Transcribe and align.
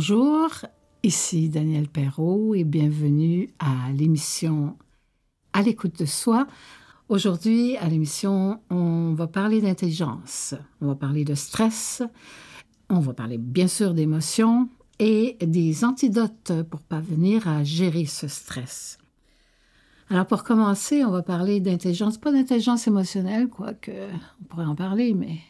Bonjour, 0.00 0.48
ici 1.02 1.50
Daniel 1.50 1.86
Perrault 1.86 2.54
et 2.54 2.64
bienvenue 2.64 3.50
à 3.58 3.92
l'émission 3.92 4.78
À 5.52 5.60
l'écoute 5.60 5.98
de 5.98 6.06
soi. 6.06 6.46
Aujourd'hui, 7.10 7.76
à 7.76 7.86
l'émission, 7.86 8.62
on 8.70 9.12
va 9.12 9.26
parler 9.26 9.60
d'intelligence, 9.60 10.54
on 10.80 10.86
va 10.86 10.94
parler 10.94 11.26
de 11.26 11.34
stress, 11.34 12.02
on 12.88 13.00
va 13.00 13.12
parler 13.12 13.36
bien 13.36 13.68
sûr 13.68 13.92
d'émotions 13.92 14.70
et 14.98 15.36
des 15.42 15.84
antidotes 15.84 16.62
pour 16.70 16.80
parvenir 16.80 17.46
à 17.46 17.62
gérer 17.62 18.06
ce 18.06 18.26
stress. 18.26 18.96
Alors 20.08 20.26
pour 20.26 20.44
commencer, 20.44 21.04
on 21.04 21.10
va 21.10 21.22
parler 21.22 21.60
d'intelligence, 21.60 22.16
pas 22.16 22.32
d'intelligence 22.32 22.86
émotionnelle, 22.86 23.48
quoique 23.48 23.92
on 24.40 24.44
pourrait 24.44 24.64
en 24.64 24.76
parler, 24.76 25.12
mais 25.12 25.40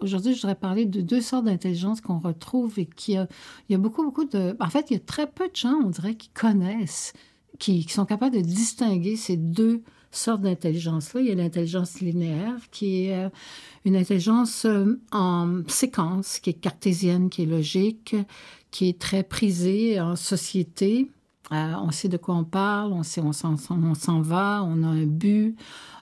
aujourd'hui 0.00 0.34
je 0.34 0.40
voudrais 0.42 0.54
parler 0.54 0.86
de 0.86 1.00
deux 1.00 1.20
sortes 1.20 1.44
d'intelligence 1.44 2.00
qu'on 2.00 2.18
retrouve 2.18 2.78
et 2.78 2.86
qui 2.86 3.16
a, 3.16 3.28
il 3.68 3.72
y 3.72 3.74
a 3.74 3.78
beaucoup, 3.78 4.02
beaucoup 4.02 4.24
de... 4.24 4.56
En 4.60 4.70
fait, 4.70 4.90
il 4.90 4.94
y 4.94 4.96
a 4.96 5.00
très 5.00 5.26
peu 5.26 5.48
de 5.48 5.56
gens, 5.56 5.78
on 5.84 5.90
dirait, 5.90 6.14
qui 6.14 6.30
connaissent, 6.30 7.12
qui, 7.58 7.82
sont 7.88 8.04
capables 8.04 8.36
de 8.36 8.40
distinguer 8.40 9.16
ces 9.16 9.36
deux 9.36 9.82
sortes 10.10 10.42
d'intelligence-là. 10.42 11.20
Il 11.20 11.26
y 11.28 11.32
a 11.32 11.34
l'intelligence 11.34 12.00
linéaire, 12.00 12.56
qui 12.70 13.06
est 13.06 13.14
euh, 13.14 13.28
une 13.84 13.96
intelligence 13.96 14.64
euh, 14.64 15.00
en 15.12 15.62
séquence, 15.68 16.38
qui 16.38 16.50
est 16.50 16.54
cartésienne, 16.54 17.30
qui 17.30 17.42
est 17.42 17.46
logique, 17.46 18.16
qui 18.70 18.88
est 18.88 18.98
très 18.98 19.22
prisée 19.22 20.00
en 20.00 20.16
société, 20.16 21.10
euh, 21.52 21.74
on 21.82 21.90
sait 21.90 22.08
de 22.08 22.16
quoi 22.16 22.34
on 22.34 22.44
parle, 22.44 22.92
on 22.92 23.02
sait 23.02 23.20
on 23.20 23.32
s'en 23.32 24.20
va, 24.20 24.62
on 24.64 24.82
a 24.82 24.86
un 24.86 25.06
but. 25.06 25.56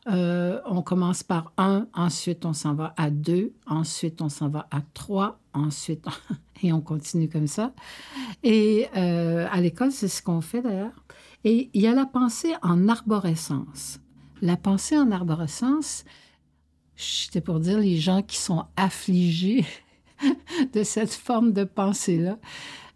Euh, 0.09 0.61
on 0.65 0.81
commence 0.83 1.23
par 1.23 1.53
un, 1.59 1.87
ensuite 1.93 2.47
on 2.47 2.53
s'en 2.53 2.75
va 2.75 2.95
à 2.97 3.11
deux, 3.11 3.53
ensuite 3.67 4.23
on 4.23 4.29
s'en 4.29 4.49
va 4.49 4.67
à 4.71 4.81
trois, 4.95 5.39
ensuite 5.53 6.07
et 6.63 6.73
on 6.73 6.81
continue 6.81 7.29
comme 7.29 7.47
ça. 7.47 7.73
Et 8.43 8.87
euh, 8.97 9.47
à 9.51 9.61
l'école, 9.61 9.93
c'est 9.93 10.09
ce 10.09 10.23
qu'on 10.23 10.41
fait 10.41 10.63
d'ailleurs. 10.63 11.05
Et 11.45 11.71
il 11.75 11.83
y 11.83 11.87
a 11.87 11.95
la 11.95 12.07
pensée 12.07 12.55
en 12.63 12.89
arborescence. 12.89 14.01
La 14.43 14.57
pensée 14.57 14.97
en 14.97 15.11
arborescence, 15.11 16.05
c'était 16.97 17.41
pour 17.41 17.61
dire 17.61 17.79
les 17.79 17.97
gens 17.97 18.23
qui 18.23 18.39
sont 18.39 18.67
affligés 18.77 19.67
de 20.73 20.83
cette 20.83 21.13
forme 21.13 21.53
de 21.53 21.65
pensée-là. 21.65 22.39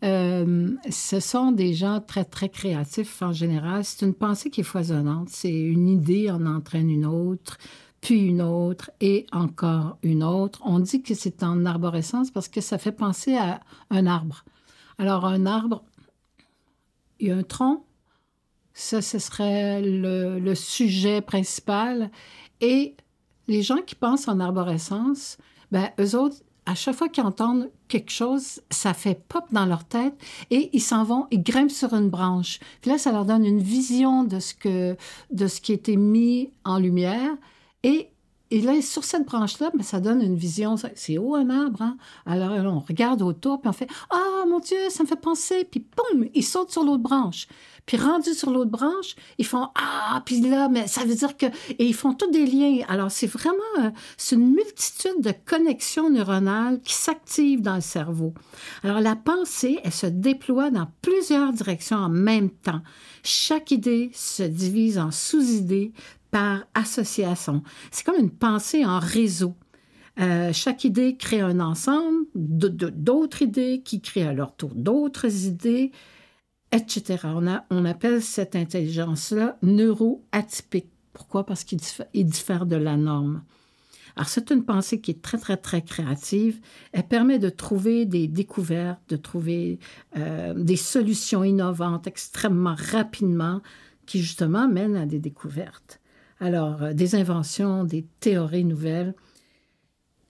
Euh, 0.02 0.70
ce 0.90 1.20
sont 1.20 1.52
des 1.52 1.74
gens 1.74 2.00
très, 2.00 2.24
très 2.24 2.48
créatifs 2.48 3.22
en 3.22 3.32
général. 3.32 3.84
C'est 3.84 4.04
une 4.04 4.14
pensée 4.14 4.50
qui 4.50 4.60
est 4.60 4.64
foisonnante. 4.64 5.28
C'est 5.30 5.52
une 5.52 5.88
idée 5.88 6.30
en 6.30 6.46
entraîne 6.46 6.90
une 6.90 7.06
autre, 7.06 7.58
puis 8.00 8.20
une 8.26 8.42
autre 8.42 8.90
et 9.00 9.26
encore 9.32 9.98
une 10.02 10.24
autre. 10.24 10.60
On 10.64 10.80
dit 10.80 11.02
que 11.02 11.14
c'est 11.14 11.42
en 11.42 11.64
arborescence 11.64 12.30
parce 12.30 12.48
que 12.48 12.60
ça 12.60 12.78
fait 12.78 12.92
penser 12.92 13.36
à 13.36 13.60
un 13.90 14.06
arbre. 14.06 14.44
Alors, 14.98 15.24
un 15.24 15.46
arbre, 15.46 15.84
il 17.20 17.28
y 17.28 17.30
a 17.30 17.36
un 17.36 17.42
tronc, 17.42 17.84
ça, 18.74 19.00
ce 19.00 19.18
serait 19.18 19.80
le, 19.80 20.38
le 20.38 20.54
sujet 20.54 21.20
principal. 21.20 22.10
Et 22.60 22.96
les 23.46 23.62
gens 23.62 23.82
qui 23.86 23.94
pensent 23.94 24.28
en 24.28 24.40
arborescence, 24.40 25.38
ben, 25.70 25.90
eux 26.00 26.16
autres, 26.16 26.36
à 26.66 26.74
chaque 26.74 26.94
fois 26.94 27.08
qu'ils 27.08 27.24
entendent 27.24 27.70
quelque 27.88 28.10
chose, 28.10 28.60
ça 28.70 28.94
fait 28.94 29.20
pop 29.28 29.44
dans 29.52 29.66
leur 29.66 29.84
tête 29.84 30.14
et 30.50 30.70
ils 30.72 30.80
s'en 30.80 31.04
vont, 31.04 31.26
ils 31.30 31.42
grimpent 31.42 31.70
sur 31.70 31.94
une 31.94 32.08
branche. 32.08 32.58
Puis 32.80 32.90
là, 32.90 32.98
ça 32.98 33.12
leur 33.12 33.24
donne 33.24 33.44
une 33.44 33.60
vision 33.60 34.24
de 34.24 34.40
ce, 34.40 34.54
que, 34.54 34.96
de 35.30 35.46
ce 35.46 35.60
qui 35.60 35.72
a 35.72 35.74
été 35.74 35.96
mis 35.96 36.50
en 36.64 36.78
lumière 36.78 37.36
et 37.82 38.10
là, 38.60 38.80
sur 38.82 39.04
cette 39.04 39.26
branche-là, 39.26 39.70
ben, 39.74 39.82
ça 39.82 40.00
donne 40.00 40.20
une 40.22 40.36
vision. 40.36 40.76
C'est 40.94 41.18
haut 41.18 41.34
un 41.34 41.50
arbre. 41.50 41.82
Hein? 41.82 41.96
Alors, 42.26 42.52
on 42.72 42.80
regarde 42.80 43.22
autour, 43.22 43.60
puis 43.60 43.68
on 43.68 43.72
fait 43.72 43.88
Ah, 44.10 44.44
mon 44.48 44.60
Dieu, 44.60 44.76
ça 44.90 45.02
me 45.02 45.08
fait 45.08 45.20
penser. 45.20 45.64
Puis, 45.64 45.84
boum, 45.96 46.28
ils 46.34 46.44
sautent 46.44 46.70
sur 46.70 46.84
l'autre 46.84 47.02
branche. 47.02 47.48
Puis, 47.86 47.96
rendus 47.96 48.34
sur 48.34 48.50
l'autre 48.50 48.70
branche, 48.70 49.14
ils 49.38 49.46
font 49.46 49.68
Ah, 49.74 50.22
puis 50.24 50.40
là, 50.40 50.68
mais 50.68 50.86
ça 50.86 51.04
veut 51.04 51.14
dire 51.14 51.36
que. 51.36 51.46
Et 51.78 51.86
ils 51.86 51.94
font 51.94 52.14
tous 52.14 52.30
des 52.30 52.46
liens. 52.46 52.84
Alors, 52.88 53.10
c'est 53.10 53.26
vraiment. 53.26 53.58
Euh, 53.80 53.90
c'est 54.16 54.36
une 54.36 54.50
multitude 54.50 55.20
de 55.20 55.32
connexions 55.44 56.10
neuronales 56.10 56.80
qui 56.80 56.94
s'activent 56.94 57.62
dans 57.62 57.76
le 57.76 57.80
cerveau. 57.80 58.34
Alors, 58.82 59.00
la 59.00 59.16
pensée, 59.16 59.78
elle 59.84 59.92
se 59.92 60.06
déploie 60.06 60.70
dans 60.70 60.88
plusieurs 61.02 61.52
directions 61.52 61.98
en 61.98 62.08
même 62.08 62.50
temps. 62.50 62.82
Chaque 63.22 63.70
idée 63.70 64.10
se 64.14 64.42
divise 64.42 64.98
en 64.98 65.10
sous-idées 65.10 65.92
par 66.30 66.64
association. 66.74 67.62
C'est 67.90 68.04
comme 68.04 68.18
une 68.18 68.30
pensée 68.30 68.84
en 68.84 68.98
réseau. 68.98 69.54
Euh, 70.20 70.52
chaque 70.52 70.84
idée 70.84 71.16
crée 71.16 71.40
un 71.40 71.60
ensemble 71.60 72.26
d'autres 72.34 73.42
idées 73.42 73.82
qui 73.84 74.00
créent 74.00 74.26
à 74.26 74.32
leur 74.32 74.54
tour 74.54 74.70
d'autres 74.74 75.46
idées, 75.46 75.90
etc. 76.74 77.18
On, 77.24 77.46
a, 77.46 77.64
on 77.70 77.84
appelle 77.84 78.22
cette 78.22 78.56
intelligence-là 78.56 79.56
neuroatypique. 79.62 80.90
Pourquoi? 81.12 81.46
Parce 81.46 81.64
qu'il 81.64 81.78
diffère 82.26 82.66
de 82.66 82.76
la 82.76 82.96
norme. 82.96 83.42
Alors, 84.16 84.28
c'est 84.28 84.50
une 84.50 84.64
pensée 84.64 85.00
qui 85.00 85.12
est 85.12 85.22
très, 85.22 85.38
très, 85.38 85.56
très 85.56 85.82
créative. 85.82 86.60
Elle 86.92 87.06
permet 87.06 87.38
de 87.38 87.48
trouver 87.48 88.04
des 88.04 88.28
découvertes, 88.28 89.00
de 89.08 89.16
trouver 89.16 89.78
euh, 90.16 90.54
des 90.54 90.76
solutions 90.76 91.42
innovantes 91.42 92.06
extrêmement 92.06 92.76
rapidement 92.76 93.60
qui, 94.06 94.20
justement, 94.20 94.68
mènent 94.68 94.96
à 94.96 95.06
des 95.06 95.18
découvertes. 95.18 96.00
Alors, 96.40 96.82
euh, 96.82 96.92
des 96.92 97.14
inventions, 97.14 97.84
des 97.84 98.06
théories 98.20 98.64
nouvelles. 98.64 99.14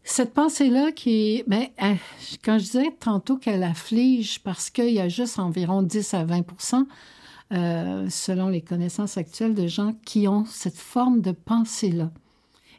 Cette 0.04 0.34
pensée-là 0.34 0.92
qui 0.92 1.42
ben, 1.46 1.66
quand 2.44 2.58
je 2.58 2.64
disais 2.64 2.96
tantôt 3.00 3.38
qu'elle 3.38 3.62
afflige 3.62 4.40
parce 4.42 4.68
qu'il 4.68 4.90
y 4.90 5.00
a 5.00 5.08
juste 5.08 5.38
environ 5.38 5.82
10 5.82 6.14
à 6.14 6.24
20% 6.26 6.84
euh, 7.52 8.08
selon 8.10 8.48
les 8.48 8.60
connaissances 8.60 9.16
actuelles, 9.16 9.54
de 9.54 9.66
gens 9.66 9.94
qui 10.04 10.28
ont 10.28 10.44
cette 10.44 10.76
forme 10.76 11.22
de 11.22 11.32
pensée-là. 11.32 12.10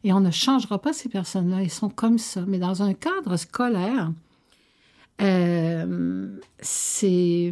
Et 0.04 0.14
on 0.14 0.20
ne 0.20 0.30
changera 0.30 0.80
pas 0.80 0.94
ces 0.94 1.10
personnes-là, 1.10 1.64
ils 1.64 1.72
sont 1.72 1.90
comme 1.90 2.20
ça. 2.20 2.44
Mais 2.48 2.60
dans 2.60 2.84
un 2.84 2.94
cadre 2.94 3.38
scolaire, 3.38 4.12
euh, 5.22 6.40
c'est 6.60 7.52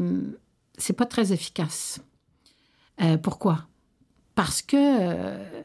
pas 0.95 1.05
très 1.05 1.33
efficace. 1.33 1.99
Euh, 3.01 3.17
pourquoi? 3.17 3.65
Parce 4.35 4.61
que 4.61 4.77
euh, 4.77 5.63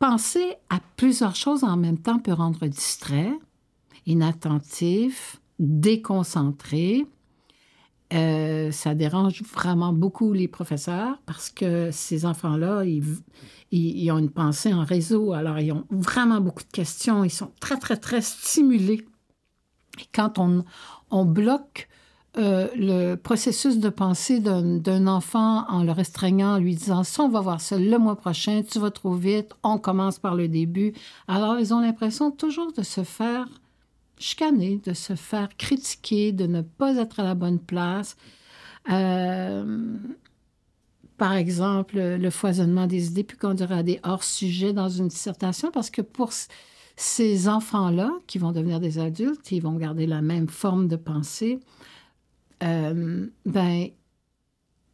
penser 0.00 0.56
à 0.70 0.80
plusieurs 0.96 1.36
choses 1.36 1.62
en 1.62 1.76
même 1.76 1.98
temps 1.98 2.18
peut 2.18 2.32
rendre 2.32 2.66
distrait, 2.66 3.32
inattentif, 4.06 5.40
déconcentré. 5.60 7.06
Euh, 8.12 8.72
ça 8.72 8.96
dérange 8.96 9.42
vraiment 9.42 9.92
beaucoup 9.92 10.32
les 10.32 10.48
professeurs 10.48 11.18
parce 11.26 11.50
que 11.50 11.90
ces 11.92 12.24
enfants-là, 12.24 12.84
ils, 12.84 13.04
ils, 13.70 14.10
ont 14.10 14.18
une 14.18 14.30
pensée 14.30 14.72
en 14.72 14.84
réseau, 14.84 15.32
alors 15.32 15.60
ils 15.60 15.70
ont 15.70 15.84
vraiment 15.90 16.40
beaucoup 16.40 16.64
de 16.64 16.72
questions, 16.72 17.22
ils 17.22 17.30
sont 17.30 17.52
très, 17.60 17.76
très, 17.76 17.98
très 17.98 18.22
stimulés. 18.22 19.06
Et 20.00 20.06
quand 20.12 20.38
on, 20.38 20.64
on 21.10 21.26
bloque 21.26 21.89
euh, 22.36 22.68
le 22.76 23.16
processus 23.16 23.78
de 23.78 23.88
pensée 23.88 24.38
d'un 24.38 25.06
enfant 25.08 25.68
en 25.68 25.82
le 25.82 25.90
restreignant, 25.90 26.54
en 26.54 26.58
lui 26.58 26.76
disant 26.76 27.02
ça, 27.02 27.24
on 27.24 27.28
va 27.28 27.40
voir 27.40 27.60
ça 27.60 27.76
le 27.76 27.98
mois 27.98 28.14
prochain, 28.14 28.62
tu 28.62 28.78
vas 28.78 28.92
trop 28.92 29.14
vite, 29.14 29.52
on 29.64 29.78
commence 29.78 30.20
par 30.20 30.36
le 30.36 30.46
début. 30.46 30.92
Alors, 31.26 31.58
ils 31.58 31.74
ont 31.74 31.80
l'impression 31.80 32.30
toujours 32.30 32.72
de 32.72 32.82
se 32.82 33.02
faire 33.02 33.48
chicaner, 34.16 34.80
de 34.84 34.92
se 34.92 35.16
faire 35.16 35.48
critiquer, 35.56 36.30
de 36.30 36.46
ne 36.46 36.60
pas 36.60 36.94
être 36.96 37.18
à 37.18 37.24
la 37.24 37.34
bonne 37.34 37.58
place. 37.58 38.16
Euh, 38.92 39.96
par 41.16 41.32
exemple, 41.34 41.98
le 41.98 42.30
foisonnement 42.30 42.86
des 42.86 43.08
idées, 43.08 43.24
puis 43.24 43.36
qu'on 43.36 43.54
dirait 43.54 43.82
des 43.82 43.98
hors-sujets 44.04 44.72
dans 44.72 44.88
une 44.88 45.08
dissertation, 45.08 45.70
parce 45.72 45.90
que 45.90 46.00
pour 46.00 46.30
ces 46.96 47.48
enfants-là, 47.48 48.12
qui 48.26 48.38
vont 48.38 48.52
devenir 48.52 48.78
des 48.78 48.98
adultes, 48.98 49.50
ils 49.50 49.60
vont 49.60 49.74
garder 49.74 50.06
la 50.06 50.22
même 50.22 50.48
forme 50.48 50.86
de 50.86 50.96
pensée, 50.96 51.58
euh, 52.62 53.26
ben, 53.46 53.88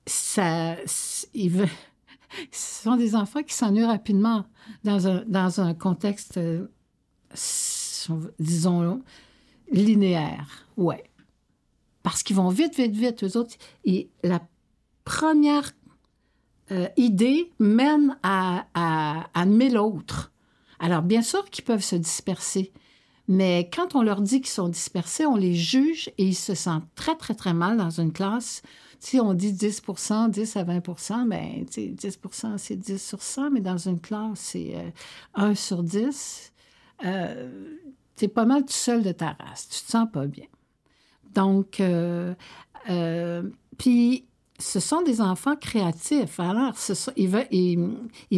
ça, 0.07 0.77
il 1.35 1.51
veut, 1.51 1.69
ce 2.53 2.83
sont 2.83 2.97
des 2.97 3.15
enfants 3.15 3.43
qui 3.43 3.55
s'ennuient 3.55 3.85
rapidement 3.85 4.47
dans 4.85 5.09
un, 5.09 5.25
dans 5.27 5.61
un 5.61 5.75
contexte, 5.75 6.39
euh, 6.39 6.67
disons, 8.39 9.03
linéaire. 9.71 10.67
Ouais. 10.77 11.05
Parce 12.03 12.23
qu'ils 12.23 12.37
vont 12.37 12.49
vite, 12.49 12.77
vite, 12.77 12.95
vite, 12.95 13.25
eux 13.25 13.37
autres. 13.37 13.57
Et 13.85 14.09
la 14.23 14.41
première 15.05 15.73
euh, 16.71 16.89
idée 16.97 17.53
mène 17.59 18.17
à, 18.23 18.67
à, 18.75 19.29
à 19.35 19.45
l'autre. 19.45 20.33
Alors, 20.79 21.03
bien 21.03 21.23
sûr 21.23 21.49
qu'ils 21.51 21.65
peuvent 21.65 21.83
se 21.83 21.97
disperser, 21.97 22.73
mais 23.29 23.69
quand 23.73 23.95
on 23.95 24.03
leur 24.03 24.21
dit 24.21 24.41
qu'ils 24.41 24.51
sont 24.51 24.69
dispersés, 24.69 25.27
on 25.27 25.37
les 25.37 25.55
juge 25.55 26.11
et 26.19 26.25
ils 26.25 26.35
se 26.35 26.55
sentent 26.55 26.89
très, 26.95 27.17
très, 27.17 27.35
très 27.35 27.55
mal 27.55 27.77
dans 27.77 27.91
une 27.91 28.13
classe. 28.13 28.63
Si 29.01 29.21
on 29.21 29.35
dit 29.35 29.53
10 29.53 29.83
10 30.29 30.57
à 30.57 30.65
20 30.65 31.27
ben, 31.27 31.65
10 31.65 32.19
c'est 32.57 32.77
10 32.77 33.03
sur 33.03 33.23
100, 33.23 33.51
mais 33.51 33.61
dans 33.61 33.77
une 33.77 34.01
classe, 34.01 34.39
c'est 34.39 34.93
1 35.35 35.51
euh, 35.51 35.55
sur 35.55 35.83
10. 35.83 36.53
Euh, 37.05 37.77
tu 38.17 38.25
es 38.25 38.29
pas 38.29 38.45
mal 38.45 38.63
tout 38.63 38.73
seul 38.73 39.03
de 39.03 39.13
ta 39.13 39.37
race. 39.39 39.69
Tu 39.69 39.85
te 39.85 39.91
sens 39.91 40.09
pas 40.11 40.27
bien. 40.27 40.47
Donc, 41.35 41.83
puis 43.77 44.25
ce 44.59 44.81
sont 44.81 45.03
des 45.03 45.21
enfants 45.21 45.57
créatifs. 45.57 46.41
Alors, 46.41 46.73
ils, 47.17 47.29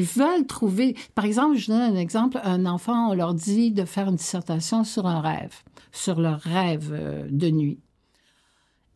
veulent, 0.02 0.46
trouver. 0.46 0.96
Par 1.14 1.24
exemple, 1.24 1.56
je 1.56 1.68
donne 1.68 1.80
un 1.80 1.96
exemple. 1.96 2.40
Un 2.42 2.66
enfant, 2.66 3.10
on 3.10 3.14
leur 3.14 3.34
dit 3.34 3.70
de 3.70 3.84
faire 3.84 4.08
une 4.08 4.16
dissertation 4.16 4.84
sur 4.84 5.06
un 5.06 5.20
rêve, 5.20 5.54
sur 5.92 6.20
leur 6.20 6.40
rêve 6.40 6.90
euh, 6.92 7.26
de 7.30 7.50
nuit. 7.50 7.78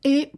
Et 0.04 0.32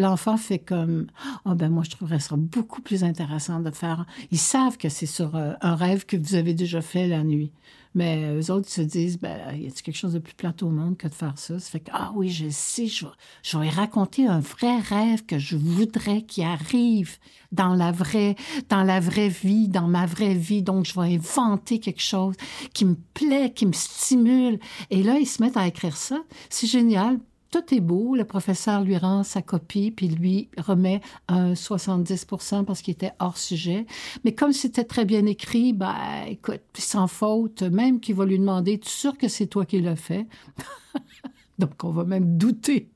l'enfant 0.00 0.36
fait 0.36 0.58
comme 0.58 1.06
oh 1.44 1.54
ben 1.54 1.68
moi 1.68 1.82
je 1.84 1.90
trouverais 1.90 2.20
ça 2.20 2.36
beaucoup 2.36 2.82
plus 2.82 3.04
intéressant 3.04 3.60
de 3.60 3.70
faire 3.70 4.06
ils 4.30 4.38
savent 4.38 4.76
que 4.76 4.88
c'est 4.88 5.06
sur 5.06 5.36
euh, 5.36 5.52
un 5.60 5.74
rêve 5.74 6.06
que 6.06 6.16
vous 6.16 6.34
avez 6.34 6.54
déjà 6.54 6.80
fait 6.80 7.06
la 7.08 7.22
nuit 7.22 7.52
mais 7.94 8.34
eux 8.34 8.50
autres 8.50 8.68
se 8.68 8.80
disent, 8.80 9.18
ben, 9.18 9.54
y 9.54 9.68
a 9.68 9.70
quelque 9.70 9.96
chose 9.96 10.14
de 10.14 10.18
plus 10.18 10.34
plat 10.34 10.52
au 10.62 10.68
monde 10.68 10.96
que 10.96 11.06
de 11.06 11.14
faire 11.14 11.38
ça? 11.38 11.60
Ça 11.60 11.70
fait 11.70 11.80
que, 11.80 11.90
ah 11.92 12.12
oui, 12.16 12.28
je 12.28 12.48
sais, 12.50 12.88
je, 12.88 13.06
je 13.42 13.56
vais 13.56 13.68
raconter 13.68 14.26
un 14.26 14.40
vrai 14.40 14.80
rêve 14.80 15.24
que 15.24 15.38
je 15.38 15.56
voudrais 15.56 16.22
qui 16.22 16.42
arrive 16.42 17.18
dans 17.52 17.74
la 17.74 17.92
vraie, 17.92 18.34
dans 18.68 18.82
la 18.82 18.98
vraie 18.98 19.28
vie, 19.28 19.68
dans 19.68 19.86
ma 19.86 20.06
vraie 20.06 20.34
vie. 20.34 20.62
Donc, 20.62 20.86
je 20.86 20.94
vais 21.00 21.14
inventer 21.14 21.78
quelque 21.78 22.02
chose 22.02 22.34
qui 22.72 22.84
me 22.84 22.96
plaît, 23.14 23.52
qui 23.54 23.64
me 23.64 23.72
stimule. 23.72 24.58
Et 24.90 25.04
là, 25.04 25.18
ils 25.18 25.26
se 25.26 25.40
mettent 25.40 25.56
à 25.56 25.68
écrire 25.68 25.96
ça. 25.96 26.20
C'est 26.50 26.66
génial 26.66 27.18
tout 27.54 27.72
est 27.72 27.80
beau. 27.80 28.16
Le 28.16 28.24
professeur 28.24 28.82
lui 28.82 28.96
rend 28.96 29.22
sa 29.22 29.40
copie, 29.40 29.92
puis 29.92 30.08
lui 30.08 30.48
remet 30.58 31.00
un 31.28 31.52
70% 31.52 32.64
parce 32.64 32.82
qu'il 32.82 32.92
était 32.92 33.12
hors 33.20 33.38
sujet. 33.38 33.86
Mais 34.24 34.34
comme 34.34 34.52
c'était 34.52 34.82
très 34.82 35.04
bien 35.04 35.24
écrit, 35.26 35.72
ben, 35.72 35.94
écoute, 36.26 36.62
sans 36.76 37.06
faute, 37.06 37.62
même 37.62 38.00
qu'il 38.00 38.16
va 38.16 38.24
lui 38.24 38.40
demander, 38.40 38.80
tu 38.80 38.88
es 38.88 38.90
sûr 38.90 39.16
que 39.16 39.28
c'est 39.28 39.46
toi 39.46 39.64
qui 39.64 39.80
l'as 39.80 39.94
fait? 39.94 40.26
Donc, 41.60 41.84
on 41.84 41.90
va 41.90 42.02
même 42.02 42.36
douter 42.36 42.88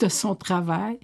de 0.00 0.08
son 0.08 0.34
travail. 0.34 0.98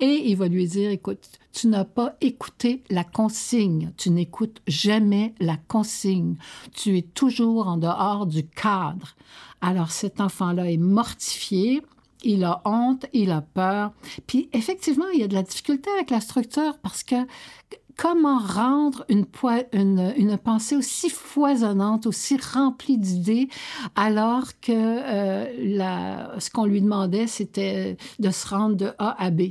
Et 0.00 0.30
il 0.30 0.36
va 0.36 0.48
lui 0.48 0.66
dire, 0.66 0.90
écoute, 0.90 1.28
tu 1.52 1.66
n'as 1.66 1.84
pas 1.84 2.16
écouté 2.22 2.82
la 2.88 3.04
consigne, 3.04 3.92
tu 3.98 4.08
n'écoutes 4.08 4.62
jamais 4.66 5.34
la 5.38 5.58
consigne, 5.68 6.36
tu 6.72 6.96
es 6.96 7.02
toujours 7.02 7.68
en 7.68 7.76
dehors 7.76 8.26
du 8.26 8.46
cadre. 8.46 9.16
Alors 9.60 9.90
cet 9.90 10.20
enfant-là 10.20 10.70
est 10.70 10.78
mortifié, 10.78 11.82
il 12.22 12.44
a 12.44 12.62
honte, 12.64 13.06
il 13.12 13.30
a 13.30 13.40
peur. 13.42 13.92
Puis 14.26 14.48
effectivement, 14.52 15.08
il 15.12 15.20
y 15.20 15.22
a 15.22 15.28
de 15.28 15.34
la 15.34 15.42
difficulté 15.42 15.90
avec 15.96 16.10
la 16.10 16.20
structure 16.20 16.78
parce 16.82 17.02
que 17.02 17.16
comment 17.98 18.38
rendre 18.38 19.04
une, 19.08 19.26
pensée 20.38 20.76
aussi 20.76 21.10
foisonnante, 21.10 22.06
aussi 22.06 22.38
remplie 22.54 22.96
d'idées, 22.96 23.48
alors 23.96 24.46
que 24.62 24.72
euh, 24.72 26.38
ce 26.38 26.48
qu'on 26.50 26.64
lui 26.64 26.80
demandait, 26.80 27.26
c'était 27.26 27.96
de 28.20 28.30
se 28.30 28.48
rendre 28.48 28.76
de 28.76 28.92
A 28.98 29.20
à 29.22 29.30
B. 29.30 29.50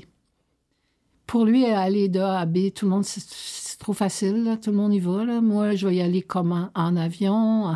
Pour 1.28 1.44
lui, 1.44 1.66
aller 1.66 2.08
de 2.08 2.22
A 2.22 2.40
à 2.40 2.46
B, 2.46 2.72
tout 2.74 2.86
le 2.86 2.92
monde, 2.92 3.04
c'est 3.04 3.78
trop 3.80 3.92
facile, 3.92 4.58
tout 4.62 4.72
le 4.72 4.78
monde 4.78 4.94
y 4.94 5.00
va. 5.00 5.42
Moi, 5.42 5.76
je 5.76 5.86
vais 5.86 5.98
y 5.98 6.02
aller 6.02 6.22
comment? 6.22 6.70
En 6.74 6.96
avion? 6.96 7.76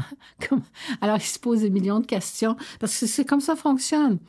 Alors, 1.02 1.18
il 1.18 1.22
se 1.22 1.38
pose 1.38 1.62
des 1.62 1.70
millions 1.70 2.00
de 2.00 2.06
questions 2.06 2.56
parce 2.80 2.98
que 2.98 3.08
c'est 3.08 3.26
comme 3.26 3.42
ça 3.42 3.58
fonctionne. 3.58 4.20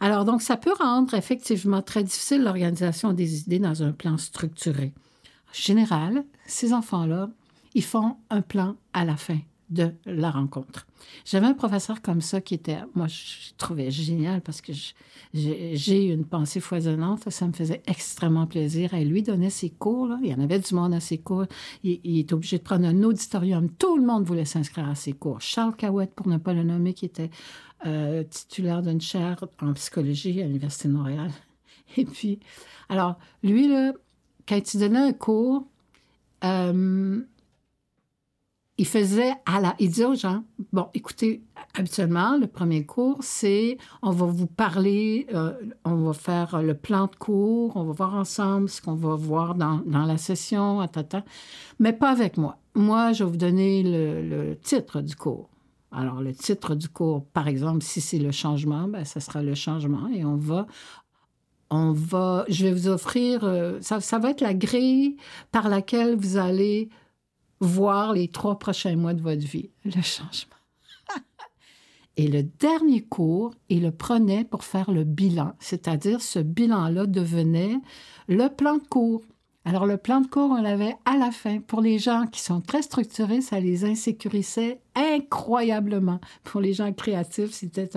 Alors, 0.00 0.24
donc, 0.24 0.42
ça 0.42 0.56
peut 0.56 0.72
rendre 0.78 1.14
effectivement 1.14 1.82
très 1.82 2.02
difficile 2.02 2.42
l'organisation 2.42 3.12
des 3.12 3.40
idées 3.40 3.58
dans 3.58 3.82
un 3.82 3.92
plan 3.92 4.16
structuré. 4.16 4.92
En 5.50 5.54
général, 5.54 6.24
ces 6.46 6.72
enfants-là, 6.72 7.28
ils 7.74 7.84
font 7.84 8.16
un 8.30 8.40
plan 8.40 8.76
à 8.94 9.04
la 9.04 9.16
fin 9.16 9.38
de 9.70 9.92
la 10.04 10.30
rencontre. 10.30 10.86
J'avais 11.24 11.46
un 11.46 11.54
professeur 11.54 12.02
comme 12.02 12.20
ça 12.20 12.40
qui 12.40 12.54
était, 12.54 12.78
moi, 12.94 13.06
je 13.06 13.52
trouvais 13.56 13.90
génial 13.90 14.40
parce 14.40 14.60
que 14.60 14.72
j'ai 15.32 16.04
une 16.06 16.24
pensée 16.24 16.60
foisonnante. 16.60 17.30
Ça 17.30 17.46
me 17.46 17.52
faisait 17.52 17.82
extrêmement 17.86 18.46
plaisir. 18.46 18.94
Et 18.94 19.04
lui 19.04 19.22
donnait 19.22 19.50
ses 19.50 19.70
cours. 19.70 20.10
Il 20.22 20.28
y 20.28 20.34
en 20.34 20.40
avait 20.40 20.58
du 20.58 20.74
monde 20.74 20.92
à 20.92 21.00
ses 21.00 21.18
cours. 21.18 21.46
Il, 21.84 22.00
il 22.04 22.18
était 22.18 22.34
obligé 22.34 22.58
de 22.58 22.62
prendre 22.62 22.86
un 22.86 23.02
auditorium. 23.02 23.70
Tout 23.70 23.96
le 23.96 24.04
monde 24.04 24.24
voulait 24.24 24.44
s'inscrire 24.44 24.88
à 24.88 24.94
ses 24.94 25.12
cours. 25.12 25.40
Charles 25.40 25.76
Cahouette, 25.76 26.14
pour 26.14 26.28
ne 26.28 26.36
pas 26.36 26.52
le 26.52 26.64
nommer, 26.64 26.92
qui 26.92 27.06
était 27.06 27.30
euh, 27.86 28.24
titulaire 28.24 28.82
d'une 28.82 29.00
chaire 29.00 29.44
en 29.62 29.72
psychologie 29.72 30.42
à 30.42 30.46
l'Université 30.46 30.88
de 30.88 30.92
Montréal. 30.94 31.30
Et 31.96 32.04
puis, 32.04 32.40
alors, 32.88 33.18
lui, 33.42 33.68
là, 33.68 33.92
quand 34.46 34.74
il 34.74 34.80
donnait 34.80 34.98
un 34.98 35.12
cours, 35.12 35.64
euh, 36.44 37.20
il 38.80 38.86
faisait 38.86 39.34
à 39.44 39.60
la. 39.60 39.74
Il 39.78 39.90
disait 39.90 40.06
aux 40.06 40.14
gens 40.14 40.42
Bon, 40.72 40.88
écoutez, 40.94 41.42
habituellement, 41.74 42.38
le 42.38 42.46
premier 42.46 42.86
cours, 42.86 43.18
c'est 43.20 43.76
on 44.00 44.10
va 44.10 44.24
vous 44.24 44.46
parler, 44.46 45.26
euh, 45.34 45.52
on 45.84 45.96
va 45.96 46.14
faire 46.14 46.62
le 46.62 46.72
plan 46.72 47.04
de 47.04 47.14
cours, 47.14 47.76
on 47.76 47.84
va 47.84 47.92
voir 47.92 48.14
ensemble 48.14 48.70
ce 48.70 48.80
qu'on 48.80 48.94
va 48.94 49.16
voir 49.16 49.54
dans, 49.54 49.82
dans 49.84 50.06
la 50.06 50.16
session, 50.16 50.86
tata, 50.88 51.24
mais 51.78 51.92
pas 51.92 52.10
avec 52.10 52.38
moi. 52.38 52.56
Moi, 52.74 53.12
je 53.12 53.22
vais 53.22 53.30
vous 53.30 53.36
donner 53.36 53.82
le 53.82 54.54
titre 54.56 55.02
du 55.02 55.14
cours. 55.14 55.50
Alors, 55.92 56.22
le 56.22 56.32
titre 56.32 56.74
du 56.74 56.88
cours, 56.88 57.26
par 57.26 57.48
exemple, 57.48 57.82
si 57.82 58.00
c'est 58.00 58.18
le 58.18 58.30
changement, 58.30 58.88
ben, 58.88 59.04
ça 59.04 59.20
sera 59.20 59.42
le 59.42 59.54
changement 59.54 60.08
et 60.08 60.24
on 60.24 60.36
va, 60.36 60.66
on 61.68 61.92
va, 61.92 62.46
je 62.48 62.64
vais 62.64 62.72
vous 62.72 62.88
offrir, 62.88 63.44
euh, 63.44 63.78
ça, 63.82 64.00
ça 64.00 64.18
va 64.18 64.30
être 64.30 64.40
la 64.40 64.54
grille 64.54 65.16
par 65.52 65.68
laquelle 65.68 66.16
vous 66.16 66.38
allez 66.38 66.88
voir 67.60 68.12
les 68.14 68.28
trois 68.28 68.58
prochains 68.58 68.96
mois 68.96 69.14
de 69.14 69.22
votre 69.22 69.46
vie, 69.46 69.70
le 69.84 70.02
changement. 70.02 70.56
Et 72.16 72.26
le 72.26 72.42
dernier 72.42 73.02
cours, 73.02 73.54
il 73.68 73.82
le 73.82 73.92
prenait 73.92 74.44
pour 74.44 74.64
faire 74.64 74.90
le 74.90 75.04
bilan, 75.04 75.54
c'est-à-dire 75.60 76.20
ce 76.20 76.38
bilan-là 76.38 77.06
devenait 77.06 77.76
le 78.28 78.48
plan 78.48 78.76
de 78.76 78.86
cours. 78.86 79.22
Alors, 79.66 79.84
le 79.84 79.98
plan 79.98 80.22
de 80.22 80.26
cours, 80.26 80.50
on 80.50 80.62
l'avait 80.62 80.96
à 81.04 81.18
la 81.18 81.30
fin. 81.30 81.60
Pour 81.60 81.82
les 81.82 81.98
gens 81.98 82.26
qui 82.26 82.40
sont 82.40 82.62
très 82.62 82.80
structurés, 82.80 83.42
ça 83.42 83.60
les 83.60 83.84
insécurisait 83.84 84.80
incroyablement. 84.94 86.18
Pour 86.44 86.62
les 86.62 86.72
gens 86.72 86.90
créatifs, 86.94 87.52
c'était 87.52 87.90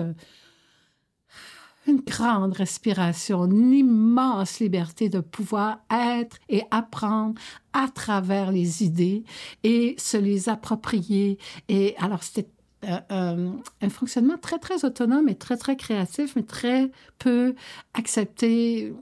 une 1.86 2.00
grande 2.00 2.54
respiration, 2.54 3.44
une 3.44 3.72
immense 3.72 4.60
liberté 4.60 5.08
de 5.08 5.20
pouvoir 5.20 5.80
être 5.90 6.38
et 6.48 6.62
apprendre 6.70 7.40
à 7.72 7.88
travers 7.88 8.52
les 8.52 8.82
idées 8.82 9.24
et 9.62 9.94
se 9.98 10.16
les 10.16 10.48
approprier. 10.48 11.38
Et 11.68 11.94
alors, 11.98 12.22
c'était 12.22 12.48
euh, 12.84 13.00
euh, 13.12 13.50
un 13.80 13.88
fonctionnement 13.88 14.38
très, 14.38 14.58
très 14.58 14.84
autonome 14.84 15.28
et 15.28 15.36
très, 15.36 15.56
très 15.56 15.76
créatif, 15.76 16.36
mais 16.36 16.42
très 16.42 16.90
peu 17.18 17.54
accepté, 17.94 18.94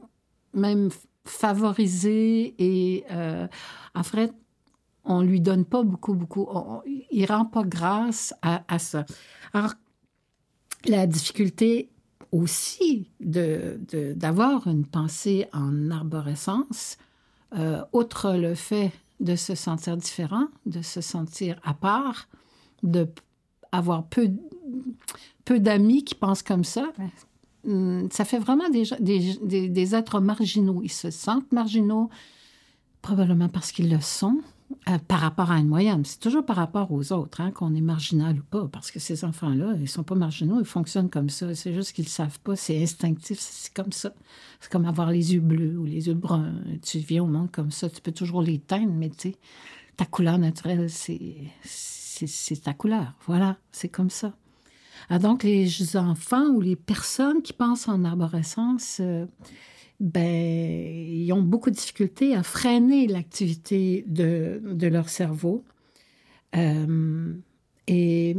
même 0.55 0.91
favoriser 1.25 2.55
et 2.59 3.05
euh, 3.11 3.47
en 3.95 4.03
fait, 4.03 4.33
on 5.05 5.23
lui 5.23 5.41
donne 5.41 5.65
pas 5.65 5.83
beaucoup, 5.83 6.15
beaucoup. 6.15 6.47
il 7.11 7.27
rend 7.27 7.45
pas 7.45 7.65
grâce 7.65 8.35
à, 8.43 8.79
ça. 8.79 9.05
Alors, 9.53 9.73
la 10.85 11.07
difficulté 11.07 11.91
aussi 12.33 13.09
de, 13.21 13.79
d'avoir 14.17 14.67
une 14.67 14.87
pensée 14.87 15.47
en 15.53 15.91
arborescence, 15.91 16.97
euh, 17.57 17.83
outre 17.93 18.35
le 18.35 18.55
fait 18.55 18.91
de 19.21 19.37
se 19.37 19.55
sentir 19.55 19.97
différent, 19.97 20.49
de 20.67 20.83
se 20.83 21.01
sentir 21.01 21.61
à 21.63 21.75
part, 21.75 22.29
de 22.83 23.07
avoir 23.71 24.05
peu, 24.07 24.31
peu 25.45 25.61
d'amis 25.61 26.05
qui 26.05 26.15
pensent 26.15 26.43
comme 26.43 26.65
ça, 26.65 26.91
Hum, 27.67 28.09
ça 28.11 28.25
fait 28.25 28.39
vraiment 28.39 28.69
des, 28.71 28.85
des, 28.99 29.69
des, 29.69 29.95
êtres 29.95 30.21
marginaux. 30.21 30.81
Ils 30.83 30.91
se 30.91 31.11
sentent 31.11 31.53
marginaux, 31.53 32.11
probablement 33.03 33.49
parce 33.49 33.71
qu'ils 33.71 33.91
le 33.91 34.01
sont, 34.01 34.41
euh, 34.89 34.99
par 34.99 35.21
rapport 35.21 35.51
à 35.51 35.59
une 35.59 35.69
moyenne. 35.69 36.05
C'est 36.05 36.21
toujours 36.21 36.45
par 36.45 36.57
rapport 36.57 36.91
aux 36.93 37.13
autres 37.13 37.41
hein, 37.41 37.51
qu'on 37.51 37.75
est 37.75 37.81
marginal 37.81 38.39
ou 38.39 38.43
pas, 38.43 38.69
parce 38.69 38.91
que 38.91 38.99
ces 38.99 39.25
enfants-là, 39.25 39.75
ils 39.81 39.89
sont 39.89 40.03
pas 40.03 40.15
marginaux, 40.15 40.61
ils 40.61 40.67
fonctionnent 40.67 41.11
comme 41.11 41.29
ça. 41.29 41.55
C'est 41.55 41.73
juste 41.73 41.93
qu'ils 41.93 42.05
le 42.05 42.11
savent 42.11 42.41
pas, 42.41 42.57
c'est 42.57 42.83
instinctif, 42.83 43.39
c'est 43.41 43.73
comme 43.73 43.93
ça. 43.93 44.13
C'est 44.61 44.71
comme 44.71 44.85
avoir 44.85 45.11
les 45.11 45.35
yeux 45.35 45.41
bleus 45.41 45.77
ou 45.79 45.85
les 45.85 46.09
yeux 46.09 46.15
bruns. 46.15 46.55
Tu 46.83 46.99
viens 46.99 47.23
au 47.23 47.27
monde 47.27 47.51
comme 47.51 47.71
ça, 47.71 47.89
tu 47.89 48.01
peux 48.01 48.13
toujours 48.13 48.43
les 48.43 48.59
teindre, 48.59 48.93
mais 48.93 49.11
tu 49.11 49.35
ta 49.97 50.07
couleur 50.07 50.39
naturelle, 50.39 50.89
c'est 50.89 52.63
ta 52.63 52.75
couleur. 52.75 53.15
Voilà, 53.27 53.59
c'est 53.73 53.89
comme 53.89 54.11
ça. 54.11 54.33
Ah, 55.09 55.19
donc, 55.19 55.43
les 55.43 55.97
enfants 55.97 56.47
ou 56.47 56.61
les 56.61 56.77
personnes 56.77 57.43
qui 57.43 57.53
pensent 57.53 57.89
en 57.89 58.05
arborescence, 58.05 58.99
euh, 59.01 59.27
ben, 60.03 60.21
ils 60.25 61.33
ont 61.33 61.43
beaucoup 61.43 61.71
de 61.71 61.77
difficultés 61.77 62.35
à 62.35 62.43
freiner 62.43 63.07
l'activité 63.07 64.05
de, 64.09 64.61
leur 64.89 65.09
cerveau. 65.09 65.65
Euh, 66.57 67.33
et 67.87 68.37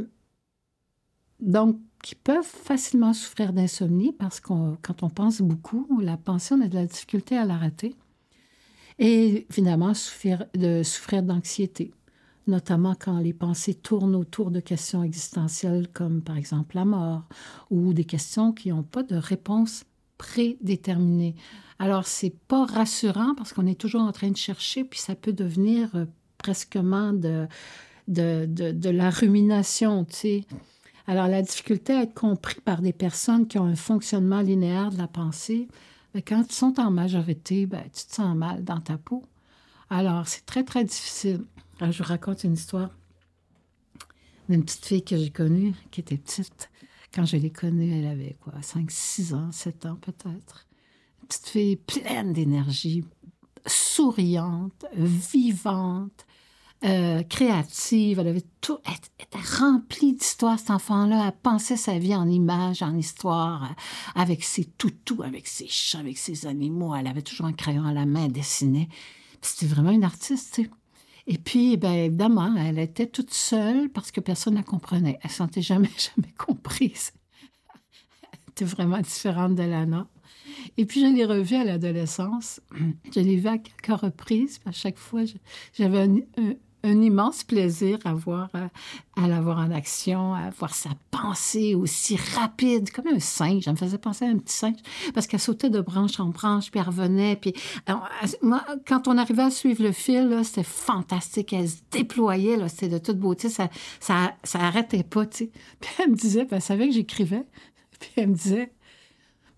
donc, 1.40 1.80
ils 2.12 2.18
peuvent 2.18 2.44
facilement 2.44 3.14
souffrir 3.14 3.54
d'insomnie 3.54 4.12
parce 4.12 4.42
que 4.42 4.76
quand 4.82 5.04
on 5.04 5.10
pense 5.10 5.42
beaucoup, 5.42 5.88
la 6.02 6.18
pensée, 6.18 6.54
on 6.54 6.62
a 6.62 6.68
de 6.68 6.76
la 6.76 6.86
difficulté 6.86 7.38
à 7.38 7.46
l'arrêter. 7.46 7.96
Et 9.00 9.48
finalement, 9.50 9.94
souffrir, 9.94 10.46
de 10.54 10.84
souffrir 10.84 11.24
d'anxiété 11.24 11.94
notamment 12.46 12.94
quand 12.94 13.20
les 13.20 13.32
pensées 13.32 13.74
tournent 13.74 14.18
autour 14.18 14.52
de 14.52 14.60
questions 14.60 15.02
existentielles 15.02 15.88
comme 15.88 16.22
par 16.22 16.36
exemple 16.36 16.76
la 16.76 16.84
mort 16.84 17.24
ou 17.70 17.94
des 17.94 18.04
questions 18.04 18.52
qui 18.52 18.68
n'ont 18.68 18.84
pas 18.84 19.02
de 19.02 19.16
réponse 19.16 19.86
prédéterminé. 20.24 21.36
Alors, 21.80 22.08
c'est 22.08 22.34
pas 22.48 22.66
rassurant 22.66 23.36
parce 23.36 23.52
qu'on 23.52 23.68
est 23.68 23.80
toujours 23.80 24.04
en 24.04 24.14
train 24.14 24.32
de 24.32 24.38
chercher, 24.38 24.86
puis 24.86 25.00
ça 25.00 25.16
peut 25.16 25.34
devenir 25.34 25.90
euh, 25.96 26.06
presquement 26.38 27.12
de, 27.12 27.46
de, 28.08 28.46
de, 28.46 28.90
la 28.90 29.10
rumination, 29.10 30.06
tu 30.06 30.16
sais. 30.16 30.46
Alors, 31.08 31.28
la 31.28 31.42
difficulté 31.42 31.92
à 31.92 32.04
être 32.04 32.14
compris 32.14 32.62
par 32.62 32.82
des 32.82 32.94
personnes 32.94 33.48
qui 33.48 33.60
ont 33.60 33.66
un 33.66 33.76
fonctionnement 33.76 34.40
linéaire 34.40 34.92
de 34.92 34.98
la 34.98 35.08
pensée, 35.08 35.68
ben, 36.14 36.24
quand 36.26 36.46
ils 36.50 36.56
sont 36.56 36.80
en 36.80 36.90
majorité, 36.90 37.66
ben, 37.66 37.84
tu 37.94 38.06
te 38.06 38.16
sens 38.16 38.34
mal 38.34 38.64
dans 38.64 38.80
ta 38.80 38.98
peau. 38.98 39.26
Alors, 39.90 40.26
c'est 40.30 40.46
très, 40.46 40.64
très 40.64 40.86
difficile. 40.86 41.44
je 41.82 41.98
vous 42.02 42.08
raconte 42.08 42.46
une 42.46 42.54
histoire 42.54 42.92
d'une 44.48 44.64
petite 44.64 44.86
fille 44.86 45.04
que 45.04 45.18
j'ai 45.18 45.32
connue, 45.32 45.74
qui 45.92 46.00
était 46.00 46.18
petite. 46.18 46.70
Quand 47.14 47.26
je 47.26 47.38
l'ai 47.38 47.52
connue, 47.52 47.92
elle 47.94 48.08
avait 48.08 48.38
quoi, 48.42 48.54
5, 48.62 48.90
6 48.90 49.34
ans, 49.36 49.52
7 49.52 49.86
ans 49.86 49.98
peut-être. 50.02 50.68
Petite 51.28 51.48
fille 51.48 51.76
pleine 51.76 52.34
d'énergie, 52.34 53.06
souriante, 53.66 54.86
vivante, 54.96 56.26
euh, 56.84 57.24
créative. 57.24 58.20
Elle 58.20 58.28
avait 58.28 58.44
tout, 58.62 58.80
elle, 58.86 58.94
était 59.20 59.58
remplie 59.60 60.14
d'histoires, 60.14 60.58
cet 60.58 60.72
enfant-là. 60.72 61.28
Elle 61.28 61.40
pensait 61.42 61.78
sa 61.78 62.00
vie 62.00 62.16
en 62.16 62.28
images, 62.28 62.82
en 62.82 62.98
histoire, 62.98 63.64
euh, 63.64 64.20
avec 64.20 64.44
ses 64.44 64.66
toutous, 64.66 65.22
avec 65.24 65.48
ses 65.48 65.68
chats, 65.68 66.00
avec 66.00 66.18
ses 66.18 66.48
animaux. 66.48 66.96
Elle 66.96 67.08
avait 67.08 67.22
toujours 67.22 67.46
un 67.46 67.54
crayon 67.54 67.86
à 67.86 67.94
la 67.94 68.06
main, 68.06 68.28
dessinait. 68.28 68.90
C'était 69.42 69.68
vraiment 69.68 69.92
une 69.92 70.04
artiste, 70.04 70.56
tu 70.56 70.64
sais. 70.64 70.70
Et 71.26 71.38
puis, 71.38 71.78
ben, 71.78 71.94
évidemment, 71.94 72.56
elle 72.58 72.80
était 72.80 73.08
toute 73.08 73.34
seule 73.34 73.90
parce 73.90 74.12
que 74.12 74.20
personne 74.20 74.54
ne 74.54 74.60
la 74.60 74.64
comprenait. 74.64 75.20
Elle 75.24 75.30
sentait 75.30 75.62
jamais, 75.62 75.90
jamais 75.98 76.34
comprise. 76.38 77.14
elle 78.32 78.40
était 78.50 78.66
vraiment 78.66 79.00
différente 79.00 79.56
de 79.56 79.64
Lana. 79.64 80.08
Et 80.78 80.86
puis, 80.86 81.02
je 81.02 81.08
l'ai 81.08 81.26
revue 81.26 81.56
à 81.56 81.64
l'adolescence. 81.64 82.62
Je 83.14 83.20
l'ai 83.20 83.38
vue 83.38 83.48
à 83.48 83.58
quelques 83.58 84.02
reprises. 84.02 84.60
À 84.66 84.72
chaque 84.72 84.98
fois, 84.98 85.22
j'avais 85.74 86.02
un 86.02 86.18
immense 86.92 87.44
plaisir 87.44 87.98
à 88.04 88.14
voir, 88.14 88.50
euh, 88.56 88.68
à, 89.16 89.28
la 89.28 89.42
voir 89.42 89.60
en 89.60 89.72
action, 89.72 90.34
à 90.34 90.50
voir 90.50 90.76
sa 90.76 90.90
pensée 91.12 91.76
aussi 91.76 92.18
rapide, 92.36 92.92
comme 92.92 93.08
un 93.08 93.20
singe. 93.20 93.64
Ça 93.64 93.72
me 93.72 93.78
faisait 93.78 93.98
penser 93.98 94.26
à 94.26 94.30
un 94.30 94.38
petit 94.38 94.56
singe 94.56 94.78
parce 95.14 95.28
qu'elle 95.28 95.40
sautait 95.40 95.70
de 95.70 95.80
branche 95.82 96.20
en 96.20 96.28
branche, 96.28 96.72
puis 96.72 96.80
elle 96.80 96.88
revenait. 96.88 97.36
Puis 97.38 97.54
moi, 98.42 98.64
quand 98.86 99.08
on 99.08 99.18
arrivait 99.18 99.44
à 99.44 99.52
suivre 99.52 99.84
le 99.84 99.92
fil, 99.92 100.40
c'était 100.44 100.64
fantastique. 100.64 101.54
Elle 101.54 101.70
se 101.70 101.78
déployait, 101.92 102.58
c'était 102.68 102.90
de 102.90 102.98
toute 102.98 103.18
beauté. 103.18 103.50
Ça, 103.50 103.70
ça, 104.00 104.34
ça 104.44 104.60
arrêtait 104.60 105.04
pas. 105.04 105.26
Puis 105.26 105.50
elle 106.00 106.12
me 106.12 106.16
disait, 106.16 106.48
elle 106.50 106.62
savait 106.62 106.88
que 106.88 106.94
j'écrivais. 106.94 107.46
Puis 108.00 108.10
elle 108.18 108.30
me 108.30 108.36
disait, 108.36 108.74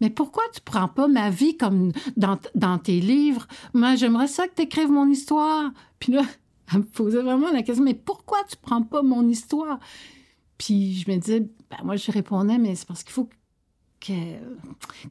mais 0.01 0.09
pourquoi 0.09 0.43
tu 0.53 0.61
prends 0.61 0.87
pas 0.87 1.07
ma 1.07 1.29
vie 1.29 1.57
comme 1.57 1.91
dans, 2.17 2.37
dans 2.53 2.77
tes 2.77 2.99
livres? 2.99 3.47
Moi, 3.73 3.95
j'aimerais 3.95 4.27
ça 4.27 4.47
que 4.47 4.55
tu 4.55 4.63
écrives 4.63 4.91
mon 4.91 5.09
histoire. 5.09 5.71
Puis 5.99 6.13
là, 6.13 6.23
elle 6.71 6.79
me 6.79 6.83
posait 6.83 7.21
vraiment 7.21 7.51
la 7.51 7.61
question, 7.61 7.83
mais 7.83 7.93
pourquoi 7.93 8.43
tu 8.49 8.55
prends 8.57 8.83
pas 8.83 9.01
mon 9.01 9.27
histoire? 9.27 9.79
Puis 10.57 10.93
je 10.95 11.11
me 11.11 11.17
disais, 11.17 11.41
ben 11.41 11.77
moi 11.83 11.95
je 11.95 12.11
répondais, 12.11 12.57
mais 12.57 12.75
c'est 12.75 12.87
parce 12.87 13.03
qu'il 13.03 13.13
faut 13.13 13.29
que 13.99 14.13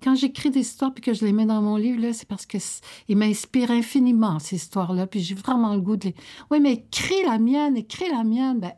quand 0.03 0.15
j'écris 0.15 0.51
des 0.51 0.61
histoires 0.61 0.93
puis 0.93 1.03
que 1.03 1.13
je 1.13 1.25
les 1.25 1.33
mets 1.33 1.47
dans 1.47 1.63
mon 1.63 1.77
livre, 1.77 2.01
là, 2.01 2.13
c'est 2.13 2.29
parce 2.29 2.47
que 2.47 2.59
il 3.09 3.17
m'inspire 3.17 3.71
infiniment 3.71 4.39
ces 4.39 4.57
histoires-là. 4.57 5.07
Puis 5.07 5.21
j'ai 5.21 5.35
vraiment 5.35 5.75
le 5.75 5.81
goût 5.81 5.97
de 5.97 6.07
les. 6.07 6.15
Oui, 6.51 6.61
mais 6.61 6.75
écris 6.75 7.23
la 7.27 7.39
mienne, 7.39 7.77
écris 7.77 8.11
la 8.11 8.25
mienne. 8.25 8.61
Ben, 8.61 8.73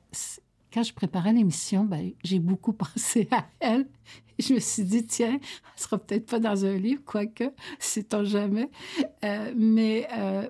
quand 0.73 0.83
je 0.83 0.92
préparais 0.95 1.33
l'émission, 1.33 1.85
ben, 1.85 2.12
j'ai 2.25 2.38
beaucoup 2.38 2.73
pensé 2.95 3.28
à 3.30 3.47
elle. 3.61 3.88
Je 4.38 4.52
me 4.52 4.61
suis 4.61 4.85
dit, 4.85 5.06
tiens, 5.06 5.38
elle 5.40 5.83
sera 5.83 5.97
peut-être 5.97 6.26
pas 6.26 6.38
dans 6.38 6.66
un 6.66 6.76
livre, 6.76 7.00
quoique, 7.06 7.45
sait-on 7.78 8.25
jamais. 8.25 8.68
Euh, 9.25 9.52
mais 9.56 10.06
euh, 10.12 10.47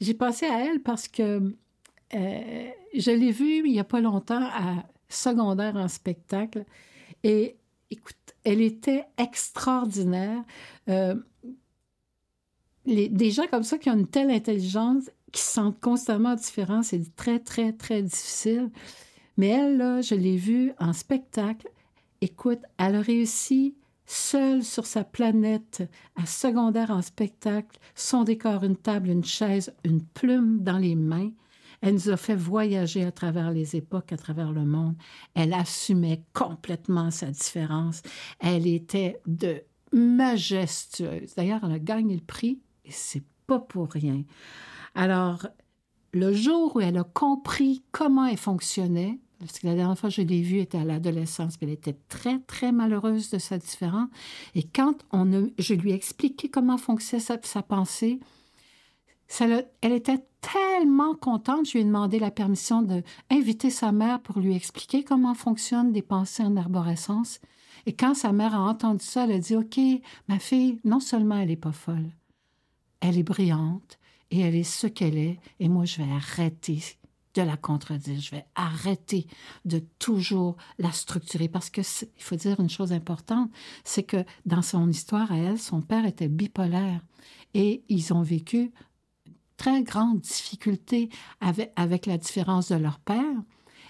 j'ai 0.00 0.12
pensé 0.12 0.44
à 0.44 0.66
elle 0.66 0.80
parce 0.82 1.08
que 1.08 1.56
euh, 2.14 2.70
je 2.94 3.10
l'ai 3.10 3.30
vue 3.30 3.58
il 3.58 3.72
n'y 3.72 3.80
a 3.80 3.84
pas 3.84 4.00
longtemps 4.00 4.42
à 4.42 4.84
secondaire 5.08 5.76
en 5.76 5.88
spectacle. 5.88 6.64
Et 7.22 7.56
écoute, 7.90 8.16
elle 8.44 8.60
était 8.60 9.04
extraordinaire. 9.18 10.42
Euh, 10.88 11.14
les, 12.86 13.08
des 13.08 13.30
gens 13.30 13.46
comme 13.50 13.62
ça 13.62 13.78
qui 13.78 13.90
ont 13.90 13.96
une 13.96 14.06
telle 14.06 14.30
intelligence, 14.30 15.10
qui 15.32 15.42
se 15.42 15.52
sentent 15.52 15.80
constamment 15.80 16.34
différents, 16.34 16.82
c'est 16.82 17.14
très, 17.14 17.38
très, 17.38 17.72
très 17.72 18.02
difficile. 18.02 18.70
Mais 19.36 19.48
elle, 19.48 19.76
là, 19.76 20.00
je 20.00 20.14
l'ai 20.14 20.36
vue 20.36 20.72
en 20.78 20.92
spectacle. 20.92 21.68
Écoute, 22.20 22.60
elle 22.78 22.96
a 22.96 23.00
réussi 23.00 23.74
seule 24.06 24.64
sur 24.64 24.86
sa 24.86 25.04
planète, 25.04 25.88
à 26.16 26.26
secondaire 26.26 26.90
en 26.90 27.00
spectacle, 27.00 27.78
son 27.94 28.24
décor, 28.24 28.64
une 28.64 28.76
table, 28.76 29.08
une 29.08 29.24
chaise, 29.24 29.72
une 29.84 30.02
plume 30.02 30.62
dans 30.62 30.78
les 30.78 30.96
mains. 30.96 31.30
Elle 31.80 31.94
nous 31.94 32.10
a 32.10 32.16
fait 32.16 32.36
voyager 32.36 33.04
à 33.04 33.12
travers 33.12 33.50
les 33.50 33.76
époques, 33.76 34.12
à 34.12 34.16
travers 34.16 34.52
le 34.52 34.64
monde. 34.64 34.96
Elle 35.34 35.54
assumait 35.54 36.22
complètement 36.34 37.10
sa 37.10 37.30
différence. 37.30 38.02
Elle 38.38 38.66
était 38.66 39.20
de 39.26 39.62
majestueuse. 39.92 41.34
D'ailleurs, 41.36 41.60
elle 41.64 41.72
a 41.72 41.78
gagné 41.78 42.14
le 42.14 42.22
prix 42.22 42.60
et 42.84 42.90
c'est 42.90 43.24
pas 43.46 43.58
pour 43.58 43.90
rien. 43.90 44.22
Alors, 44.94 45.46
le 46.12 46.32
jour 46.32 46.76
où 46.76 46.80
elle 46.80 46.98
a 46.98 47.04
compris 47.04 47.82
comment 47.92 48.26
elle 48.26 48.36
fonctionnait, 48.36 49.18
parce 49.38 49.58
que 49.58 49.66
la 49.66 49.74
dernière 49.74 49.98
fois 49.98 50.10
que 50.10 50.16
je 50.16 50.22
l'ai 50.22 50.42
vue 50.42 50.58
était 50.58 50.78
à 50.78 50.84
l'adolescence, 50.84 51.56
elle 51.62 51.70
était 51.70 51.96
très, 52.08 52.40
très 52.40 52.72
malheureuse 52.72 53.30
de 53.30 53.38
sa 53.38 53.58
différence. 53.58 54.08
Et 54.54 54.64
quand 54.64 55.04
on 55.12 55.48
je 55.58 55.74
lui 55.74 55.92
ai 55.92 55.94
expliqué 55.94 56.50
comment 56.50 56.76
fonctionnait 56.76 57.22
sa, 57.22 57.38
sa 57.42 57.62
pensée, 57.62 58.20
elle 59.38 59.92
était 59.92 60.24
tellement 60.40 61.14
contente, 61.14 61.66
je 61.66 61.72
lui 61.72 61.80
ai 61.80 61.84
demandé 61.84 62.18
la 62.18 62.30
permission 62.30 62.82
d'inviter 62.82 63.70
sa 63.70 63.92
mère 63.92 64.20
pour 64.20 64.38
lui 64.38 64.54
expliquer 64.54 65.04
comment 65.04 65.34
fonctionnent 65.34 65.92
des 65.92 66.02
pensées 66.02 66.42
en 66.42 66.56
arborescence. 66.56 67.40
Et 67.86 67.94
quand 67.94 68.14
sa 68.14 68.32
mère 68.32 68.54
a 68.54 68.60
entendu 68.60 69.04
ça, 69.04 69.24
elle 69.24 69.32
a 69.32 69.38
dit 69.38 69.56
OK, 69.56 69.78
ma 70.28 70.38
fille, 70.38 70.80
non 70.84 71.00
seulement 71.00 71.36
elle 71.36 71.48
n'est 71.48 71.56
pas 71.56 71.72
folle, 71.72 72.10
elle 73.00 73.18
est 73.18 73.22
brillante 73.22 73.98
et 74.30 74.40
elle 74.40 74.54
est 74.54 74.62
ce 74.62 74.86
qu'elle 74.86 75.16
est, 75.16 75.38
et 75.58 75.68
moi 75.68 75.84
je 75.84 76.02
vais 76.02 76.10
arrêter 76.10 76.82
de 77.34 77.42
la 77.42 77.56
contredire, 77.56 78.20
je 78.20 78.32
vais 78.32 78.44
arrêter 78.54 79.26
de 79.64 79.78
toujours 79.98 80.56
la 80.78 80.92
structurer. 80.92 81.48
Parce 81.48 81.70
que 81.70 81.80
il 81.80 82.22
faut 82.22 82.36
dire 82.36 82.58
une 82.60 82.70
chose 82.70 82.92
importante, 82.92 83.50
c'est 83.84 84.02
que 84.02 84.24
dans 84.46 84.62
son 84.62 84.88
histoire 84.88 85.30
à 85.30 85.36
elle, 85.36 85.58
son 85.58 85.80
père 85.80 86.06
était 86.06 86.28
bipolaire. 86.28 87.00
Et 87.54 87.82
ils 87.88 88.12
ont 88.12 88.22
vécu 88.22 88.72
très 89.60 89.82
grande 89.82 90.20
difficulté 90.20 91.10
avec, 91.42 92.06
la 92.06 92.16
différence 92.16 92.70
de 92.70 92.76
leur 92.76 92.98
père. 92.98 93.42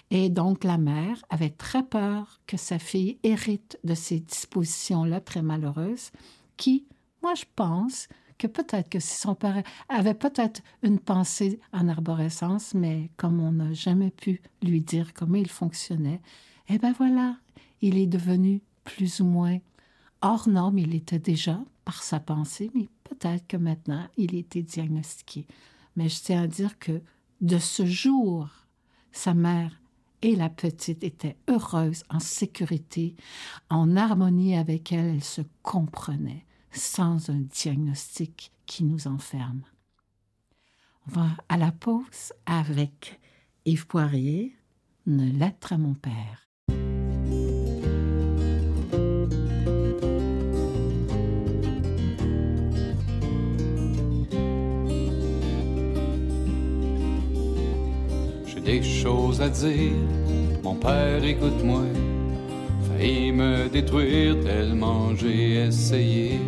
Et 0.09 0.29
donc, 0.29 0.65
la 0.65 0.77
mère 0.77 1.23
avait 1.29 1.49
très 1.49 1.81
peur 1.81 2.41
que 2.45 2.57
sa 2.57 2.77
fille 2.77 3.19
hérite 3.23 3.79
de 3.85 3.93
ces 3.93 4.19
dispositions-là 4.19 5.21
très 5.21 5.41
malheureuses, 5.41 6.11
qui, 6.57 6.85
moi, 7.23 7.35
je 7.35 7.45
pense 7.55 8.09
que 8.37 8.47
peut-être 8.47 8.89
que 8.89 8.99
si 8.99 9.15
son 9.15 9.33
père 9.33 9.63
avait 9.87 10.13
peut-être 10.13 10.61
une 10.83 10.99
pensée 10.99 11.61
en 11.71 11.87
arborescence, 11.87 12.73
mais 12.73 13.09
comme 13.15 13.39
on 13.39 13.53
n'a 13.53 13.71
jamais 13.71 14.11
pu 14.11 14.41
lui 14.61 14.81
dire 14.81 15.13
comment 15.13 15.37
il 15.37 15.49
fonctionnait, 15.49 16.19
eh 16.67 16.79
ben 16.79 16.91
voilà, 16.97 17.37
il 17.81 17.97
est 17.97 18.07
devenu 18.07 18.61
plus 18.83 19.21
ou 19.21 19.25
moins 19.25 19.59
hors 20.21 20.49
norme, 20.49 20.79
il 20.79 20.93
était 20.95 21.19
déjà 21.19 21.61
par 21.85 22.03
sa 22.03 22.19
pensée, 22.19 22.69
mais 22.75 22.89
que 23.47 23.57
maintenant, 23.57 24.07
il 24.17 24.35
était 24.35 24.63
diagnostiqué. 24.63 25.47
Mais 25.95 26.09
je 26.09 26.21
tiens 26.21 26.43
à 26.43 26.47
dire 26.47 26.79
que 26.79 27.01
de 27.41 27.57
ce 27.57 27.85
jour, 27.85 28.49
sa 29.11 29.33
mère 29.33 29.81
et 30.21 30.35
la 30.35 30.49
petite 30.49 31.03
étaient 31.03 31.37
heureuses, 31.49 32.03
en 32.09 32.19
sécurité, 32.19 33.15
en 33.69 33.95
harmonie 33.95 34.55
avec 34.55 34.91
elle, 34.91 35.15
elles 35.15 35.23
se 35.23 35.41
comprenaient, 35.63 36.45
sans 36.71 37.29
un 37.29 37.39
diagnostic 37.39 38.51
qui 38.65 38.83
nous 38.83 39.07
enferme. 39.07 39.63
On 41.07 41.11
va 41.11 41.29
à 41.49 41.57
la 41.57 41.71
pause 41.71 42.33
avec 42.45 43.19
Yves 43.65 43.87
Poirier, 43.87 44.55
Une 45.07 45.37
lettre 45.39 45.73
à 45.73 45.77
mon 45.79 45.95
père. 45.95 46.50
Des 58.71 58.83
choses 58.83 59.41
à 59.41 59.49
dire. 59.49 59.91
Mon 60.63 60.75
père, 60.75 61.23
écoute-moi, 61.23 61.83
failli 62.87 63.31
me 63.31 63.67
détruire 63.67 64.39
tellement 64.41 65.13
j'ai 65.15 65.65
essayé. 65.67 66.39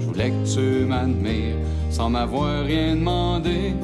Je 0.00 0.06
voulais 0.06 0.30
que 0.30 0.54
tu 0.54 0.86
m'admires 0.86 1.62
sans 1.90 2.08
m'avoir 2.08 2.64
rien 2.64 2.96
demandé. 2.96 3.74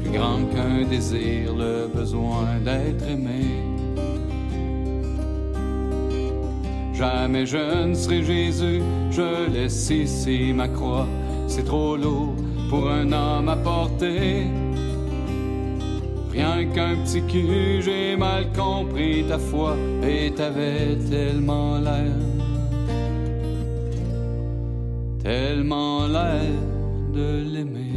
Plus 0.00 0.12
grand 0.12 0.44
qu'un 0.52 0.86
désir, 0.88 1.54
le 1.56 1.88
besoin 1.92 2.46
d'être 2.64 3.04
aimé. 3.08 3.44
Jamais 6.94 7.46
je 7.46 7.86
ne 7.88 7.94
serai 7.94 8.22
Jésus, 8.22 8.82
je 9.10 9.50
laisse 9.52 9.90
ici 9.90 10.52
ma 10.52 10.68
croix. 10.68 11.06
C'est 11.48 11.64
trop 11.64 11.96
lourd 11.96 12.34
pour 12.70 12.88
un 12.90 13.10
homme 13.12 13.48
à 13.48 13.56
porter. 13.56 14.46
Rien 16.30 16.66
qu'un 16.74 16.96
petit 17.04 17.22
cul, 17.22 17.82
j'ai 17.82 18.16
mal 18.16 18.52
compris 18.52 19.24
ta 19.28 19.38
foi 19.38 19.76
et 20.02 20.30
t'avais 20.30 20.96
tellement 21.10 21.78
l'air. 21.78 22.12
Tellement 25.22 26.06
l'air 26.06 26.52
de 27.12 27.42
l'aimer. 27.52 27.88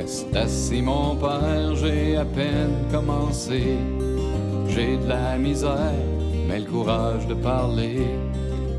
Reste 0.00 0.34
assis 0.34 0.80
mon 0.80 1.14
père, 1.14 1.76
j'ai 1.76 2.16
à 2.16 2.24
peine 2.24 2.86
commencé. 2.90 3.76
J'ai 4.66 4.96
de 4.96 5.06
la 5.06 5.36
misère, 5.36 5.92
mais 6.48 6.60
le 6.60 6.64
courage 6.64 7.26
de 7.26 7.34
parler. 7.34 7.98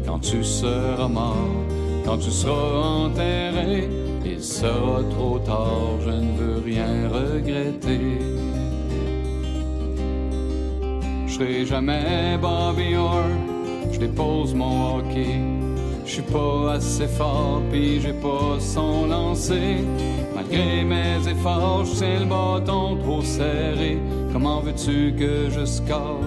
Quand 0.03 0.17
tu 0.17 0.43
seras 0.43 1.07
mort, 1.07 1.35
quand 2.05 2.17
tu 2.17 2.31
seras 2.31 3.05
enterré, 3.05 3.87
il 4.25 4.41
sera 4.41 5.03
trop 5.11 5.37
tard, 5.37 5.99
je 6.03 6.09
ne 6.09 6.31
veux 6.39 6.63
rien 6.65 7.07
regretter. 7.07 8.17
Je 11.27 11.33
serai 11.33 11.65
jamais 11.67 12.35
Bobby 12.41 12.95
Orr, 12.95 13.29
je 13.91 13.99
dépose 13.99 14.55
mon 14.55 14.97
hockey. 14.97 15.39
Je 16.03 16.13
suis 16.13 16.23
pas 16.23 16.73
assez 16.73 17.05
fort, 17.05 17.61
puis 17.71 18.01
j'ai 18.01 18.13
pas 18.13 18.59
son 18.59 19.05
lancer. 19.05 19.85
Malgré 20.51 20.83
mes 20.83 21.29
efforts, 21.29 21.85
je 21.85 21.95
tiens 21.95 22.19
le 22.19 22.25
bâton 22.25 22.97
trop 22.97 23.21
serré. 23.21 23.97
Comment 24.33 24.59
veux-tu 24.59 25.13
que 25.17 25.49
je 25.49 25.63
score? 25.63 26.19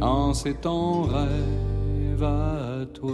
Quand 0.00 0.32
c'est 0.32 0.62
ton 0.62 1.02
rêve 1.02 2.22
à 2.22 2.86
toi. 2.94 3.12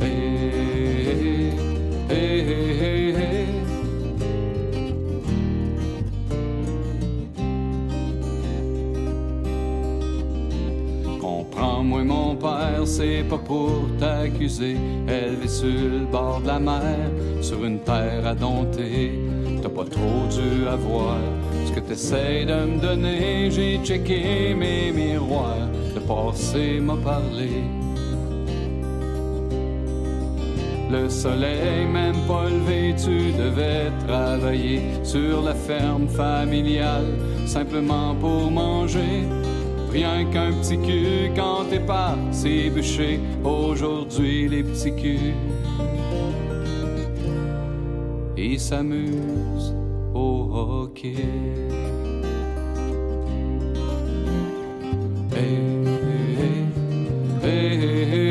Hey, 0.00 0.52
hey, 1.10 1.50
hey, 2.08 2.40
hey, 2.48 2.75
père, 12.36 12.82
c'est 12.84 13.24
pas 13.28 13.38
pour 13.38 13.88
t'accuser. 13.98 14.76
Élevé 15.08 15.48
sur 15.48 15.66
le 15.66 16.06
bord 16.10 16.40
de 16.40 16.46
la 16.46 16.58
mer, 16.58 17.10
sur 17.40 17.64
une 17.64 17.80
terre 17.80 18.26
à 18.26 18.34
dompter. 18.34 19.12
T'as 19.62 19.68
pas 19.68 19.84
trop 19.84 20.26
dû 20.30 20.66
avoir 20.68 21.18
ce 21.66 21.72
que 21.72 21.80
t'essayes 21.80 22.46
de 22.46 22.54
me 22.54 22.80
donner. 22.80 23.50
J'ai 23.50 23.78
checké 23.82 24.54
mes 24.54 24.92
miroirs, 24.92 25.68
le 25.94 26.00
passé 26.00 26.80
m'a 26.80 26.96
parlé. 26.96 27.50
Le 30.88 31.08
soleil 31.08 31.84
même 31.92 32.20
pas 32.28 32.44
levé, 32.44 32.94
tu 32.96 33.32
devais 33.32 33.90
travailler 34.06 34.82
sur 35.02 35.42
la 35.42 35.54
ferme 35.54 36.06
familiale, 36.06 37.18
simplement 37.44 38.14
pour 38.14 38.50
manger. 38.52 39.24
Rien 39.96 40.26
qu'un 40.26 40.52
petit 40.52 40.76
cul 40.76 41.30
quand 41.34 41.64
t'es 41.70 41.80
parti 41.80 42.68
bûcher. 42.68 43.18
Aujourd'hui, 43.42 44.46
les 44.46 44.62
petits 44.62 44.94
culs, 44.94 45.32
ils 48.36 48.60
s'amusent 48.60 49.74
au 50.12 50.50
hockey. 50.52 51.14
Hey, 55.32 55.56
hey, 57.42 58.04
hey. 58.12 58.25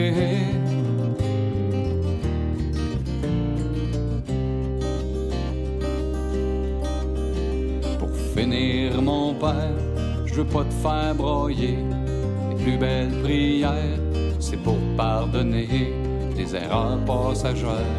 Je 10.35 10.41
veux 10.41 10.47
pas 10.47 10.65
te 10.65 10.73
faire 10.73 11.15
broyer. 11.15 11.77
Les 12.49 12.63
plus 12.63 12.77
belles 12.77 13.21
prières, 13.23 13.99
c'est 14.39 14.61
pour 14.61 14.77
pardonner 14.97 15.93
des 16.35 16.55
erreurs 16.55 16.99
passagères 17.05 17.95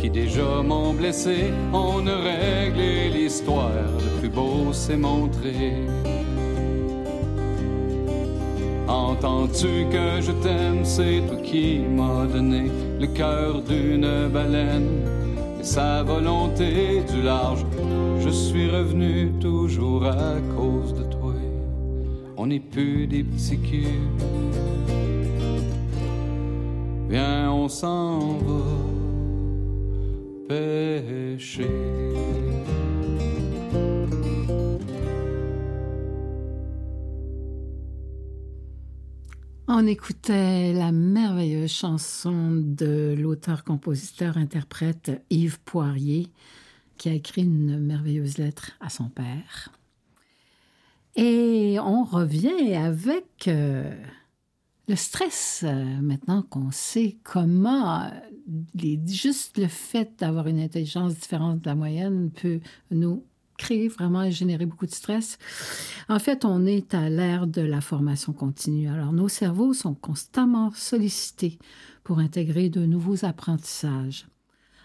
qui 0.00 0.10
déjà 0.10 0.62
m'ont 0.64 0.94
blessé. 0.94 1.52
On 1.72 2.04
a 2.08 2.16
réglé 2.16 3.08
l'histoire, 3.10 3.70
le 3.70 4.20
plus 4.20 4.28
beau 4.28 4.72
c'est 4.72 4.96
montré. 4.96 5.74
Entends-tu 8.88 9.86
que 9.92 10.20
je 10.20 10.32
t'aime, 10.42 10.84
c'est 10.84 11.22
toi 11.28 11.36
qui 11.36 11.78
m'as 11.78 12.26
donné 12.26 12.64
le 12.98 13.06
cœur 13.06 13.62
d'une 13.62 14.28
baleine 14.28 15.04
et 15.60 15.64
sa 15.64 16.02
volonté 16.02 17.04
du 17.12 17.22
large. 17.22 17.64
Je 18.18 18.30
suis 18.30 18.68
revenu 18.68 19.30
toujours 19.40 20.04
à 20.06 20.34
cause. 20.56 20.95
On 22.46 22.50
n'est 22.50 22.60
plus 22.60 23.08
des 23.08 23.24
petits 23.24 23.58
culs. 23.58 23.88
Viens, 27.10 27.50
on 27.50 27.68
s'en 27.68 28.38
va 28.38 28.62
pêcher. 30.46 31.68
On 39.66 39.84
écoutait 39.88 40.72
la 40.72 40.92
merveilleuse 40.92 41.72
chanson 41.72 42.52
de 42.54 43.16
l'auteur-compositeur-interprète 43.18 45.20
Yves 45.30 45.58
Poirier, 45.64 46.28
qui 46.96 47.08
a 47.08 47.12
écrit 47.12 47.42
une 47.42 47.80
merveilleuse 47.80 48.38
lettre 48.38 48.70
à 48.78 48.88
son 48.88 49.08
père. 49.08 49.72
Et 51.16 51.78
on 51.80 52.04
revient 52.04 52.74
avec 52.74 53.48
euh, 53.48 53.90
le 54.86 54.96
stress, 54.96 55.64
euh, 55.66 56.00
maintenant 56.02 56.42
qu'on 56.42 56.70
sait 56.70 57.16
comment 57.24 58.02
euh, 58.02 58.96
juste 59.06 59.56
le 59.56 59.66
fait 59.66 60.12
d'avoir 60.18 60.46
une 60.46 60.60
intelligence 60.60 61.14
différente 61.14 61.62
de 61.62 61.66
la 61.66 61.74
moyenne 61.74 62.30
peut 62.30 62.60
nous 62.90 63.24
créer 63.56 63.88
vraiment 63.88 64.22
et 64.22 64.30
générer 64.30 64.66
beaucoup 64.66 64.84
de 64.84 64.92
stress. 64.92 65.38
En 66.10 66.18
fait, 66.18 66.44
on 66.44 66.66
est 66.66 66.92
à 66.92 67.08
l'ère 67.08 67.46
de 67.46 67.62
la 67.62 67.80
formation 67.80 68.34
continue. 68.34 68.88
Alors, 68.88 69.14
nos 69.14 69.28
cerveaux 69.28 69.72
sont 69.72 69.94
constamment 69.94 70.70
sollicités 70.72 71.58
pour 72.04 72.18
intégrer 72.18 72.68
de 72.68 72.84
nouveaux 72.84 73.24
apprentissages. 73.24 74.26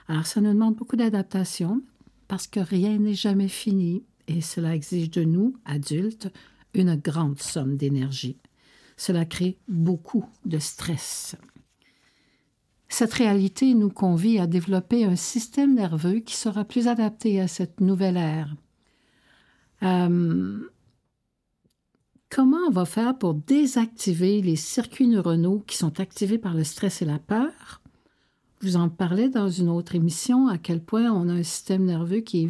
Alors, 0.08 0.26
ça 0.26 0.40
nous 0.40 0.54
demande 0.54 0.76
beaucoup 0.76 0.96
d'adaptation 0.96 1.82
parce 2.30 2.48
que 2.48 2.62
rien 2.62 2.98
n'est 2.98 3.14
jamais 3.14 3.50
fini 3.50 4.04
et 4.28 4.42
cela 4.42 4.76
exige 4.76 5.10
de 5.12 5.24
nous, 5.24 5.56
adultes, 5.66 6.32
une 6.74 6.96
grande 6.96 7.40
somme 7.40 7.78
d'énergie. 7.78 8.38
Cela 8.98 9.26
crée 9.26 9.58
beaucoup 9.68 10.26
de 10.46 10.60
stress. 10.60 11.36
Cette 12.88 13.14
réalité 13.14 13.74
nous 13.74 13.90
convie 13.90 14.38
à 14.38 14.48
développer 14.48 15.06
un 15.06 15.16
système 15.16 15.76
nerveux 15.76 16.20
qui 16.20 16.36
sera 16.36 16.66
plus 16.66 16.88
adapté 16.88 17.40
à 17.40 17.48
cette 17.48 17.80
nouvelle 17.80 18.18
ère. 18.18 18.54
Euh, 19.84 20.60
comment 22.30 22.68
on 22.68 22.72
va 22.72 22.86
faire 22.86 23.18
pour 23.18 23.34
désactiver 23.34 24.42
les 24.42 24.58
circuits 24.58 25.08
neuronaux 25.08 25.64
qui 25.66 25.78
sont 25.78 26.00
activés 26.00 26.38
par 26.38 26.54
le 26.54 26.64
stress 26.64 27.02
et 27.02 27.06
la 27.06 27.18
peur? 27.18 27.82
Je 28.62 28.68
vous 28.68 28.76
en 28.76 28.90
parlais 28.90 29.30
dans 29.30 29.50
une 29.50 29.70
autre 29.70 29.96
émission 29.96 30.48
à 30.48 30.58
quel 30.58 30.84
point 30.84 31.12
on 31.12 31.30
a 31.30 31.34
un 31.34 31.44
système 31.44 31.86
nerveux 31.86 32.20
qui 32.20 32.44
est 32.44 32.50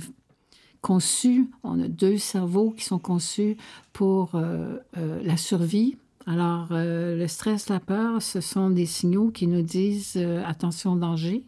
conçu, 0.81 1.49
on 1.63 1.79
a 1.81 1.87
deux 1.87 2.17
cerveaux 2.17 2.71
qui 2.71 2.83
sont 2.83 2.99
conçus 2.99 3.57
pour 3.93 4.35
euh, 4.35 4.77
euh, 4.97 5.21
la 5.23 5.37
survie. 5.37 5.97
Alors, 6.27 6.69
euh, 6.71 7.15
le 7.15 7.27
stress, 7.27 7.69
la 7.69 7.79
peur, 7.79 8.21
ce 8.21 8.41
sont 8.41 8.69
des 8.69 8.85
signaux 8.85 9.29
qui 9.29 9.47
nous 9.47 9.61
disent 9.61 10.17
attention 10.45 10.95
danger. 10.95 11.43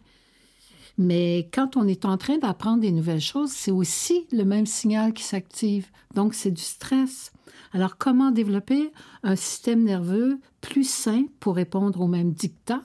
Mais 0.98 1.50
quand 1.52 1.76
on 1.76 1.88
est 1.88 2.06
en 2.06 2.18
train 2.18 2.38
d'apprendre 2.38 2.82
des 2.82 2.92
nouvelles 2.92 3.22
choses, 3.22 3.52
c'est 3.52 3.72
aussi 3.72 4.28
le 4.32 4.46
même 4.46 4.68
signal 4.68 5.14
qui 5.14 5.24
s'active. 5.24 5.88
Donc, 6.14 6.36
c'est 6.36 6.52
du 6.52 6.62
stress. 6.62 7.32
Alors, 7.72 7.98
comment 7.98 8.30
développer 8.30 8.92
un 9.24 9.36
système 9.36 9.84
nerveux 9.84 10.40
plus 10.62 10.88
sain 10.88 11.26
pour 11.40 11.56
répondre 11.56 12.00
aux 12.02 12.08
mêmes 12.08 12.32
dictats? 12.32 12.84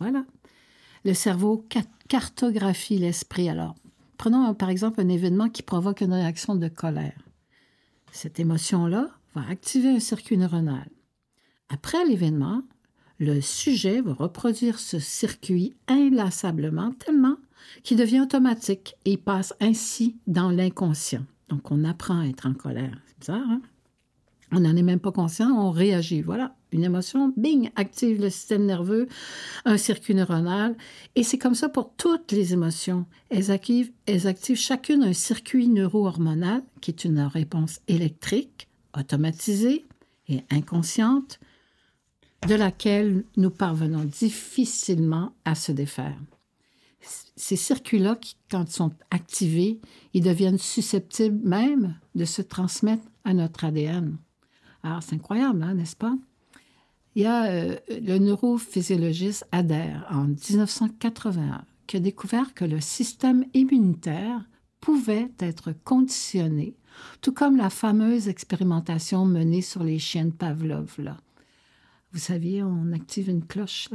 Voilà. 0.00 0.24
Le 1.04 1.12
cerveau 1.12 1.64
ca- 1.70 1.82
cartographie 2.08 2.98
l'esprit. 2.98 3.50
Alors, 3.50 3.74
prenons 4.18 4.52
par 4.54 4.68
exemple 4.68 5.00
un 5.00 5.08
événement 5.08 5.48
qui 5.48 5.62
provoque 5.62 6.02
une 6.02 6.12
réaction 6.12 6.56
de 6.56 6.68
colère. 6.68 7.18
Cette 8.12 8.40
émotion-là 8.40 9.08
va 9.34 9.48
activer 9.48 9.88
un 9.88 10.00
circuit 10.00 10.36
neuronal. 10.36 10.88
Après 11.68 12.04
l'événement, 12.04 12.62
le 13.18 13.40
sujet 13.40 14.00
va 14.00 14.12
reproduire 14.12 14.78
ce 14.78 14.98
circuit 14.98 15.74
inlassablement 15.86 16.92
tellement 16.92 17.36
qu'il 17.82 17.96
devient 17.96 18.20
automatique 18.20 18.94
et 19.04 19.16
passe 19.16 19.54
ainsi 19.60 20.16
dans 20.26 20.50
l'inconscient. 20.50 21.24
Donc, 21.48 21.70
on 21.70 21.84
apprend 21.84 22.20
à 22.20 22.26
être 22.26 22.46
en 22.46 22.54
colère. 22.54 22.98
C'est 23.06 23.18
bizarre, 23.18 23.48
hein? 23.48 23.62
On 24.52 24.60
n'en 24.60 24.76
est 24.76 24.82
même 24.82 25.00
pas 25.00 25.12
conscient, 25.12 25.50
on 25.50 25.70
réagit. 25.70 26.22
Voilà, 26.22 26.56
une 26.72 26.84
émotion, 26.84 27.32
bing, 27.36 27.70
active 27.76 28.20
le 28.20 28.30
système 28.30 28.66
nerveux, 28.66 29.08
un 29.64 29.76
circuit 29.76 30.14
neuronal. 30.14 30.76
Et 31.14 31.22
c'est 31.22 31.38
comme 31.38 31.54
ça 31.54 31.68
pour 31.68 31.92
toutes 31.96 32.32
les 32.32 32.52
émotions. 32.52 33.06
Elles 33.30 33.50
activent, 33.50 33.92
elles 34.06 34.26
activent 34.26 34.56
chacune 34.56 35.02
un 35.02 35.12
circuit 35.12 35.68
neuro-hormonal, 35.68 36.62
qui 36.80 36.90
est 36.90 37.04
une 37.04 37.20
réponse 37.20 37.80
électrique, 37.88 38.68
automatisée 38.96 39.86
et 40.28 40.42
inconsciente, 40.50 41.40
de 42.46 42.54
laquelle 42.54 43.24
nous 43.36 43.50
parvenons 43.50 44.04
difficilement 44.04 45.32
à 45.44 45.54
se 45.54 45.72
défaire. 45.72 46.18
Ces 47.36 47.56
circuits-là, 47.56 48.18
quand 48.50 48.64
ils 48.64 48.72
sont 48.72 48.92
activés, 49.10 49.80
ils 50.12 50.22
deviennent 50.22 50.58
susceptibles 50.58 51.40
même 51.48 51.96
de 52.14 52.24
se 52.24 52.42
transmettre 52.42 53.04
à 53.24 53.32
notre 53.34 53.64
ADN. 53.64 54.18
Alors, 54.82 55.02
c'est 55.02 55.14
incroyable, 55.14 55.62
hein, 55.62 55.74
n'est-ce 55.74 55.96
pas? 55.96 56.16
Il 57.18 57.22
y 57.22 57.26
a 57.26 57.46
euh, 57.46 57.76
le 57.90 58.18
neurophysiologiste 58.18 59.44
Adair, 59.50 60.06
en 60.08 60.28
1981, 60.28 61.64
qui 61.88 61.96
a 61.96 62.00
découvert 62.00 62.54
que 62.54 62.64
le 62.64 62.80
système 62.80 63.44
immunitaire 63.54 64.48
pouvait 64.80 65.28
être 65.40 65.72
conditionné, 65.82 66.76
tout 67.20 67.32
comme 67.32 67.56
la 67.56 67.70
fameuse 67.70 68.28
expérimentation 68.28 69.24
menée 69.24 69.62
sur 69.62 69.82
les 69.82 69.98
chiens 69.98 70.26
de 70.26 70.30
Pavlov. 70.30 70.94
Là. 70.98 71.16
Vous 72.12 72.20
saviez, 72.20 72.62
on 72.62 72.92
active 72.92 73.28
une 73.28 73.44
cloche. 73.44 73.88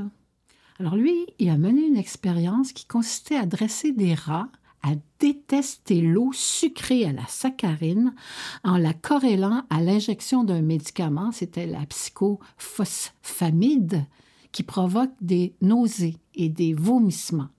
Alors 0.77 0.97
lui, 0.97 1.15
il 1.39 1.49
a 1.49 1.57
mené 1.57 1.88
une 1.88 1.95
expérience 1.95 2.73
qui 2.73 2.86
consistait 2.88 3.38
à 3.38 3.45
dresser 3.45 3.93
des 3.93 4.15
rats 4.15 4.49
à 4.84 4.91
détester 5.19 6.02
l'eau 6.02 6.32
sucrée 6.34 7.06
à 7.06 7.13
la 7.13 7.26
saccharine 7.28 8.13
en 8.63 8.78
la 8.78 8.93
corrélant 8.93 9.63
à 9.69 9.82
l'injection 9.82 10.43
d'un 10.43 10.62
médicament, 10.62 11.32
c'était 11.32 11.65
la 11.65 11.86
psychophosphamide, 11.86 14.06
qui 14.52 14.63
provoque 14.63 15.13
des 15.19 15.56
nausées 15.62 16.17
et 16.36 16.50
des 16.50 16.74
vomissements. 16.74 17.50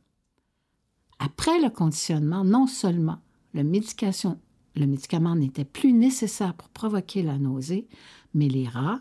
Après 1.18 1.58
le 1.60 1.70
conditionnement, 1.70 2.44
non 2.44 2.66
seulement 2.66 3.18
le, 3.52 3.62
le 3.62 4.86
médicament 4.86 5.34
n'était 5.34 5.64
plus 5.64 5.92
nécessaire 5.92 6.54
pour 6.54 6.68
provoquer 6.68 7.22
la 7.22 7.38
nausée, 7.38 7.88
mais 8.34 8.48
les 8.48 8.68
rats 8.68 9.00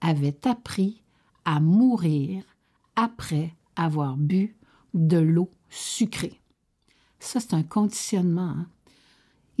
avaient 0.00 0.46
appris 0.46 1.02
à 1.44 1.60
mourir 1.60 2.42
après 2.96 3.54
avoir 3.76 4.16
bu 4.16 4.56
de 4.94 5.18
l'eau 5.18 5.50
sucrée. 5.70 6.40
Ça, 7.18 7.40
c'est 7.40 7.54
un 7.54 7.62
conditionnement. 7.62 8.54
Hein. 8.56 8.66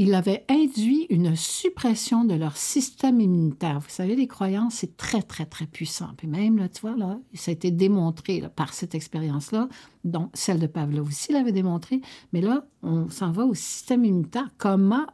Il 0.00 0.14
avait 0.14 0.44
induit 0.48 1.06
une 1.10 1.34
suppression 1.34 2.24
de 2.24 2.34
leur 2.34 2.56
système 2.56 3.20
immunitaire. 3.20 3.80
Vous 3.80 3.88
savez, 3.88 4.14
les 4.14 4.28
croyances, 4.28 4.74
c'est 4.74 4.96
très, 4.96 5.22
très, 5.22 5.44
très 5.44 5.66
puissant. 5.66 6.10
Puis 6.16 6.28
même, 6.28 6.56
là, 6.56 6.68
tu 6.68 6.82
vois, 6.82 6.96
là, 6.96 7.18
ça 7.34 7.50
a 7.50 7.54
été 7.54 7.72
démontré 7.72 8.44
par 8.54 8.74
cette 8.74 8.94
expérience-là, 8.94 9.68
dont 10.04 10.30
celle 10.34 10.60
de 10.60 10.68
Pavlov 10.68 11.08
aussi 11.08 11.32
l'avait 11.32 11.50
démontré. 11.50 12.00
Mais 12.32 12.40
là, 12.40 12.64
on 12.82 13.10
s'en 13.10 13.32
va 13.32 13.44
au 13.44 13.54
système 13.54 14.04
immunitaire. 14.04 14.48
Comment 14.56 15.06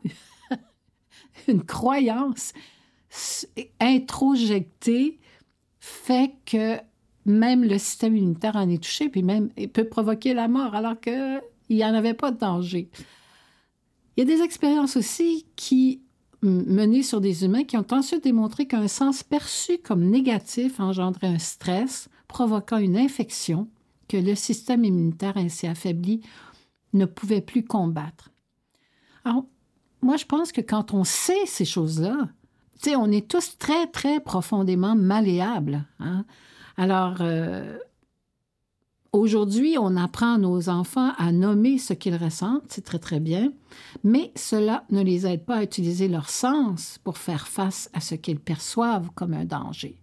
une 1.49 1.65
croyance 1.65 2.53
introjectée 3.81 5.19
fait 5.81 6.35
que 6.45 6.79
même 7.25 7.65
le 7.65 7.79
système 7.79 8.17
immunitaire 8.17 8.57
en 8.57 8.69
est 8.69 8.83
touché, 8.83 9.09
puis 9.09 9.23
même 9.23 9.49
peut 9.73 9.89
provoquer 9.89 10.35
la 10.35 10.49
mort, 10.49 10.75
alors 10.75 11.01
que 11.01 11.41
il 11.75 11.79
n'y 11.79 11.85
en 11.85 11.95
avait 11.95 12.15
pas 12.15 12.31
de 12.31 12.39
danger. 12.39 12.89
Il 14.17 14.21
y 14.21 14.23
a 14.23 14.37
des 14.37 14.43
expériences 14.43 14.97
aussi 14.97 15.47
qui, 15.57 16.03
menées 16.43 17.03
sur 17.03 17.21
des 17.21 17.45
humains, 17.45 17.65
qui 17.65 17.77
ont 17.77 17.87
ensuite 17.91 18.25
démontré 18.25 18.67
qu'un 18.67 18.89
sens 18.89 19.23
perçu 19.23 19.79
comme 19.79 20.05
négatif 20.05 20.79
engendrait 20.79 21.29
un 21.29 21.39
stress 21.39 22.09
provoquant 22.29 22.79
une 22.79 22.97
infection 22.97 23.69
que 24.09 24.17
le 24.17 24.35
système 24.35 24.85
immunitaire 24.85 25.37
ainsi 25.37 25.67
affaibli 25.67 26.21
ne 26.93 27.07
pouvait 27.07 27.41
plus 27.41 27.65
combattre. 27.65 28.31
Alors, 29.25 29.47
moi, 30.03 30.17
je 30.17 30.27
pense 30.27 30.53
que 30.53 30.61
quand 30.61 30.93
on 30.95 31.03
sait 31.03 31.47
ces 31.47 31.65
choses-là, 31.65 32.29
on 32.97 33.11
est 33.11 33.29
tous 33.29 33.57
très, 33.59 33.87
très 33.87 34.21
profondément 34.21 34.95
malléables. 34.95 35.87
Hein. 36.01 36.25
Alors, 36.77 37.17
euh, 37.21 37.79
Aujourd'hui, 39.15 39.77
on 39.79 39.95
apprend 39.95 40.35
à 40.35 40.39
nos 40.39 40.69
enfants 40.69 41.13
à 41.19 41.31
nommer 41.31 41.79
ce 41.79 41.93
qu'ils 41.93 42.17
ressentent, 42.17 42.65
c'est 42.67 42.85
très 42.85 42.99
très 42.99 43.21
bien, 43.21 43.53
mais 44.03 44.33
cela 44.35 44.83
ne 44.91 45.03
les 45.03 45.25
aide 45.25 45.45
pas 45.45 45.59
à 45.59 45.63
utiliser 45.63 46.09
leur 46.09 46.29
sens 46.29 46.99
pour 47.05 47.17
faire 47.17 47.47
face 47.47 47.89
à 47.93 48.01
ce 48.01 48.17
qu'ils 48.17 48.41
perçoivent 48.41 49.11
comme 49.15 49.33
un 49.33 49.45
danger. 49.45 50.01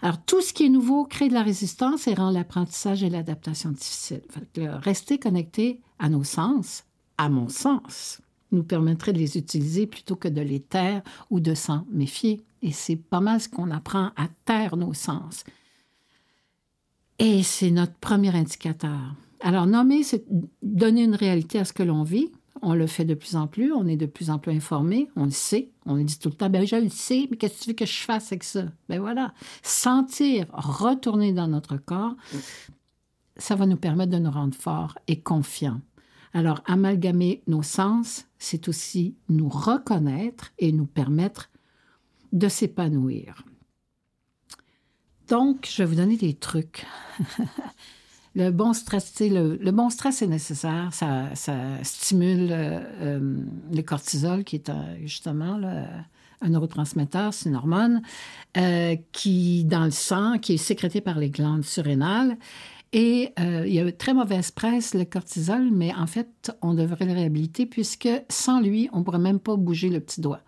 Alors, 0.00 0.20
tout 0.24 0.40
ce 0.40 0.52
qui 0.52 0.66
est 0.66 0.70
nouveau 0.70 1.04
crée 1.04 1.28
de 1.28 1.34
la 1.34 1.44
résistance 1.44 2.08
et 2.08 2.14
rend 2.14 2.30
l'apprentissage 2.32 3.04
et 3.04 3.10
l'adaptation 3.10 3.70
difficiles. 3.70 4.22
Rester 4.56 5.20
connecté 5.20 5.80
à 6.00 6.08
nos 6.08 6.24
sens, 6.24 6.82
à 7.16 7.28
mon 7.28 7.48
sens, 7.48 8.20
nous 8.50 8.64
permettrait 8.64 9.12
de 9.12 9.18
les 9.18 9.38
utiliser 9.38 9.86
plutôt 9.86 10.16
que 10.16 10.26
de 10.26 10.40
les 10.40 10.58
taire 10.58 11.02
ou 11.30 11.38
de 11.38 11.54
s'en 11.54 11.86
méfier. 11.92 12.42
Et 12.60 12.72
c'est 12.72 12.96
pas 12.96 13.20
mal 13.20 13.40
ce 13.40 13.48
qu'on 13.48 13.70
apprend 13.70 14.10
à 14.16 14.26
taire 14.46 14.76
nos 14.76 14.94
sens. 14.94 15.44
Et 17.18 17.42
c'est 17.42 17.70
notre 17.70 17.94
premier 17.94 18.34
indicateur. 18.34 19.14
Alors, 19.40 19.66
nommer, 19.66 20.02
c'est 20.02 20.24
donner 20.62 21.04
une 21.04 21.14
réalité 21.14 21.58
à 21.58 21.64
ce 21.64 21.72
que 21.72 21.82
l'on 21.82 22.02
vit. 22.02 22.30
On 22.64 22.74
le 22.74 22.86
fait 22.86 23.04
de 23.04 23.14
plus 23.14 23.34
en 23.34 23.48
plus, 23.48 23.72
on 23.72 23.86
est 23.88 23.96
de 23.96 24.06
plus 24.06 24.30
en 24.30 24.38
plus 24.38 24.52
informé, 24.52 25.08
on 25.16 25.24
le 25.24 25.30
sait, 25.32 25.72
on 25.84 25.96
le 25.96 26.04
dit 26.04 26.16
tout 26.16 26.28
le 26.28 26.34
temps, 26.34 26.48
ben 26.48 26.64
je 26.64 26.76
le 26.76 26.90
sais, 26.90 27.26
mais 27.28 27.36
qu'est-ce 27.36 27.58
que 27.58 27.62
tu 27.64 27.70
veux 27.70 27.74
que 27.74 27.86
je 27.86 27.98
fasse 27.98 28.30
avec 28.30 28.44
ça? 28.44 28.66
Ben 28.88 29.00
voilà, 29.00 29.34
sentir, 29.62 30.46
retourner 30.52 31.32
dans 31.32 31.48
notre 31.48 31.76
corps, 31.76 32.14
ça 33.36 33.56
va 33.56 33.66
nous 33.66 33.76
permettre 33.76 34.12
de 34.12 34.18
nous 34.18 34.30
rendre 34.30 34.54
forts 34.54 34.96
et 35.08 35.20
confiants. 35.20 35.80
Alors, 36.34 36.62
amalgamer 36.66 37.42
nos 37.48 37.64
sens, 37.64 38.26
c'est 38.38 38.68
aussi 38.68 39.16
nous 39.28 39.48
reconnaître 39.48 40.52
et 40.60 40.70
nous 40.70 40.86
permettre 40.86 41.50
de 42.32 42.48
s'épanouir. 42.48 43.44
Donc, 45.32 45.66
je 45.66 45.78
vais 45.78 45.86
vous 45.86 45.94
donner 45.94 46.18
des 46.18 46.34
trucs. 46.34 46.84
le 48.34 48.50
bon 48.50 48.74
stress, 48.74 49.14
le, 49.18 49.70
bon 49.70 49.88
stress 49.88 50.20
est 50.20 50.26
nécessaire. 50.26 50.90
Ça, 50.92 51.30
stimule 51.82 52.52
euh, 52.52 52.80
euh, 53.00 53.36
le 53.72 53.80
cortisol, 53.80 54.44
qui 54.44 54.56
est 54.56 54.70
justement 55.06 55.58
un 56.42 56.48
neurotransmetteur, 56.50 57.32
c'est 57.32 57.48
une 57.48 57.56
hormone, 57.56 58.02
euh, 58.58 58.94
qui, 59.12 59.64
dans 59.64 59.86
le 59.86 59.90
sang, 59.90 60.36
qui 60.38 60.52
est 60.52 60.58
sécrété 60.58 61.00
par 61.00 61.18
les 61.18 61.30
glandes 61.30 61.64
surrénales. 61.64 62.36
Et 62.92 63.32
il 63.38 63.72
y 63.72 63.78
a 63.78 63.84
une 63.84 63.92
très 63.92 64.12
mauvaise 64.12 64.50
presse, 64.50 64.92
le 64.92 65.06
cortisol, 65.06 65.70
mais 65.72 65.94
en 65.94 66.06
fait, 66.06 66.54
on 66.60 66.74
devrait 66.74 67.06
le 67.06 67.14
réhabiliter 67.14 67.64
puisque 67.64 68.10
sans 68.28 68.60
lui, 68.60 68.90
on 68.92 68.98
ne 68.98 69.02
pourrait 69.02 69.18
même 69.18 69.40
pas 69.40 69.56
bouger 69.56 69.88
le 69.88 70.00
petit 70.00 70.20
doigt. 70.20 70.42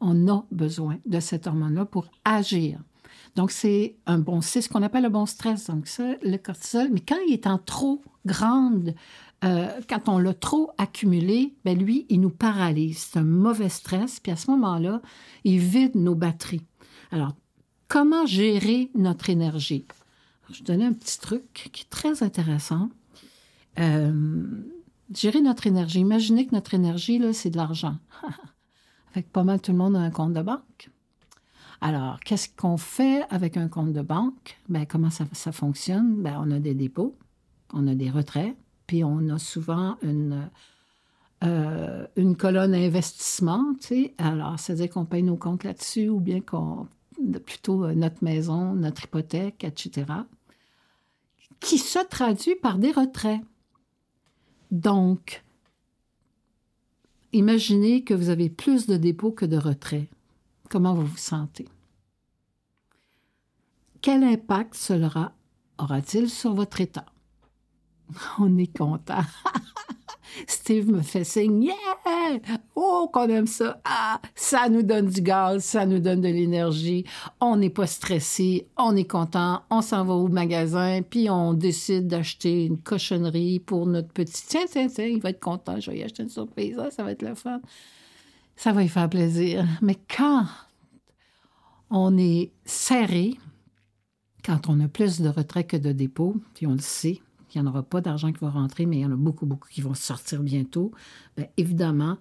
On 0.00 0.26
a 0.28 0.46
besoin 0.50 0.96
de 1.04 1.20
cette 1.20 1.46
hormone-là 1.46 1.84
pour 1.84 2.06
agir. 2.24 2.78
Donc, 3.36 3.50
c'est 3.50 3.96
un 4.06 4.18
bon, 4.18 4.40
c'est 4.40 4.60
ce 4.60 4.68
qu'on 4.68 4.82
appelle 4.82 5.04
le 5.04 5.08
bon 5.08 5.26
stress. 5.26 5.68
Donc, 5.68 5.86
ça, 5.86 6.14
le 6.22 6.36
cortisol. 6.36 6.88
Mais 6.92 7.00
quand 7.00 7.16
il 7.26 7.32
est 7.32 7.46
en 7.46 7.58
trop 7.58 8.02
grande, 8.26 8.94
euh, 9.44 9.68
quand 9.88 10.08
on 10.08 10.18
l'a 10.18 10.34
trop 10.34 10.70
accumulé, 10.78 11.54
ben 11.64 11.78
lui, 11.78 12.06
il 12.08 12.20
nous 12.20 12.30
paralyse. 12.30 12.98
C'est 12.98 13.18
un 13.18 13.24
mauvais 13.24 13.68
stress. 13.68 14.20
Puis 14.20 14.32
à 14.32 14.36
ce 14.36 14.50
moment-là, 14.50 15.00
il 15.44 15.58
vide 15.58 15.94
nos 15.94 16.14
batteries. 16.14 16.66
Alors, 17.10 17.34
comment 17.88 18.26
gérer 18.26 18.90
notre 18.94 19.30
énergie? 19.30 19.86
je 20.50 20.58
vais 20.58 20.64
donner 20.64 20.84
un 20.84 20.92
petit 20.92 21.18
truc 21.18 21.70
qui 21.72 21.82
est 21.82 21.90
très 21.90 22.22
intéressant. 22.22 22.90
Euh, 23.78 24.44
gérer 25.14 25.40
notre 25.40 25.66
énergie. 25.66 26.00
Imaginez 26.00 26.46
que 26.46 26.54
notre 26.54 26.74
énergie, 26.74 27.18
là, 27.18 27.32
c'est 27.32 27.50
de 27.50 27.56
l'argent. 27.56 27.96
Avec 29.12 29.30
pas 29.30 29.44
mal 29.44 29.60
tout 29.60 29.72
le 29.72 29.78
monde 29.78 29.96
a 29.96 30.00
un 30.00 30.10
compte 30.10 30.32
de 30.32 30.42
banque. 30.42 30.90
Alors, 31.82 32.20
qu'est-ce 32.20 32.48
qu'on 32.48 32.76
fait 32.76 33.24
avec 33.28 33.56
un 33.56 33.66
compte 33.66 33.92
de 33.92 34.02
banque? 34.02 34.56
Ben, 34.68 34.86
comment 34.86 35.10
ça, 35.10 35.50
fonctionne? 35.50 36.22
Ben, 36.22 36.40
on 36.40 36.52
a 36.52 36.60
des 36.60 36.74
dépôts, 36.74 37.16
on 37.72 37.88
a 37.88 37.96
des 37.96 38.08
retraits, 38.08 38.54
puis 38.86 39.02
on 39.02 39.28
a 39.30 39.38
souvent 39.40 39.96
une, 40.00 40.48
euh, 41.42 42.06
une 42.14 42.36
colonne 42.36 42.72
investissement. 42.72 43.74
Alors, 44.18 44.60
c'est-à-dire 44.60 44.90
qu'on 44.90 45.04
paye 45.04 45.24
nos 45.24 45.36
comptes 45.36 45.64
là-dessus 45.64 46.08
ou 46.08 46.20
bien 46.20 46.40
qu'on 46.40 46.86
plutôt 47.44 47.84
euh, 47.84 47.94
notre 47.94 48.22
maison, 48.22 48.74
notre 48.74 49.04
hypothèque, 49.04 49.64
etc., 49.64 50.06
qui 51.58 51.78
se 51.78 51.98
traduit 51.98 52.54
par 52.54 52.78
des 52.78 52.92
retraits. 52.92 53.40
Donc, 54.70 55.42
imaginez 57.32 58.04
que 58.04 58.14
vous 58.14 58.28
avez 58.28 58.50
plus 58.50 58.86
de 58.86 58.96
dépôts 58.96 59.32
que 59.32 59.46
de 59.46 59.56
retraits. 59.56 60.08
Comment 60.72 60.94
vous 60.94 61.04
vous 61.04 61.16
sentez? 61.18 61.68
Quel 64.00 64.24
impact 64.24 64.74
cela 64.74 65.34
aura-t-il 65.76 66.30
sur 66.30 66.54
votre 66.54 66.80
état? 66.80 67.04
On 68.38 68.56
est 68.56 68.74
content. 68.74 69.20
Steve 70.46 70.90
me 70.90 71.02
fait 71.02 71.24
signe, 71.24 71.64
yeah! 71.64 71.74
Oh, 72.74 73.10
qu'on 73.12 73.28
aime 73.28 73.46
ça! 73.46 73.82
Ah, 73.84 74.18
ça 74.34 74.70
nous 74.70 74.82
donne 74.82 75.08
du 75.08 75.20
gaz, 75.20 75.62
ça 75.62 75.84
nous 75.84 75.98
donne 75.98 76.22
de 76.22 76.28
l'énergie. 76.28 77.04
On 77.38 77.56
n'est 77.56 77.68
pas 77.68 77.86
stressé, 77.86 78.66
on 78.78 78.96
est 78.96 79.04
content, 79.04 79.60
on 79.68 79.82
s'en 79.82 80.06
va 80.06 80.14
au 80.14 80.28
magasin, 80.28 81.02
puis 81.02 81.28
on 81.28 81.52
décide 81.52 82.06
d'acheter 82.06 82.64
une 82.64 82.78
cochonnerie 82.78 83.60
pour 83.60 83.84
notre 83.84 84.08
petit. 84.08 84.46
Tiens, 84.48 84.64
tiens, 84.66 84.88
tiens, 84.88 85.04
il 85.04 85.20
va 85.20 85.28
être 85.28 85.40
content, 85.40 85.78
je 85.78 85.90
vais 85.90 85.98
y 85.98 86.02
acheter 86.02 86.22
une 86.22 86.30
surprise, 86.30 86.80
ah, 86.82 86.90
ça 86.90 87.02
va 87.02 87.12
être 87.12 87.20
le 87.20 87.34
fun. 87.34 87.60
Ça 88.56 88.72
va 88.72 88.82
lui 88.82 88.88
faire 88.88 89.08
plaisir. 89.08 89.66
Mais 89.80 89.96
quand 90.14 90.46
on 91.90 92.16
est 92.16 92.52
serré, 92.64 93.38
quand 94.44 94.68
on 94.68 94.80
a 94.80 94.88
plus 94.88 95.20
de 95.20 95.28
retraits 95.28 95.66
que 95.66 95.76
de 95.76 95.92
dépôts, 95.92 96.36
puis 96.54 96.66
on 96.66 96.72
le 96.72 96.80
sait, 96.80 97.20
il 97.54 97.60
n'y 97.60 97.68
en 97.68 97.70
aura 97.70 97.82
pas 97.82 98.00
d'argent 98.00 98.32
qui 98.32 98.40
va 98.40 98.50
rentrer, 98.50 98.86
mais 98.86 98.98
il 98.98 99.00
y 99.00 99.06
en 99.06 99.12
a 99.12 99.16
beaucoup, 99.16 99.46
beaucoup 99.46 99.68
qui 99.68 99.82
vont 99.82 99.94
sortir 99.94 100.42
bientôt. 100.42 100.92
Bien, 101.36 101.46
évidemment, 101.56 102.16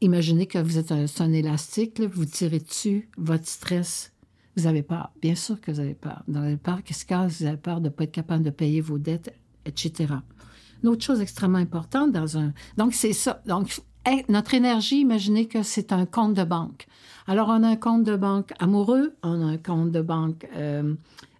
imaginez 0.00 0.46
que 0.46 0.58
vous 0.58 0.78
êtes 0.78 0.92
un, 0.92 1.32
élastique, 1.32 2.00
vous 2.00 2.24
tirez 2.24 2.60
dessus, 2.60 3.10
votre 3.16 3.48
stress, 3.48 4.12
vous 4.56 4.66
avez 4.66 4.82
peur. 4.82 5.10
Bien 5.20 5.34
sûr 5.34 5.60
que 5.60 5.72
vous 5.72 5.80
avez 5.80 5.94
peur. 5.94 6.22
Vous 6.28 6.36
avez 6.36 6.56
peur 6.56 6.82
qu'est-ce 6.84 7.04
que 7.04 7.14
vous 7.14 7.46
avez 7.46 7.56
peur 7.56 7.80
de 7.80 7.88
ne 7.88 7.92
pas 7.92 8.04
être 8.04 8.12
capable 8.12 8.44
de 8.44 8.50
payer 8.50 8.80
vos 8.80 8.98
dettes, 8.98 9.34
etc. 9.64 10.14
Une 10.82 10.90
autre 10.90 11.04
chose 11.04 11.20
extrêmement 11.20 11.58
importante 11.58 12.12
dans 12.12 12.38
un... 12.38 12.52
Donc, 12.76 12.94
c'est 12.94 13.12
ça. 13.12 13.42
Donc, 13.46 13.80
notre 14.28 14.54
énergie, 14.54 15.00
imaginez 15.00 15.46
que 15.46 15.62
c'est 15.62 15.92
un 15.92 16.06
compte 16.06 16.34
de 16.34 16.44
banque. 16.44 16.86
Alors, 17.26 17.48
on 17.48 17.62
a 17.62 17.68
un 17.68 17.76
compte 17.76 18.04
de 18.04 18.16
banque 18.16 18.52
amoureux, 18.58 19.14
on 19.22 19.46
a 19.46 19.50
un 19.50 19.58
compte 19.58 19.92
de 19.92 20.00
banque 20.00 20.46
euh, 20.56 20.94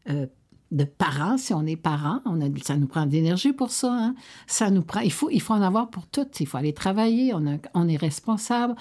euh, 0.08 0.26
de 0.70 0.84
parents, 0.84 1.36
si 1.36 1.52
on 1.52 1.66
est 1.66 1.76
parents, 1.76 2.20
on 2.24 2.40
a, 2.40 2.46
ça 2.62 2.76
nous 2.76 2.86
prend 2.86 3.04
de 3.04 3.12
l'énergie 3.12 3.52
pour 3.52 3.70
ça. 3.70 3.92
Hein. 3.92 4.14
Ça 4.46 4.70
nous 4.70 4.82
prend, 4.82 5.00
il 5.00 5.12
faut, 5.12 5.28
il 5.30 5.40
faut 5.40 5.54
en 5.54 5.62
avoir 5.62 5.90
pour 5.90 6.06
tout. 6.06 6.26
Il 6.40 6.46
faut 6.46 6.56
aller 6.56 6.72
travailler, 6.72 7.34
on, 7.34 7.58
on 7.74 7.88
est 7.88 7.96
responsable. 7.96 8.74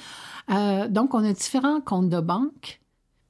Euh, 0.51 0.87
donc, 0.87 1.13
on 1.13 1.23
a 1.23 1.33
différents 1.33 1.81
comptes 1.81 2.09
de 2.09 2.21
banque. 2.21 2.81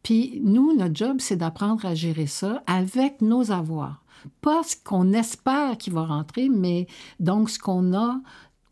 Puis 0.03 0.41
nous, 0.43 0.75
notre 0.75 0.95
job, 0.95 1.17
c'est 1.19 1.35
d'apprendre 1.35 1.85
à 1.85 1.95
gérer 1.95 2.27
ça 2.27 2.63
avec 2.67 3.21
nos 3.21 3.51
avoirs. 3.51 4.03
Pas 4.41 4.61
ce 4.63 4.75
qu'on 4.75 5.13
espère 5.13 5.77
qu'il 5.77 5.93
va 5.93 6.05
rentrer, 6.05 6.49
mais 6.49 6.87
donc 7.19 7.49
ce 7.49 7.57
qu'on 7.57 7.93
a 7.95 8.19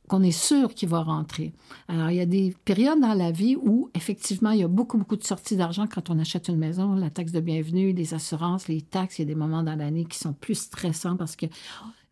qu'on 0.10 0.24
est 0.24 0.32
sûr 0.32 0.74
qu'il 0.74 0.90
va 0.90 1.02
rentrer. 1.02 1.54
Alors, 1.88 2.10
il 2.10 2.18
y 2.18 2.22
a 2.22 2.26
des 2.26 2.54
périodes 2.66 3.00
dans 3.00 3.14
la 3.14 3.32
vie 3.32 3.56
où, 3.56 3.90
effectivement, 3.94 4.52
il 4.52 4.60
y 4.60 4.64
a 4.64 4.68
beaucoup, 4.68 4.98
beaucoup 4.98 5.16
de 5.16 5.24
sorties 5.24 5.56
d'argent 5.56 5.88
quand 5.88 6.10
on 6.10 6.20
achète 6.20 6.50
une 6.50 6.58
maison, 6.58 6.96
la 6.96 7.10
taxe 7.10 7.32
de 7.32 7.40
bienvenue, 7.40 7.94
les 7.94 8.14
assurances, 8.14 8.68
les 8.68 8.82
taxes. 8.82 9.20
Il 9.20 9.22
y 9.22 9.26
a 9.26 9.28
des 9.28 9.36
moments 9.36 9.64
dans 9.64 9.76
l'année 9.76 10.06
qui 10.06 10.18
sont 10.18 10.34
plus 10.34 10.56
stressants 10.56 11.16
parce 11.16 11.36
que 11.36 11.46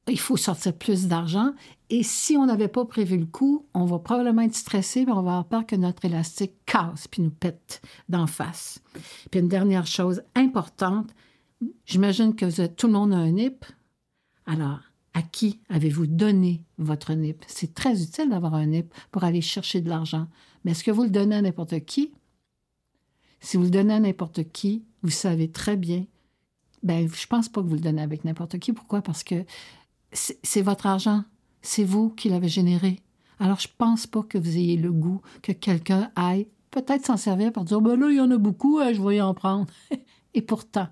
il 0.08 0.20
faut 0.20 0.38
sortir 0.38 0.74
plus 0.74 1.08
d'argent. 1.08 1.52
Et 1.90 2.04
si 2.04 2.38
on 2.38 2.46
n'avait 2.46 2.68
pas 2.68 2.86
prévu 2.86 3.18
le 3.18 3.26
coup, 3.26 3.66
on 3.74 3.86
va 3.86 4.00
probablement 4.00 4.44
être 4.44 4.56
stressé, 4.56 5.06
mais 5.06 5.12
on 5.12 5.16
va 5.16 5.32
avoir 5.32 5.46
peur 5.46 5.66
que 5.66 5.76
notre 5.76 6.06
élastique 6.06 6.54
casse 6.66 7.08
puis 7.08 7.22
nous 7.22 7.32
pète 7.32 7.82
d'en 8.08 8.28
face. 8.28 8.82
Puis 9.32 9.40
une 9.40 9.50
dernière 9.50 9.88
chose 9.88 10.22
importante, 10.36 11.10
j'imagine 11.86 12.36
que 12.36 12.68
tout 12.68 12.88
le 12.88 12.94
monde 12.94 13.14
a 13.14 13.18
un 13.18 13.32
NIP. 13.32 13.66
Alors, 14.46 14.80
à 15.18 15.24
qui 15.24 15.60
avez-vous 15.70 16.06
donné 16.06 16.62
votre 16.78 17.12
NIP? 17.12 17.44
C'est 17.48 17.74
très 17.74 18.04
utile 18.04 18.30
d'avoir 18.30 18.54
un 18.54 18.68
NIP 18.68 18.94
pour 19.10 19.24
aller 19.24 19.42
chercher 19.42 19.82
de 19.82 19.90
l'argent. 19.90 20.28
Mais 20.64 20.72
est-ce 20.72 20.84
que 20.84 20.92
vous 20.92 21.02
le 21.02 21.10
donnez 21.10 21.38
à 21.38 21.42
n'importe 21.42 21.80
qui? 21.86 22.14
Si 23.40 23.58
vous 23.58 23.64
le 23.64 23.72
donnez 23.72 23.96
à 23.96 24.00
n'importe 24.00 24.52
qui, 24.52 24.86
vous 25.02 25.10
savez 25.10 25.52
très 25.52 25.76
bien. 25.76 26.06
Ben, 26.84 27.10
je 27.12 27.26
pense 27.26 27.50
pas 27.50 27.64
que 27.64 27.68
vous 27.68 27.74
le 27.74 27.82
donnez 27.82 28.04
avec 28.04 28.26
n'importe 28.26 28.60
qui. 28.60 28.74
Pourquoi? 28.74 29.02
Parce 29.02 29.24
que 29.24 29.44
c'est 30.12 30.62
votre 30.62 30.86
argent. 30.86 31.24
C'est 31.64 31.84
vous 31.84 32.12
qui 32.12 32.30
l'avez 32.30 32.48
généré. 32.48 33.00
Alors, 33.40 33.60
je 33.60 33.70
pense 33.76 34.06
pas 34.06 34.22
que 34.22 34.38
vous 34.38 34.56
ayez 34.56 34.78
le 34.78 34.92
goût 34.92 35.22
que 35.42 35.52
quelqu'un 35.52 36.12
aille 36.16 36.48
peut-être 36.70 37.08
s'en 37.08 37.18
servir 37.18 37.52
pour 37.52 37.64
dire, 37.64 37.82
ben 37.82 38.00
là, 38.00 38.12
il 38.12 38.18
y 38.18 38.22
en 38.22 38.30
a 38.30 38.38
beaucoup, 38.38 38.78
hein, 38.78 38.94
je 38.94 39.02
vais 39.02 39.16
y 39.16 39.22
en 39.22 39.34
prendre. 39.34 39.66
Et 40.36 40.44
pourtant, 40.44 40.90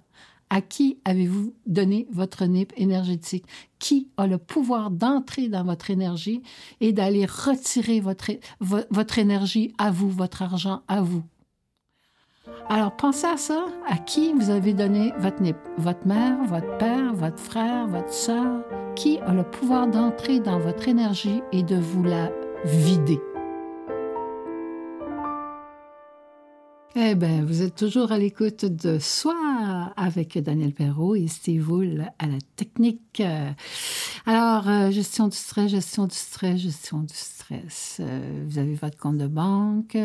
à 0.50 0.62
qui 0.62 1.00
avez-vous 1.06 1.54
donné 1.66 2.08
votre 2.12 2.46
NIP 2.46 2.74
énergétique? 2.78 3.46
Qui 3.80 4.10
a 4.18 4.28
le 4.28 4.38
pouvoir 4.38 4.92
d'entrer 4.92 5.48
dans 5.50 5.64
votre 5.64 5.90
énergie 5.90 6.42
et 6.82 6.94
d'aller 6.94 7.26
retirer 7.26 8.00
votre, 8.00 9.20
énergie 9.20 9.74
à 9.78 9.92
vous, 9.92 10.10
votre 10.10 10.42
argent 10.42 10.82
à 10.88 11.02
vous? 11.02 11.24
Alors, 12.70 12.96
pensez 12.96 13.28
à 13.28 13.38
ça. 13.38 13.66
À 13.88 13.98
qui 13.98 14.34
vous 14.34 14.50
avez 14.50 14.74
donné 14.74 15.14
votre 15.20 15.42
NIP? 15.42 15.58
Votre 15.78 16.08
mère, 16.08 16.44
votre 16.46 16.78
père, 16.78 17.14
votre 17.14 17.40
frère, 17.40 17.88
votre 17.88 18.14
soeur? 18.14 18.64
Qui 18.96 19.20
a 19.20 19.34
le 19.34 19.44
pouvoir 19.44 19.88
d'entrer 19.88 20.40
dans 20.40 20.60
votre 20.60 20.88
énergie 20.88 21.42
et 21.52 21.64
de 21.64 21.76
vous 21.76 22.04
la 22.04 22.32
vider? 22.64 23.20
Eh 26.98 27.14
bien, 27.14 27.44
vous 27.44 27.62
êtes 27.62 27.76
toujours 27.76 28.14
à 28.14 28.18
l'écoute 28.18 28.64
de 28.64 29.00
Soi 29.00 29.36
avec 29.98 30.38
Daniel 30.38 30.72
Perrault 30.72 31.16
et 31.16 31.28
Steve 31.28 31.70
Wool 31.70 32.10
à 32.20 32.26
la 32.26 32.38
technique. 32.56 33.22
Alors, 34.26 34.70
euh, 34.70 34.92
gestion 34.92 35.28
du 35.28 35.36
stress, 35.36 35.70
gestion 35.72 36.08
du 36.08 36.16
stress, 36.16 36.58
gestion 36.58 37.02
du 37.02 37.14
stress. 37.14 37.98
Euh, 38.00 38.46
vous 38.48 38.60
avez 38.60 38.76
votre 38.76 38.98
compte 38.98 39.18
de 39.18 39.28
banque, 39.28 39.98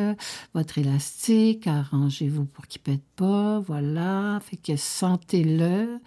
votre 0.52 0.78
élastique, 0.78 1.68
arrangez-vous 1.68 2.46
pour 2.46 2.66
qu'il 2.66 2.80
pète 2.80 3.04
pas, 3.14 3.60
voilà. 3.60 4.40
Fait 4.42 4.56
que 4.56 4.74
sentez-le 4.74 6.00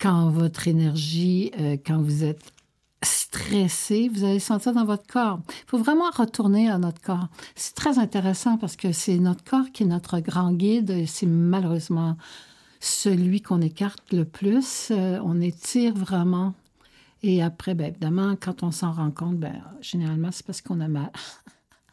quand 0.00 0.30
votre 0.30 0.66
énergie, 0.66 1.52
euh, 1.60 1.76
quand 1.84 2.02
vous 2.02 2.24
êtes 2.24 2.52
stressé, 3.02 4.10
vous 4.12 4.24
allez 4.24 4.40
sentir 4.40 4.72
dans 4.72 4.84
votre 4.84 5.06
corps. 5.06 5.40
Il 5.48 5.68
faut 5.68 5.78
vraiment 5.78 6.10
retourner 6.10 6.68
à 6.68 6.78
notre 6.78 7.00
corps. 7.00 7.28
C'est 7.54 7.74
très 7.74 7.98
intéressant 7.98 8.58
parce 8.58 8.76
que 8.76 8.92
c'est 8.92 9.18
notre 9.18 9.44
corps 9.44 9.70
qui 9.72 9.84
est 9.84 9.86
notre 9.86 10.18
grand 10.20 10.52
guide 10.52 10.90
et 10.90 11.06
c'est 11.06 11.26
malheureusement 11.26 12.16
celui 12.80 13.40
qu'on 13.40 13.60
écarte 13.60 14.12
le 14.12 14.24
plus. 14.24 14.88
Euh, 14.90 15.20
on 15.24 15.40
étire 15.40 15.94
vraiment. 15.94 16.54
Et 17.22 17.42
après, 17.42 17.74
bien, 17.74 17.88
évidemment, 17.88 18.36
quand 18.40 18.62
on 18.62 18.70
s'en 18.70 18.92
rend 18.92 19.10
compte, 19.10 19.38
ben, 19.38 19.60
généralement, 19.80 20.30
c'est 20.30 20.46
parce 20.46 20.60
qu'on 20.60 20.80
a 20.80 20.88
mal. 20.88 21.10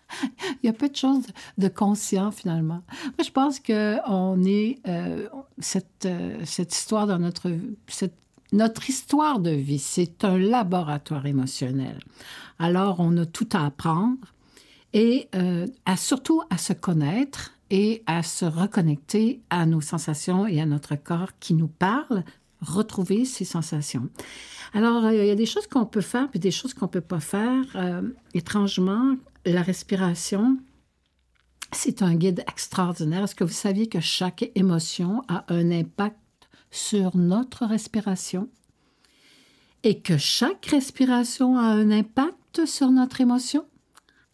Il 0.63 0.67
y 0.67 0.69
a 0.69 0.73
peu 0.73 0.87
de 0.87 0.95
choses 0.95 1.25
de 1.57 1.67
conscient 1.67 2.31
finalement. 2.31 2.81
Moi, 3.03 3.23
je 3.23 3.31
pense 3.31 3.59
que 3.59 3.97
on 4.07 4.43
est 4.43 4.79
euh, 4.87 5.27
cette, 5.59 6.05
euh, 6.05 6.39
cette 6.45 6.73
histoire 6.73 7.07
dans 7.07 7.19
notre 7.19 7.51
cette 7.87 8.15
notre 8.51 8.89
histoire 8.89 9.39
de 9.39 9.49
vie, 9.49 9.79
c'est 9.79 10.23
un 10.23 10.38
laboratoire 10.38 11.25
émotionnel. 11.25 11.99
Alors, 12.60 12.99
on 12.99 13.17
a 13.17 13.25
tout 13.25 13.49
à 13.53 13.65
apprendre 13.65 14.34
et 14.93 15.27
euh, 15.36 15.67
à, 15.86 15.97
surtout 15.97 16.41
à 16.49 16.58
se 16.58 16.73
connaître 16.73 17.51
et 17.69 18.03
à 18.05 18.23
se 18.23 18.45
reconnecter 18.45 19.41
à 19.49 19.65
nos 19.65 19.81
sensations 19.81 20.47
et 20.47 20.62
à 20.62 20.65
notre 20.65 20.95
corps 20.95 21.31
qui 21.39 21.53
nous 21.53 21.67
parle, 21.67 22.23
retrouver 22.62 23.25
ces 23.25 23.45
sensations. 23.45 24.10
Alors, 24.73 25.05
euh, 25.05 25.13
il 25.13 25.25
y 25.25 25.31
a 25.31 25.36
des 25.36 25.45
choses 25.45 25.67
qu'on 25.67 25.86
peut 25.86 26.01
faire 26.01 26.29
puis 26.29 26.39
des 26.39 26.51
choses 26.51 26.73
qu'on 26.73 26.86
ne 26.86 26.91
peut 26.91 27.01
pas 27.01 27.19
faire. 27.19 27.63
Euh, 27.75 28.03
étrangement, 28.34 29.15
la 29.45 29.62
respiration, 29.62 30.58
c'est 31.71 32.01
un 32.01 32.15
guide 32.15 32.43
extraordinaire. 32.47 33.23
Est-ce 33.23 33.36
que 33.36 33.43
vous 33.43 33.51
saviez 33.51 33.88
que 33.88 33.99
chaque 33.99 34.49
émotion 34.55 35.23
a 35.27 35.45
un 35.49 35.71
impact 35.71 36.17
sur 36.75 37.15
notre 37.15 37.65
respiration 37.65 38.49
et 39.83 40.01
que 40.01 40.17
chaque 40.17 40.65
respiration 40.65 41.57
a 41.57 41.63
un 41.63 41.89
impact 41.91 42.65
sur 42.65 42.91
notre 42.91 43.21
émotion? 43.21 43.65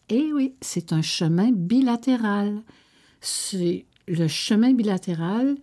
Eh 0.10 0.34
oui, 0.34 0.56
c'est 0.62 0.91
un 0.91 1.01
chemin 1.01 1.51
bilatéral. 1.51 2.63
C'est 3.21 3.86
le 4.08 4.27
chemin 4.27 4.73
bilatéral. 4.73 5.56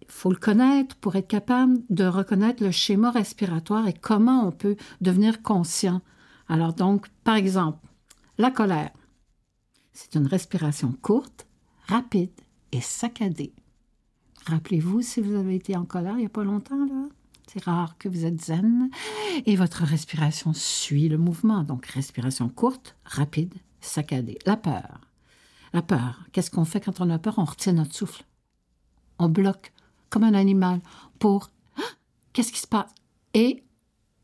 Il 0.00 0.10
faut 0.10 0.30
le 0.30 0.36
connaître 0.36 0.96
pour 0.96 1.16
être 1.16 1.28
capable 1.28 1.78
de 1.88 2.04
reconnaître 2.04 2.62
le 2.62 2.70
schéma 2.70 3.10
respiratoire 3.10 3.86
et 3.86 3.94
comment 3.94 4.46
on 4.46 4.52
peut 4.52 4.76
devenir 5.00 5.42
conscient. 5.42 6.02
Alors 6.48 6.74
donc, 6.74 7.08
par 7.24 7.36
exemple, 7.36 7.86
la 8.36 8.50
colère. 8.50 8.90
C'est 9.92 10.14
une 10.14 10.26
respiration 10.26 10.92
courte, 11.00 11.46
rapide 11.86 12.32
et 12.72 12.80
saccadée. 12.80 13.54
Rappelez-vous 14.46 15.02
si 15.02 15.20
vous 15.20 15.34
avez 15.34 15.54
été 15.54 15.76
en 15.76 15.84
colère 15.84 16.14
il 16.14 16.20
n'y 16.20 16.26
a 16.26 16.30
pas 16.30 16.44
longtemps, 16.44 16.84
là. 16.84 17.08
C'est 17.46 17.64
rare 17.64 17.98
que 17.98 18.08
vous 18.08 18.24
êtes 18.24 18.42
zen. 18.42 18.88
Et 19.46 19.56
votre 19.56 19.82
respiration 19.82 20.52
suit 20.54 21.08
le 21.08 21.18
mouvement. 21.18 21.64
Donc, 21.64 21.86
respiration 21.86 22.48
courte, 22.48 22.96
rapide, 23.04 23.54
saccadée. 23.80 24.38
La 24.46 24.56
peur. 24.56 25.00
La 25.72 25.82
peur. 25.82 26.24
Qu'est-ce 26.32 26.50
qu'on 26.50 26.64
fait 26.64 26.80
quand 26.80 27.00
on 27.00 27.10
a 27.10 27.18
peur? 27.18 27.34
On 27.38 27.44
retient 27.44 27.74
notre 27.74 27.94
souffle. 27.94 28.24
On 29.18 29.28
bloque 29.28 29.72
comme 30.08 30.24
un 30.24 30.34
animal 30.34 30.80
pour 31.18 31.50
ah, 31.76 31.82
qu'est-ce 32.32 32.52
qui 32.52 32.60
se 32.60 32.66
passe? 32.66 32.90
Et 33.34 33.64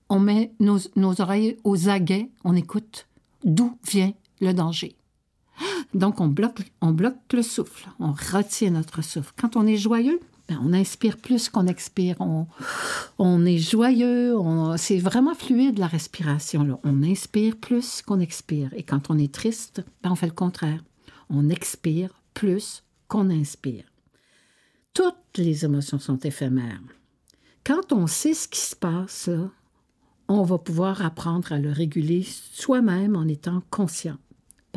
on 0.09 0.21
met 0.21 0.55
nos, 0.61 0.79
nos 0.97 1.21
oreilles 1.21 1.59
aux 1.65 1.89
aguets, 1.89 2.31
on 2.45 2.55
écoute 2.57 3.09
d'où 3.45 3.79
vient 3.87 4.13
le 4.41 4.53
danger. 4.53 4.97
Donc, 5.95 6.21
on 6.21 6.29
bloque, 6.29 6.71
on 6.81 6.93
bloque 6.93 7.17
le 7.33 7.43
souffle, 7.43 7.89
on 7.99 8.13
retient 8.13 8.71
notre 8.71 9.03
souffle. 9.03 9.33
Quand 9.37 9.57
on 9.57 9.67
est 9.67 9.77
joyeux, 9.77 10.21
ben, 10.49 10.59
on 10.63 10.73
inspire 10.73 11.19
plus 11.19 11.49
qu'on 11.51 11.67
expire. 11.67 12.17
On, 12.21 12.47
on 13.19 13.45
est 13.45 13.59
joyeux, 13.59 14.35
c'est 14.77 14.99
vraiment 14.99 15.35
fluide 15.35 15.79
la 15.79 15.87
respiration. 15.87 16.65
Là. 16.65 16.79
On 16.85 17.03
inspire 17.03 17.57
plus 17.57 18.03
qu'on 18.03 18.21
expire. 18.21 18.71
Et 18.75 18.83
quand 18.83 19.11
on 19.11 19.19
est 19.19 19.33
triste, 19.33 19.85
ben, 20.03 20.11
on 20.11 20.15
fait 20.15 20.27
le 20.27 20.33
contraire. 20.33 20.83
On 21.29 21.51
expire 21.51 22.11
plus 22.33 22.83
qu'on 23.09 23.29
inspire. 23.29 23.85
Toutes 24.95 25.15
les 25.37 25.65
émotions 25.65 25.99
sont 25.99 26.19
éphémères. 26.19 26.81
Quand 27.65 27.93
on 27.93 28.07
sait 28.07 28.35
ce 28.35 28.49
qui 28.49 28.61
se 28.61 28.75
passe, 28.75 29.29
on 30.29 30.43
va 30.43 30.59
pouvoir 30.59 31.05
apprendre 31.05 31.53
à 31.53 31.59
le 31.59 31.71
réguler 31.71 32.23
soi-même 32.25 33.17
en 33.17 33.29
étant 33.29 33.63
conscient. 33.71 34.17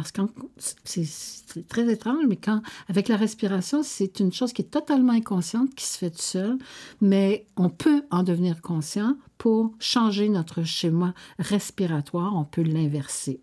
Parce 0.02 0.12
que 0.12 1.04
c'est 1.04 1.68
très 1.68 1.92
étrange, 1.92 2.24
mais 2.28 2.38
quand, 2.38 2.62
avec 2.88 3.08
la 3.08 3.18
respiration, 3.18 3.84
c'est 3.84 4.20
une 4.20 4.32
chose 4.32 4.54
qui 4.54 4.64
est 4.64 4.72
totalement 4.72 5.14
inconsciente, 5.14 5.76
qui 5.76 5.86
se 5.86 5.98
fait 5.98 6.10
tout 6.10 6.22
seul, 6.22 6.58
mais 7.02 7.46
on 7.58 7.70
peut 7.70 8.04
en 8.10 8.24
devenir 8.24 8.62
conscient 8.62 9.16
pour 9.38 9.74
changer 9.80 10.30
notre 10.30 10.64
schéma 10.64 11.14
respiratoire, 11.40 12.36
on 12.36 12.46
peut 12.46 12.64
l'inverser. 12.64 13.42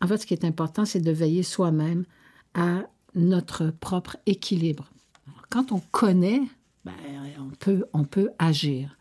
En 0.00 0.06
fait, 0.06 0.18
ce 0.18 0.26
qui 0.26 0.34
est 0.34 0.44
important, 0.44 0.84
c'est 0.84 1.00
de 1.00 1.10
veiller 1.10 1.42
soi-même 1.42 2.04
à 2.54 2.82
notre 3.14 3.70
propre 3.70 4.16
équilibre. 4.26 4.90
quand 5.50 5.72
on 5.72 5.80
connaît, 5.90 6.42
ben, 6.84 6.94
on, 7.92 8.04
peut, 8.04 8.30
agir. 8.38 8.96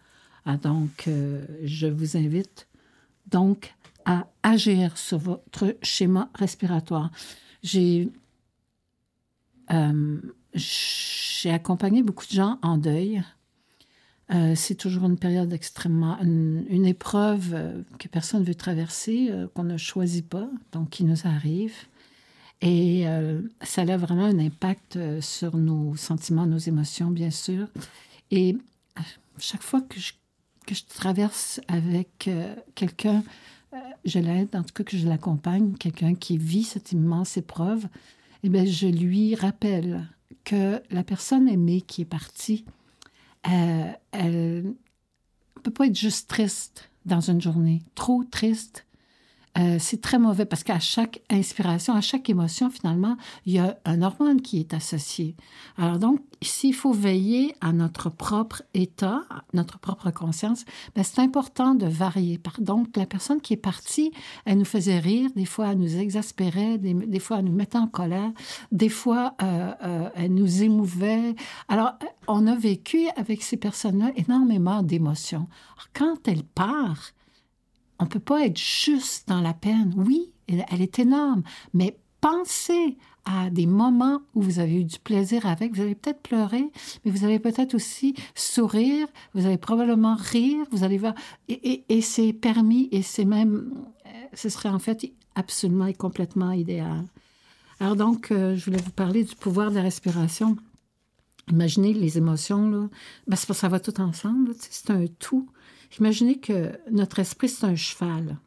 Ah, 0.45 0.58
donc, 0.58 1.08
euh, 1.08 1.45
je 1.63 1.88
vous 1.88 2.17
invite 2.17 2.67
donc 3.28 3.74
à 4.06 4.28
agir 4.44 4.98
sur 4.98 5.18
votre 5.18 5.76
schéma 5.82 6.30
respiratoire. 6.36 7.12
J'ai 7.64 8.10
euh, 9.72 10.20
accompagné 11.46 12.04
beaucoup 12.04 12.26
de 12.26 12.32
gens 12.32 12.60
en 12.62 12.78
deuil. 12.78 13.24
Euh, 14.32 14.54
c'est 14.56 14.76
toujours 14.76 15.06
une 15.06 15.18
période 15.18 15.52
extrêmement, 15.54 16.20
une, 16.22 16.86
épreuve 16.86 17.52
euh, 17.54 17.82
que 17.98 18.08
personne 18.08 18.42
ne 18.42 18.46
veut 18.46 18.56
traverser, 18.56 19.32
qu'on 19.54 19.64
ne 19.64 19.78
choisit 19.78 20.28
pas, 20.28 20.50
donc 20.72 20.92
qui 20.92 21.04
nous 21.04 21.26
arrive. 21.26 21.76
Et 22.62 23.06
ça 23.62 23.84
a 23.84 23.98
vraiment 23.98 24.26
un 24.26 24.38
impact 24.38 25.00
sur 25.22 25.56
nos 25.56 25.96
sentiments, 25.96 26.46
nos 26.46 26.58
émotions, 26.58 27.10
bien 27.10 27.32
sûr. 27.32 27.68
Et 28.32 28.58
chaque 29.38 29.64
fois 29.64 29.80
que 29.80 29.98
je, 29.98 30.12
que 30.68 30.76
je 30.76 30.84
traverse 30.84 31.62
avec 31.70 32.30
quelqu'un 32.76 33.20
euh, 33.20 33.22
je 34.05 34.19
l'aide, 34.19 34.55
en 34.55 34.63
tout 34.63 34.73
cas 34.73 34.84
que 34.84 34.97
je 34.97 35.08
l'accompagne, 35.08 35.73
quelqu'un 35.73 36.15
qui 36.15 36.38
vit 36.38 36.63
cette 36.63 36.91
immense 36.91 37.38
épreuve, 37.38 37.88
eh 38.43 38.65
je 38.67 38.88
lui 38.88 39.36
rappelle 39.36 40.08
que 40.43 40.82
la 40.89 41.03
personne 41.03 41.47
aimée 41.49 41.82
qui 41.82 42.01
est 42.01 42.05
partie, 42.05 42.65
euh, 43.47 43.91
elle 44.12 44.63
ne 44.63 45.62
peut 45.62 45.71
pas 45.71 45.88
être 45.88 45.97
juste 45.97 46.29
triste 46.29 46.89
dans 47.05 47.21
une 47.21 47.41
journée, 47.41 47.82
trop 47.95 48.23
triste, 48.23 48.86
euh, 49.60 49.78
c'est 49.80 50.02
très 50.02 50.19
mauvais 50.19 50.45
parce 50.45 50.63
qu'à 50.63 50.80
chaque 50.80 51.22
inspiration, 51.30 51.93
à 51.93 52.02
chaque 52.02 52.30
émotion, 52.30 52.69
finalement, 52.69 53.17
il 53.45 53.54
y 53.54 53.60
a 53.60 53.78
un 53.86 54.02
hormone 54.02 54.41
qui 54.41 54.60
est 54.60 54.74
associé. 54.74 55.36
Alors 55.78 56.00
donc, 56.00 56.22
s'il 56.41 56.74
faut 56.74 56.93
veiller 56.93 57.56
à 57.60 57.74
notre 57.74 58.10
propre 58.10 58.63
état, 58.74 59.22
notre 59.54 59.78
propre 59.78 60.12
conscience, 60.12 60.63
ben 60.95 61.04
c'est 61.04 61.19
important 61.19 61.76
de 61.76 61.86
varier. 61.88 62.39
Donc, 62.60 62.95
la 62.95 63.06
personne 63.06 63.41
qui 63.41 63.54
est 63.54 63.58
partie, 63.58 64.12
elle 64.45 64.60
nous 64.60 64.65
faisait 64.65 65.00
rire, 65.00 65.30
des 65.36 65.45
fois 65.45 65.72
elle 65.72 65.80
nous 65.80 65.98
exaspérait, 65.98 66.78
des, 66.78 67.19
fois 67.19 67.39
elle 67.39 67.45
nous 67.45 67.56
mettait 67.56 67.78
en 67.78 67.88
colère, 67.88 68.32
des 68.72 68.89
fois 68.89 69.36
euh, 69.41 69.74
euh, 69.84 70.10
elle 70.15 70.34
nous 70.34 70.63
émouvait. 70.63 71.36
Alors, 71.67 71.93
on 72.28 72.48
a 72.48 72.56
vécu 72.56 73.08
avec 73.17 73.43
ces 73.43 73.58
personnes-là 73.58 74.12
énormément 74.15 74.84
d'émotions. 74.84 75.48
Quand 75.93 76.28
elle 76.28 76.43
part, 76.43 77.12
on 78.00 78.06
ne 78.06 78.10
peut 78.10 78.20
pas 78.20 78.46
être 78.46 78.58
juste 78.58 79.28
dans 79.28 79.42
la 79.42 79.54
peine. 79.54 79.94
Oui, 79.98 80.32
elle, 80.48 80.82
est 80.82 81.00
énorme, 81.00 81.44
mais 81.74 81.98
pensez 82.22 82.98
à 83.26 83.50
des 83.50 83.68
moments 83.68 84.22
où 84.34 84.42
vous 84.42 84.60
avez 84.60 84.80
eu 84.80 84.84
du 84.84 84.98
plaisir 85.00 85.46
avec. 85.46 85.76
Vous 85.76 85.82
allez 85.82 85.96
peut-être 85.96 86.22
pleurer, 86.22 86.72
mais 87.04 87.12
vous 87.12 87.26
allez 87.26 87.40
peut-être 87.40 87.76
aussi 87.76 88.16
sourire, 88.34 89.08
vous 89.34 89.46
allez 89.46 89.58
probablement 89.58 90.16
rire, 90.16 90.66
vous 90.72 90.84
allez 90.84 90.98
voir. 90.98 91.14
Et, 91.50 92.02
c'est 92.02 92.34
permis 92.34 92.90
et 92.92 93.02
c'est 93.02 93.26
même, 93.26 93.72
euh, 94.06 94.10
ce 94.34 94.50
serait 94.50 94.70
en 94.70 94.80
fait 94.80 95.12
absolument 95.36 95.86
et 95.86 95.94
complètement 95.94 96.52
idéal. 96.52 97.06
Alors 97.80 97.96
donc, 97.96 98.32
euh, 98.32 98.56
je 98.56 98.66
voulais 98.66 98.82
vous 98.82 98.92
parler 98.92 99.24
du 99.24 99.36
pouvoir 99.36 99.70
de 99.70 99.76
la 99.76 99.84
respiration. 99.84 100.58
Imaginez 101.52 101.94
les 101.94 102.18
émotions, 102.18 102.70
là. 102.70 102.90
Ben, 103.28 103.36
ça 103.36 103.68
va 103.68 103.80
tout 103.80 104.00
ensemble, 104.02 104.54
c'est 104.60 104.92
un 104.92 105.06
tout. 105.20 105.50
Imaginez 105.97 106.39
que 106.39 106.78
notre 106.91 107.19
esprit, 107.19 107.49
c'est 107.49 107.65
un 107.65 107.75
cheval, 107.75 108.38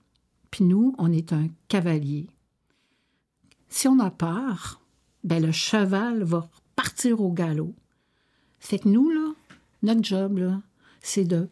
puis 0.51 0.65
nous, 0.65 0.95
on 0.99 1.13
est 1.13 1.33
un 1.33 1.49
cavalier. 1.69 2.29
Si 3.69 3.89
on 3.89 3.99
a 3.99 4.11
peur, 4.11 4.81
ben 5.25 5.45
le 5.45 5.53
cheval 5.53 6.23
va 6.23 6.49
partir 6.77 7.21
au 7.21 7.33
galop. 7.33 7.75
Fait 8.61 8.79
que 8.79 8.89
nous, 8.89 9.11
là, 9.11 9.33
notre 9.83 10.05
job, 10.05 10.61
c'est 11.01 11.25
de 11.25 11.49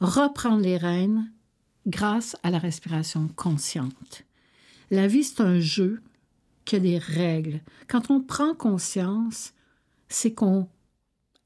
reprendre 0.00 0.62
les 0.62 0.76
rênes 0.76 1.30
grâce 1.86 2.36
à 2.42 2.50
la 2.50 2.58
respiration 2.58 3.28
consciente. 3.28 4.24
La 4.90 5.06
vie, 5.06 5.24
c'est 5.24 5.40
un 5.40 5.60
jeu 5.60 6.02
qui 6.64 6.76
a 6.76 6.80
des 6.80 6.98
règles. 6.98 7.60
Quand 7.88 8.10
on 8.10 8.20
prend 8.20 8.54
conscience, 8.54 9.52
c'est 10.08 10.32
qu'on, 10.32 10.68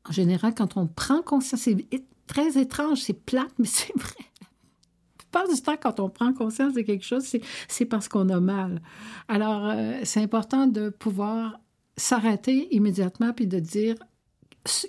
en 0.08 0.12
général, 0.12 0.54
quand 0.54 0.76
on 0.76 0.86
prend 0.86 1.22
conscience, 1.22 1.60
c'est 1.60 1.86
très 2.30 2.60
étrange, 2.60 2.98
c'est 3.00 3.24
plate, 3.24 3.52
mais 3.58 3.66
c'est 3.66 3.92
vrai. 3.96 4.14
La 4.20 5.40
plupart 5.40 5.48
du 5.48 5.60
temps, 5.60 5.76
quand 5.76 6.00
on 6.00 6.08
prend 6.08 6.32
conscience 6.32 6.74
de 6.74 6.82
quelque 6.82 7.04
chose, 7.04 7.24
c'est 7.68 7.84
parce 7.84 8.08
qu'on 8.08 8.28
a 8.28 8.40
mal. 8.40 8.80
Alors, 9.28 9.66
euh, 9.66 10.00
c'est 10.04 10.22
important 10.22 10.66
de 10.66 10.90
pouvoir 10.90 11.60
s'arrêter 11.96 12.74
immédiatement 12.74 13.32
puis 13.32 13.46
de 13.46 13.58
dire 13.58 13.96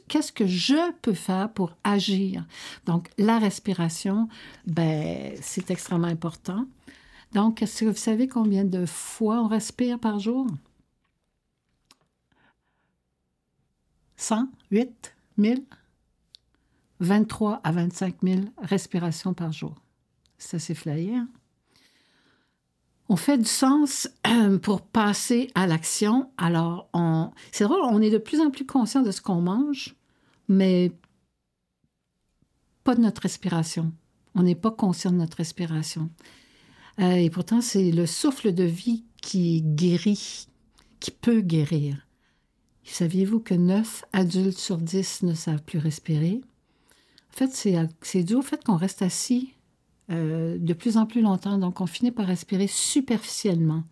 qu'est-ce 0.08 0.32
que 0.32 0.48
je 0.48 0.92
peux 1.02 1.14
faire 1.14 1.52
pour 1.52 1.76
agir? 1.84 2.46
Donc, 2.86 3.10
la 3.18 3.40
respiration, 3.40 4.28
ben, 4.66 5.34
c'est 5.42 5.72
extrêmement 5.72 6.08
important. 6.08 6.66
Donc, 7.34 7.62
est-ce 7.62 7.82
que 7.82 7.90
vous 7.90 7.96
savez 7.96 8.28
combien 8.28 8.66
de 8.66 8.86
fois 8.86 9.42
on 9.42 9.48
respire 9.48 10.00
par 10.00 10.20
jour? 10.20 10.48
100, 14.18 14.48
8, 14.72 15.16
1000? 15.38 15.64
23 17.02 17.62
à 17.64 17.72
25 17.72 18.16
000 18.24 18.42
respirations 18.62 19.34
par 19.34 19.52
jour. 19.52 19.76
Ça, 20.38 20.60
c'est 20.60 20.76
flyé. 20.76 21.16
Hein? 21.16 21.28
On 23.10 23.16
fait 23.16 23.38
du 23.38 23.46
sens 23.46 24.08
pour 24.62 24.82
passer 24.82 25.50
à 25.56 25.68
l'action. 25.68 26.32
Alors, 26.38 26.90
on... 26.94 27.32
c'est 27.52 27.66
drôle, 27.66 27.82
on 27.84 28.02
est 28.02 28.10
de 28.10 28.18
plus 28.18 28.40
en 28.40 28.52
plus 28.52 28.66
conscient 28.66 29.02
de 29.02 29.12
ce 29.12 29.22
qu'on 29.22 29.42
mange, 29.42 29.96
mais 30.48 30.94
pas 32.84 32.96
de 32.96 33.02
notre 33.02 33.24
respiration. 33.24 33.92
On 34.34 34.44
n'est 34.44 34.56
pas 34.56 34.72
conscient 34.72 35.12
de 35.12 35.18
notre 35.18 35.38
respiration. 35.38 36.10
Euh, 37.00 37.16
et 37.16 37.30
pourtant, 37.30 37.62
c'est 37.62 37.92
le 37.92 38.06
souffle 38.06 38.54
de 38.54 38.64
vie 38.64 39.04
qui 39.22 39.62
guérit, 39.62 40.48
qui 41.00 41.12
peut 41.12 41.42
guérir. 41.42 42.08
Saviez-vous 42.84 43.40
que 43.40 43.54
9 43.54 44.06
adultes 44.14 44.58
sur 44.58 44.78
10 44.78 45.24
ne 45.24 45.34
savent 45.34 45.64
plus 45.64 45.80
respirer? 45.80 46.42
En 47.34 47.38
fait, 47.38 47.88
c'est 48.02 48.24
dû 48.24 48.36
au 48.36 48.42
fait 48.42 48.64
qu'on 48.64 48.76
reste 48.76 49.02
assis 49.02 49.54
euh, 50.12 50.58
de 50.60 50.74
plus 50.74 50.98
en 50.98 51.06
plus 51.06 51.22
longtemps, 51.22 51.58
donc 51.58 51.80
on 51.80 51.86
finit 51.86 52.12
par 52.12 52.28
respirer 52.28 52.68
superficiellement. 52.68 53.84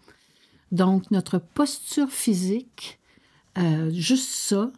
Donc, 0.72 1.12
notre 1.12 1.40
posture 1.40 2.10
physique, 2.10 3.00
euh, 3.58 3.90
juste 3.92 4.30
ça, 4.30 4.72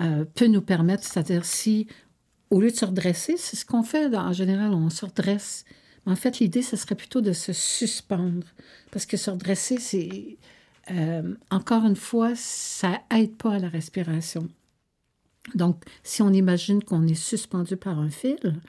euh, 0.00 0.24
peut 0.24 0.46
nous 0.46 0.60
permettre, 0.60 1.02
c'est-à-dire 1.02 1.44
si, 1.44 1.88
au 2.50 2.60
lieu 2.60 2.70
de 2.70 2.76
se 2.76 2.84
redresser, 2.84 3.36
c'est 3.36 3.56
ce 3.56 3.66
qu'on 3.66 3.82
fait 3.82 4.14
en 4.14 4.32
général, 4.32 4.72
on 4.72 4.88
se 4.88 5.04
redresse. 5.04 5.64
Mais 6.06 6.12
en 6.12 6.16
fait, 6.16 6.38
l'idée, 6.38 6.62
ce 6.62 6.76
serait 6.76 6.94
plutôt 6.94 7.20
de 7.20 7.32
se 7.32 7.52
suspendre. 7.52 8.46
Parce 8.92 9.06
que 9.06 9.16
se 9.16 9.30
redresser, 9.30 9.78
c'est. 9.78 10.38
encore 11.50 11.84
une 11.84 11.96
fois, 11.96 12.32
ça 12.36 13.00
aide 13.10 13.34
pas 13.36 13.54
à 13.54 13.58
la 13.58 13.68
respiration. 13.68 14.48
Donc, 15.54 15.82
si 16.02 16.22
on 16.22 16.32
imagine 16.32 16.82
qu'on 16.82 17.06
est 17.06 17.14
suspendu 17.14 17.76
par 17.76 17.98
un 17.98 18.10
fil, 18.10 18.60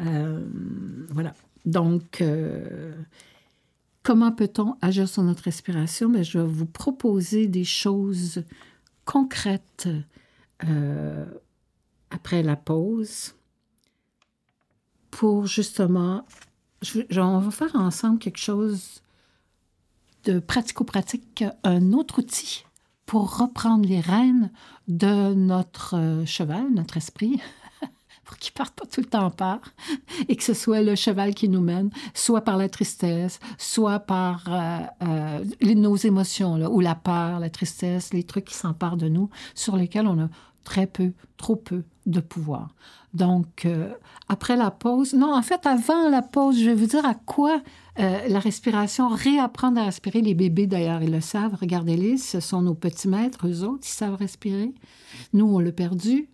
euh, 0.00 0.46
voilà. 1.10 1.34
Donc, 1.66 2.20
euh, 2.20 2.92
comment 4.02 4.32
peut-on 4.32 4.76
agir 4.80 5.08
sur 5.08 5.22
notre 5.22 5.44
respiration? 5.44 6.08
Bien, 6.08 6.22
je 6.22 6.38
vais 6.38 6.46
vous 6.46 6.66
proposer 6.66 7.46
des 7.46 7.64
choses 7.64 8.42
concrètes 9.04 9.88
euh, 10.64 11.26
après 12.10 12.42
la 12.42 12.56
pause 12.56 13.34
pour 15.10 15.46
justement, 15.46 16.24
on 17.16 17.38
va 17.38 17.50
faire 17.50 17.74
ensemble 17.74 18.18
quelque 18.18 18.38
chose 18.38 19.02
de 20.24 20.38
pratico-pratique, 20.38 21.44
un 21.64 21.92
autre 21.92 22.20
outil 22.20 22.64
pour 23.08 23.38
reprendre 23.38 23.88
les 23.88 24.00
rênes 24.00 24.50
de 24.86 25.32
notre 25.32 25.96
euh, 25.96 26.26
cheval, 26.26 26.66
notre 26.70 26.98
esprit, 26.98 27.40
pour 28.26 28.36
qu'il 28.36 28.52
parte 28.52 28.74
pas 28.74 28.84
tout 28.84 29.00
le 29.00 29.06
temps 29.06 29.24
en 29.24 29.30
part, 29.30 29.62
et 30.28 30.36
que 30.36 30.44
ce 30.44 30.52
soit 30.52 30.82
le 30.82 30.94
cheval 30.94 31.34
qui 31.34 31.48
nous 31.48 31.62
mène, 31.62 31.88
soit 32.12 32.42
par 32.42 32.58
la 32.58 32.68
tristesse, 32.68 33.40
soit 33.56 34.00
par 34.00 34.44
euh, 34.48 34.80
euh, 35.04 35.74
nos 35.74 35.96
émotions, 35.96 36.56
là, 36.56 36.68
ou 36.68 36.80
la 36.80 36.94
peur, 36.94 37.40
la 37.40 37.48
tristesse, 37.48 38.12
les 38.12 38.24
trucs 38.24 38.44
qui 38.44 38.54
s'emparent 38.54 38.98
de 38.98 39.08
nous, 39.08 39.30
sur 39.54 39.76
lesquels 39.76 40.06
on 40.06 40.24
a 40.24 40.28
très 40.62 40.86
peu, 40.86 41.12
trop 41.38 41.56
peu 41.56 41.84
de 42.04 42.20
pouvoir. 42.20 42.74
Donc, 43.14 43.66
après 44.28 44.54
la 44.54 44.70
pause, 44.70 45.14
non, 45.14 45.34
en 45.34 45.40
fait, 45.40 45.64
avant 45.64 46.10
la 46.10 46.20
pause, 46.20 46.58
je 46.58 46.66
vais 46.66 46.74
vous 46.74 46.86
dire 46.86 47.06
à 47.06 47.14
quoi 47.14 47.62
euh, 47.98 48.28
la 48.28 48.38
respiration, 48.38 49.08
réapprendre 49.08 49.80
à 49.80 49.84
respirer. 49.84 50.20
Les 50.20 50.34
bébés, 50.34 50.66
d'ailleurs, 50.66 51.02
ils 51.02 51.10
le 51.10 51.20
savent. 51.20 51.54
Regardez-les, 51.54 52.16
ce 52.16 52.40
sont 52.40 52.62
nos 52.62 52.74
petits 52.74 53.08
maîtres, 53.08 53.48
eux 53.48 53.64
autres, 53.64 53.84
ils 53.84 53.92
savent 53.92 54.14
respirer. 54.14 54.72
Nous, 55.32 55.46
on 55.46 55.58
l'a 55.58 55.72
perdu 55.72 56.28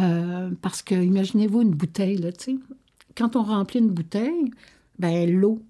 euh, 0.00 0.50
parce 0.60 0.82
que, 0.82 0.94
imaginez-vous 0.94 1.62
une 1.62 1.70
bouteille, 1.70 2.16
là, 2.16 2.32
tu 2.32 2.44
sais. 2.44 2.58
Quand 3.16 3.34
on 3.34 3.42
remplit 3.42 3.78
une 3.78 3.90
bouteille, 3.90 4.50
ben 4.98 5.30
l'eau, 5.30 5.62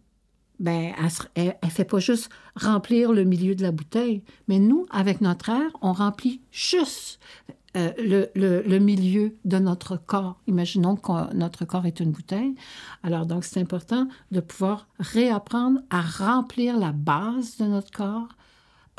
ben, 0.58 0.92
elle 1.34 1.56
ne 1.62 1.68
fait 1.68 1.84
pas 1.84 1.98
juste 1.98 2.28
remplir 2.56 3.12
le 3.12 3.24
milieu 3.24 3.54
de 3.54 3.62
la 3.62 3.70
bouteille, 3.70 4.22
mais 4.48 4.58
nous, 4.58 4.86
avec 4.90 5.20
notre 5.20 5.50
air, 5.50 5.70
on 5.80 5.92
remplit 5.92 6.40
juste 6.50 7.20
euh, 7.76 7.92
le, 8.34 8.78
milieu 8.78 9.36
de 9.44 9.58
notre 9.58 9.96
corps. 9.96 10.40
Imaginons 10.46 10.96
que 10.96 11.34
notre 11.34 11.66
corps 11.66 11.84
est 11.84 12.00
une 12.00 12.10
bouteille. 12.10 12.54
Alors, 13.02 13.26
donc, 13.26 13.44
c'est 13.44 13.60
important 13.60 14.08
de 14.30 14.40
pouvoir 14.40 14.86
réapprendre 14.98 15.80
à 15.90 16.00
remplir 16.00 16.78
la 16.78 16.92
base 16.92 17.58
de 17.58 17.66
notre 17.66 17.90
corps 17.90 18.28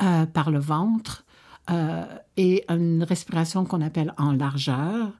euh, 0.02 0.26
par 0.26 0.52
le 0.52 0.60
ventre 0.60 1.24
euh, 1.70 2.04
et 2.36 2.64
une 2.68 3.02
respiration 3.02 3.64
qu'on 3.64 3.80
appelle 3.80 4.14
en 4.16 4.30
largeur. 4.30 5.10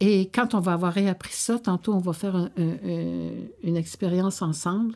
Et 0.00 0.30
quand 0.34 0.54
on 0.54 0.60
va 0.60 0.72
avoir 0.72 0.94
réappris 0.94 1.34
ça, 1.34 1.58
tantôt, 1.58 1.92
on 1.92 1.98
va 1.98 2.14
faire 2.14 2.48
une 2.56 3.76
expérience 3.76 4.40
ensemble. 4.40 4.94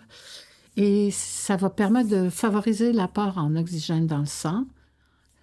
Et 0.76 1.10
ça 1.10 1.56
va 1.56 1.68
permettre 1.68 2.08
de 2.08 2.30
favoriser 2.30 2.92
l'apport 2.92 3.36
en 3.36 3.54
oxygène 3.54 4.06
dans 4.06 4.18
le 4.18 4.26
sang 4.26 4.64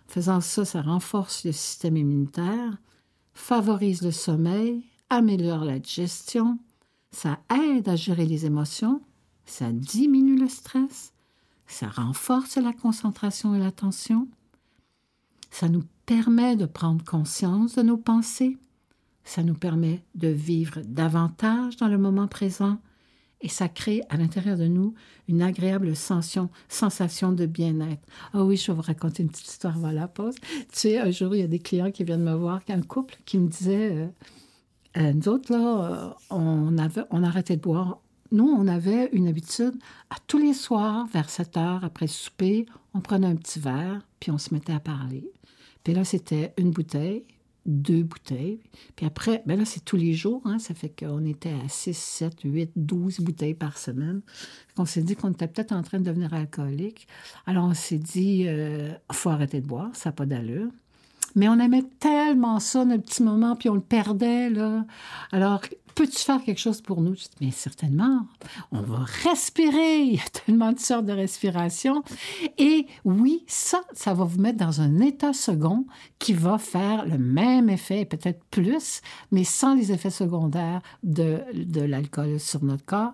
Faisant 0.07 0.41
ça, 0.41 0.65
ça 0.65 0.81
renforce 0.81 1.45
le 1.45 1.51
système 1.51 1.97
immunitaire, 1.97 2.77
favorise 3.33 4.01
le 4.01 4.11
sommeil, 4.11 4.83
améliore 5.09 5.65
la 5.65 5.79
digestion, 5.79 6.59
ça 7.11 7.39
aide 7.53 7.89
à 7.89 7.95
gérer 7.95 8.25
les 8.25 8.45
émotions, 8.45 9.01
ça 9.45 9.71
diminue 9.71 10.39
le 10.39 10.47
stress, 10.47 11.13
ça 11.67 11.87
renforce 11.87 12.57
la 12.57 12.73
concentration 12.73 13.55
et 13.55 13.59
l'attention, 13.59 14.27
ça 15.51 15.69
nous 15.69 15.83
permet 16.05 16.55
de 16.55 16.65
prendre 16.65 17.03
conscience 17.03 17.75
de 17.75 17.81
nos 17.81 17.97
pensées, 17.97 18.57
ça 19.23 19.43
nous 19.43 19.55
permet 19.55 20.03
de 20.13 20.27
vivre 20.27 20.81
davantage 20.85 21.77
dans 21.77 21.87
le 21.87 21.97
moment 21.97 22.27
présent 22.27 22.77
et 23.45 23.47
ça 23.47 23.69
crée 23.69 24.01
à 24.09 24.17
l'intérieur 24.17 24.57
de 24.57 24.65
nous 24.65 24.95
une 25.27 25.43
agréable 25.43 25.95
sensation, 25.95 26.49
sensation 26.67 27.31
de 27.31 27.45
bien-être. 27.45 28.01
Ah 28.33 28.43
oui, 28.43 28.57
je 28.57 28.71
vais 28.71 28.75
vous 28.75 28.81
raconter 28.81 29.21
une 29.21 29.29
petite 29.29 29.47
histoire 29.47 29.75
avant 29.75 29.91
la 29.91 30.07
pause. 30.07 30.33
Tu 30.41 30.65
sais, 30.71 30.97
un 30.97 31.11
jour, 31.11 31.35
il 31.35 31.41
y 31.41 31.43
a 31.43 31.47
des 31.47 31.59
clients 31.59 31.91
qui 31.91 32.03
viennent 32.03 32.23
me 32.23 32.33
voir, 32.33 32.61
un 32.69 32.81
couple 32.81 33.15
qui 33.23 33.37
me 33.37 33.47
disait, 33.47 33.91
euh, 33.91 34.07
euh, 34.97 35.13
nous 35.13 35.29
autres, 35.29 35.53
là, 35.53 35.59
euh, 35.61 36.09
on, 36.31 36.75
avait, 36.79 37.03
on 37.11 37.21
arrêtait 37.21 37.55
de 37.55 37.61
boire. 37.61 37.99
Nous, 38.31 38.47
on 38.47 38.67
avait 38.67 39.11
une 39.13 39.27
habitude, 39.27 39.75
à 40.09 40.15
tous 40.25 40.39
les 40.39 40.53
soirs, 40.53 41.05
vers 41.13 41.29
7 41.29 41.57
heures, 41.57 41.83
après 41.83 42.05
le 42.05 42.11
souper, 42.11 42.65
on 42.95 42.99
prenait 42.99 43.27
un 43.27 43.35
petit 43.35 43.59
verre, 43.59 44.01
puis 44.19 44.31
on 44.31 44.39
se 44.39 44.55
mettait 44.55 44.73
à 44.73 44.79
parler. 44.79 45.29
Puis 45.83 45.93
là, 45.93 46.03
c'était 46.03 46.51
une 46.57 46.71
bouteille, 46.71 47.25
deux 47.65 48.03
bouteilles. 48.03 48.59
Puis 48.95 49.05
après, 49.05 49.43
ben 49.45 49.57
là, 49.57 49.65
c'est 49.65 49.83
tous 49.83 49.97
les 49.97 50.13
jours. 50.13 50.41
Hein, 50.45 50.59
ça 50.59 50.73
fait 50.73 50.89
qu'on 50.89 51.25
était 51.25 51.53
à 51.65 51.67
6, 51.67 51.97
7, 51.97 52.33
8, 52.43 52.71
12 52.75 53.19
bouteilles 53.21 53.53
par 53.53 53.77
semaine. 53.77 54.21
On 54.77 54.85
s'est 54.85 55.01
dit 55.01 55.15
qu'on 55.15 55.31
était 55.31 55.47
peut-être 55.47 55.71
en 55.71 55.81
train 55.81 55.99
de 55.99 56.05
devenir 56.05 56.33
alcoolique. 56.33 57.07
Alors, 57.45 57.65
on 57.65 57.73
s'est 57.73 57.97
dit, 57.97 58.41
il 58.41 58.47
euh, 58.47 58.91
faut 59.11 59.29
arrêter 59.29 59.61
de 59.61 59.67
boire, 59.67 59.89
ça 59.93 60.09
n'a 60.09 60.13
pas 60.13 60.25
d'allure. 60.25 60.69
Mais 61.35 61.49
on 61.49 61.59
aimait 61.59 61.83
tellement 61.99 62.59
ça, 62.59 62.85
notre 62.85 63.03
petit 63.03 63.23
moment, 63.23 63.55
puis 63.55 63.69
on 63.69 63.75
le 63.75 63.81
perdait. 63.81 64.49
Alors, 65.31 65.61
peux-tu 65.95 66.19
faire 66.19 66.43
quelque 66.43 66.59
chose 66.59 66.81
pour 66.81 67.01
nous? 67.01 67.15
Je 67.15 67.23
dis, 67.23 67.29
mais 67.41 67.51
certainement, 67.51 68.27
on 68.71 68.81
va 68.81 69.05
respirer. 69.23 70.01
Il 70.01 70.15
y 70.15 70.19
a 70.19 70.29
tellement 70.45 70.73
de 70.73 70.79
sortes 70.79 71.05
de 71.05 71.13
respiration. 71.13 72.03
Et 72.57 72.85
oui, 73.05 73.43
ça, 73.47 73.81
ça 73.93 74.13
va 74.13 74.25
vous 74.25 74.39
mettre 74.39 74.57
dans 74.57 74.81
un 74.81 74.99
état 74.99 75.33
second 75.33 75.85
qui 76.19 76.33
va 76.33 76.57
faire 76.57 77.05
le 77.05 77.17
même 77.17 77.69
effet, 77.69 78.05
peut-être 78.05 78.43
plus, 78.51 79.01
mais 79.31 79.45
sans 79.45 79.75
les 79.75 79.91
effets 79.91 80.09
secondaires 80.09 80.81
de, 81.03 81.41
de 81.53 81.81
l'alcool 81.81 82.39
sur 82.39 82.63
notre 82.63 82.85
corps. 82.85 83.13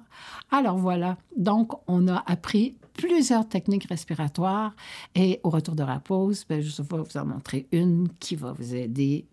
Alors 0.49 0.77
voilà, 0.77 1.17
donc 1.37 1.71
on 1.87 2.07
a 2.07 2.23
appris 2.25 2.75
plusieurs 2.93 3.47
techniques 3.47 3.85
respiratoires 3.85 4.75
et 5.15 5.39
au 5.43 5.49
retour 5.49 5.75
de 5.75 5.83
la 5.83 5.99
pause, 5.99 6.45
ben, 6.47 6.61
je 6.61 6.81
vais 6.81 6.87
vous 6.97 7.17
en 7.17 7.25
montrer 7.25 7.67
une 7.71 8.09
qui 8.19 8.35
va 8.35 8.51
vous 8.51 8.75
aider 8.75 9.25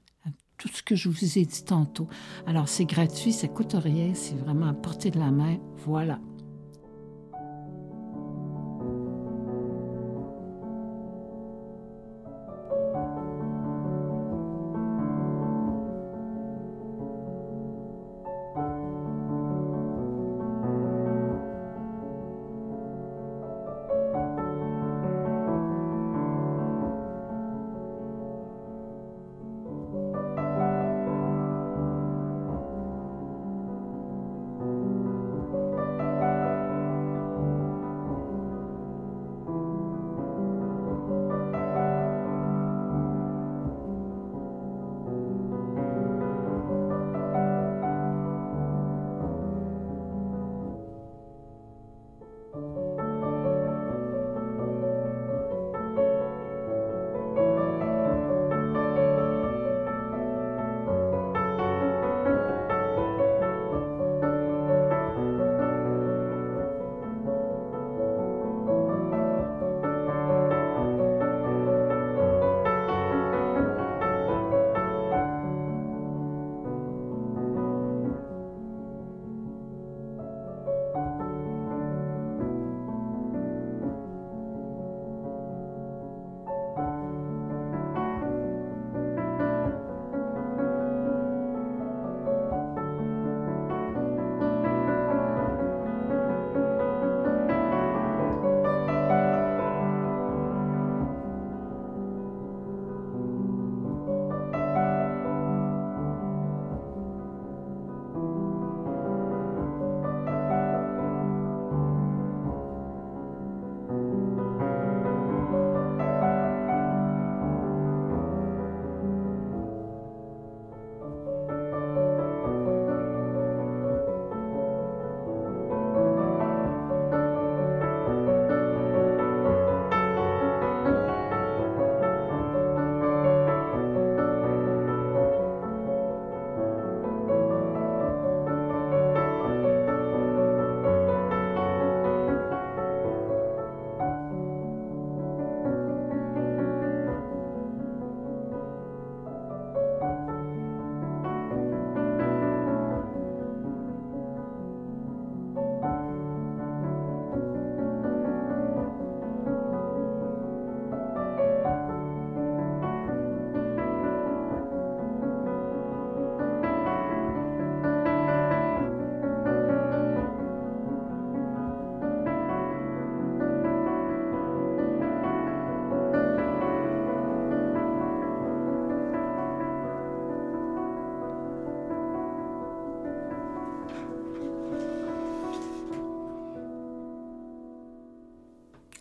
tout 0.59 0.69
ce 0.69 0.83
que 0.83 0.97
je 0.97 1.09
vous 1.09 1.39
ai 1.39 1.45
dit 1.45 1.65
tantôt. 1.65 2.09
Alors, 2.47 2.69
c'est 2.69 2.85
gratuit, 2.85 3.33
ça 3.33 3.49
coûte 3.49 3.75
rien, 3.75 4.13
c'est 4.15 4.35
vraiment 4.35 4.67
à 4.67 4.75
portée 4.75 5.11
de 5.11 5.19
la 5.19 5.31
main. 5.31 5.57
Voilà. 5.87 6.19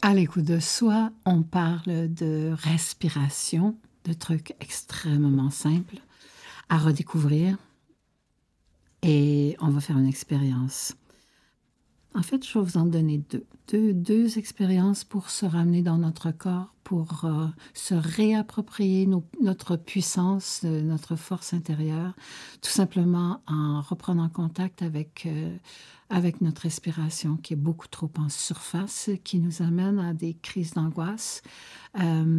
À 0.08 0.14
l'écoute 0.14 0.45
de 0.45 0.62
soi, 0.62 1.12
on 1.26 1.43
parle 1.43 2.14
de 2.14 2.55
respiration, 2.55 3.76
de 4.05 4.14
trucs 4.14 4.55
extrêmement 4.62 5.49
simples 5.49 5.97
à 6.70 6.78
redécouvrir. 6.78 7.58
Et 9.01 9.58
on 9.60 9.68
va 9.68 9.82
faire 9.82 9.97
une 9.97 10.08
expérience. 10.08 10.95
En 12.16 12.22
fait, 12.22 12.47
je 12.47 12.58
vais 12.58 12.64
vous 12.64 12.78
en 12.78 12.86
donner 12.86 13.18
deux. 13.18 13.43
Deux, 13.68 13.93
deux 13.93 14.38
expériences 14.38 15.03
pour 15.03 15.30
se 15.30 15.45
ramener 15.45 15.82
dans 15.82 15.97
notre 15.97 16.32
corps, 16.32 16.74
pour 16.88 17.25
euh, 17.25 17.47
se 17.73 17.93
réapproprier 17.93 19.09
notre 19.41 19.75
puissance, 19.75 20.61
euh, 20.63 20.81
notre 20.81 21.17
force 21.17 21.53
intérieure, 21.53 22.13
tout 22.61 22.71
simplement 22.71 23.41
en 23.45 23.81
reprenant 23.81 24.29
contact 24.29 24.81
avec, 24.81 25.25
euh, 25.25 25.53
avec 26.09 26.39
notre 26.39 26.61
respiration 26.61 27.35
qui 27.35 27.55
est 27.55 27.57
beaucoup 27.57 27.89
trop 27.89 28.09
en 28.17 28.29
surface, 28.29 29.09
qui 29.25 29.39
nous 29.39 29.61
amène 29.61 29.99
à 29.99 30.13
des 30.13 30.35
crises 30.35 30.75
d'angoisse 30.75 31.41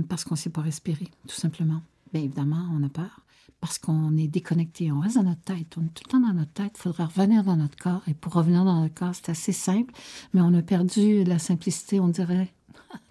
parce 0.09 0.25
qu'on 0.25 0.35
ne 0.35 0.39
sait 0.39 0.51
pas 0.51 0.63
respirer, 0.63 1.09
tout 1.27 1.35
simplement. 1.35 1.83
Bien 2.15 2.23
évidemment, 2.23 2.71
on 2.73 2.83
a 2.85 2.89
peur 2.89 3.21
parce 3.61 3.79
qu'on 3.79 4.17
est 4.17 4.29
déconnecté. 4.29 4.91
On 4.93 5.01
reste 5.01 5.17
dans 5.17 5.25
notre 5.25 5.43
tête. 5.43 5.77
On 5.77 5.85
est 5.85 5.93
tout 5.93 6.05
le 6.07 6.11
temps 6.11 6.21
dans 6.21 6.33
notre 6.33 6.53
tête. 6.53 6.73
Il 6.77 6.81
faudrait 6.81 7.05
revenir 7.05 7.45
dans 7.45 7.57
notre 7.57 7.77
corps. 7.77 8.03
Et 8.07 8.15
pour 8.15 8.33
revenir 8.33 8.65
dans 8.65 8.81
notre 8.81 8.95
corps, 8.95 9.15
c'est 9.15 9.31
assez 9.31 9.53
simple, 9.53 9.93
mais 10.33 10.41
on 10.41 10.55
a 10.55 10.63
perdu 10.63 11.25
la 11.25 11.39
simplicité, 11.39 11.99
on 11.99 12.09
dirait, 12.09 12.55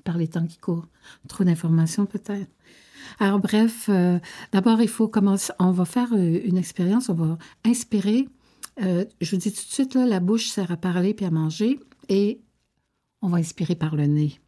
par 0.08 0.18
les 0.18 0.30
temps 0.30 0.47
qui 0.47 0.58
courent. 0.58 0.88
Trop 1.28 1.43
d'informations 1.43 2.05
peut-être. 2.05 2.49
Alors 3.20 3.39
bref, 3.39 3.89
euh, 3.89 4.20
d'abord, 4.53 4.82
il 4.82 4.88
faut 4.88 5.10
commencer. 5.10 5.51
On 5.60 5.72
va 5.72 5.84
faire 5.84 6.14
euh, 6.14 6.39
une 6.45 6.58
expérience. 6.58 7.10
On 7.10 7.14
va 7.14 7.38
inspirer. 7.66 8.30
Euh, 8.82 9.03
je 9.20 9.32
vous 9.32 9.41
dis 9.41 9.51
tout 9.51 9.66
de 9.66 9.74
suite, 9.74 9.95
là, 9.95 10.05
la 10.05 10.22
bouche 10.22 10.47
sert 10.47 10.72
à 10.72 10.78
parler 10.78 11.14
puis 11.14 11.26
à 11.26 11.32
manger. 11.32 11.78
Et 12.08 12.39
on 13.22 13.28
va 13.28 13.39
inspirer 13.39 13.76
par 13.76 13.97
le 13.97 14.05
nez. 14.05 14.39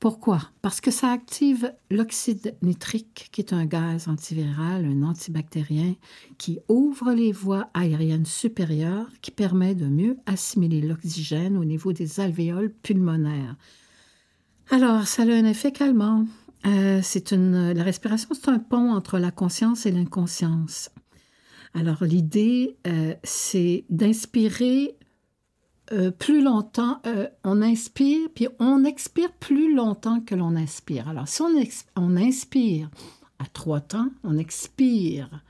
Pourquoi? 0.00 0.40
Parce 0.62 0.80
que 0.80 0.90
ça 0.90 1.10
active 1.10 1.72
l'oxyde 1.90 2.54
nitrique, 2.62 3.28
qui 3.32 3.42
est 3.42 3.52
un 3.52 3.66
gaz 3.66 4.08
antiviral, 4.08 4.86
un 4.86 5.02
antibactérien, 5.02 5.94
qui 6.38 6.58
ouvre 6.68 7.12
les 7.12 7.32
voies 7.32 7.68
aériennes 7.74 8.26
supérieures, 8.26 9.10
qui 9.20 9.30
permet 9.30 9.74
de 9.74 9.86
mieux 9.86 10.16
assimiler 10.24 10.80
l'oxygène 10.80 11.58
au 11.58 11.64
niveau 11.64 11.92
des 11.92 12.20
alvéoles 12.20 12.72
pulmonaires. 12.82 13.56
Alors, 14.70 15.06
ça 15.06 15.22
a 15.22 15.26
un 15.26 15.44
effet 15.44 15.70
calmant. 15.70 16.26
Euh, 16.66 17.00
c'est 17.02 17.30
une, 17.30 17.72
la 17.72 17.84
respiration, 17.84 18.30
c'est 18.32 18.48
un 18.48 18.58
pont 18.58 18.92
entre 18.92 19.18
la 19.18 19.30
conscience 19.30 19.86
et 19.86 19.92
l'inconscience. 19.92 20.90
Alors, 21.72 22.02
l'idée, 22.02 22.76
euh, 22.86 23.14
c'est 23.22 23.84
d'inspirer 23.90 24.96
euh, 25.92 26.10
plus 26.10 26.42
longtemps, 26.42 27.00
on 27.44 27.62
inspire, 27.62 28.28
puis 28.34 28.48
on 28.58 28.84
expire 28.84 29.32
plus 29.34 29.72
longtemps 29.72 30.20
que 30.20 30.34
l'on 30.34 30.56
inspire. 30.56 31.08
Alors, 31.08 31.28
si 31.28 31.42
on, 31.42 32.16
inspire 32.16 32.90
à 33.38 33.46
trois 33.46 33.80
temps, 33.80 34.08
on 34.24 34.36
expire 34.36 35.44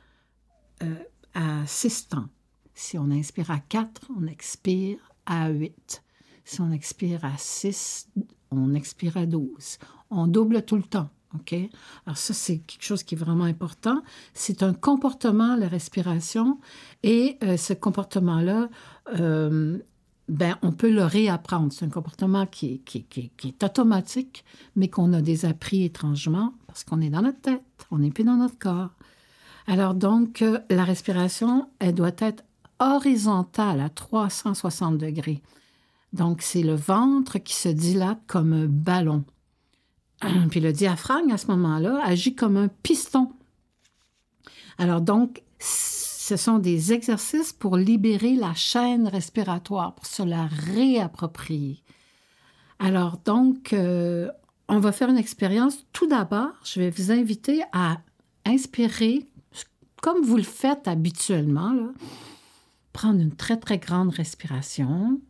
à 1.33 1.64
six 1.67 2.09
temps. 2.09 2.29
Si 2.75 2.99
on 2.99 3.11
inspire 3.11 3.51
à 3.51 3.61
quatre, 3.61 4.11
on 4.14 4.27
expire 4.27 4.99
à 5.25 5.49
huit. 5.49 6.03
Si 6.45 6.61
on 6.61 6.71
expire 6.71 7.25
à 7.25 7.33
six, 7.39 8.09
on 8.57 8.75
expire 8.75 9.17
à 9.17 9.27
douze. 9.27 9.79
On 10.11 10.27
double 10.27 10.63
tout 10.63 10.77
le 10.77 10.83
temps. 10.83 11.09
OK? 11.35 11.55
Alors 12.07 12.17
ça, 12.17 12.33
c'est 12.35 12.59
quelque 12.59 12.85
chose 12.85 13.03
qui 13.03 13.15
est 13.15 13.19
vraiment 13.19 13.45
important. 13.45 14.03
C'est 14.35 14.63
un 14.63 14.73
comportement, 14.73 15.57
la 15.57 15.69
respiration, 15.69 16.59
et 17.03 17.39
ce 17.43 17.73
comportement-là, 17.73 18.69
ben, 20.29 20.59
on 20.63 20.73
peut 20.73 20.91
le 20.91 21.05
réapprendre. 21.05 21.73
C'est 21.73 21.85
un 21.85 21.91
comportement 21.91 22.47
qui, 22.47 22.83
est 22.95 23.63
automatique, 23.63 24.45
mais 24.75 24.89
qu'on 24.89 25.13
a 25.13 25.21
désappris 25.21 25.85
étrangement 25.85 26.53
parce 26.67 26.85
qu'on 26.85 27.01
est 27.01 27.11
dans 27.11 27.23
notre 27.23 27.41
tête, 27.41 27.63
on 27.91 27.99
n'est 27.99 28.11
plus 28.11 28.25
dans 28.25 28.37
notre 28.37 28.59
corps. 28.59 28.91
Alors 29.67 29.95
donc, 29.95 30.43
euh, 30.43 30.59
la 30.71 30.85
respiration, 30.85 31.69
elle 31.79 31.95
doit 31.95 32.13
être 32.19 32.45
horizontale 32.79 33.81
à 33.81 33.89
360 33.89 34.99
degrés. 34.99 35.43
Donc, 36.13 36.43
c'est 36.43 36.63
le 36.63 36.75
ventre 36.75 37.39
qui 37.39 37.55
se 37.55 37.69
dilate 37.69 38.21
comme 38.27 38.53
un 38.53 38.67
ballon. 38.67 39.25
Puis 40.51 40.61
le 40.61 40.73
diaphragme, 40.73 41.31
à 41.31 41.39
ce 41.39 41.49
moment-là, 41.49 42.01
agit 42.05 42.35
comme 42.35 42.57
un 42.57 42.69
piston. 42.69 43.33
Alors 44.79 45.01
donc, 45.01 45.43
ce 45.59 46.37
sont 46.37 46.59
des 46.59 46.93
exercices 46.93 47.53
pour 47.53 47.77
libérer 47.77 48.35
la 48.35 48.55
chaîne 48.55 49.09
respiratoire, 49.09 49.95
pour 49.95 50.07
se 50.07 50.23
la 50.23 50.47
réapproprier. 50.47 51.83
Alors 52.79 53.19
donc, 53.25 53.73
euh, 53.73 54.31
on 54.69 54.81
va 54.81 54.93
faire 54.93 55.09
une 55.09 55.19
expérience. 55.19 55.87
Tout 55.93 56.07
d'abord, 56.07 56.53
je 56.65 56.81
vais 56.81 56.91
vous 56.91 57.11
inviter 57.11 57.63
à 57.73 57.99
inspirer, 58.45 59.25
comme 60.03 60.23
vous 60.23 60.37
le 60.37 60.43
faites 60.43 60.89
habituellement, 60.89 61.75
prendre 62.93 63.21
une 63.21 63.35
très 63.35 63.57
très 63.57 63.79
grande 63.79 64.11
respiration. 64.11 65.21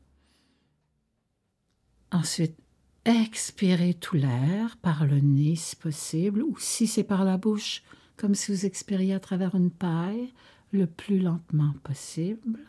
Ensuite, 2.12 2.56
expirer 3.04 3.94
tout 3.94 4.16
l'air 4.16 4.76
par 4.78 5.06
le 5.06 5.20
nez 5.20 5.56
si 5.56 5.76
possible, 5.76 6.42
ou 6.42 6.56
si 6.58 6.86
c'est 6.86 7.04
par 7.04 7.24
la 7.24 7.36
bouche, 7.36 7.82
comme 8.16 8.34
si 8.34 8.52
vous 8.52 8.66
expiriez 8.66 9.14
à 9.14 9.20
travers 9.20 9.54
une 9.54 9.70
paille 9.70 10.32
le 10.72 10.86
plus 10.86 11.18
lentement 11.20 11.74
possible. 11.84 12.60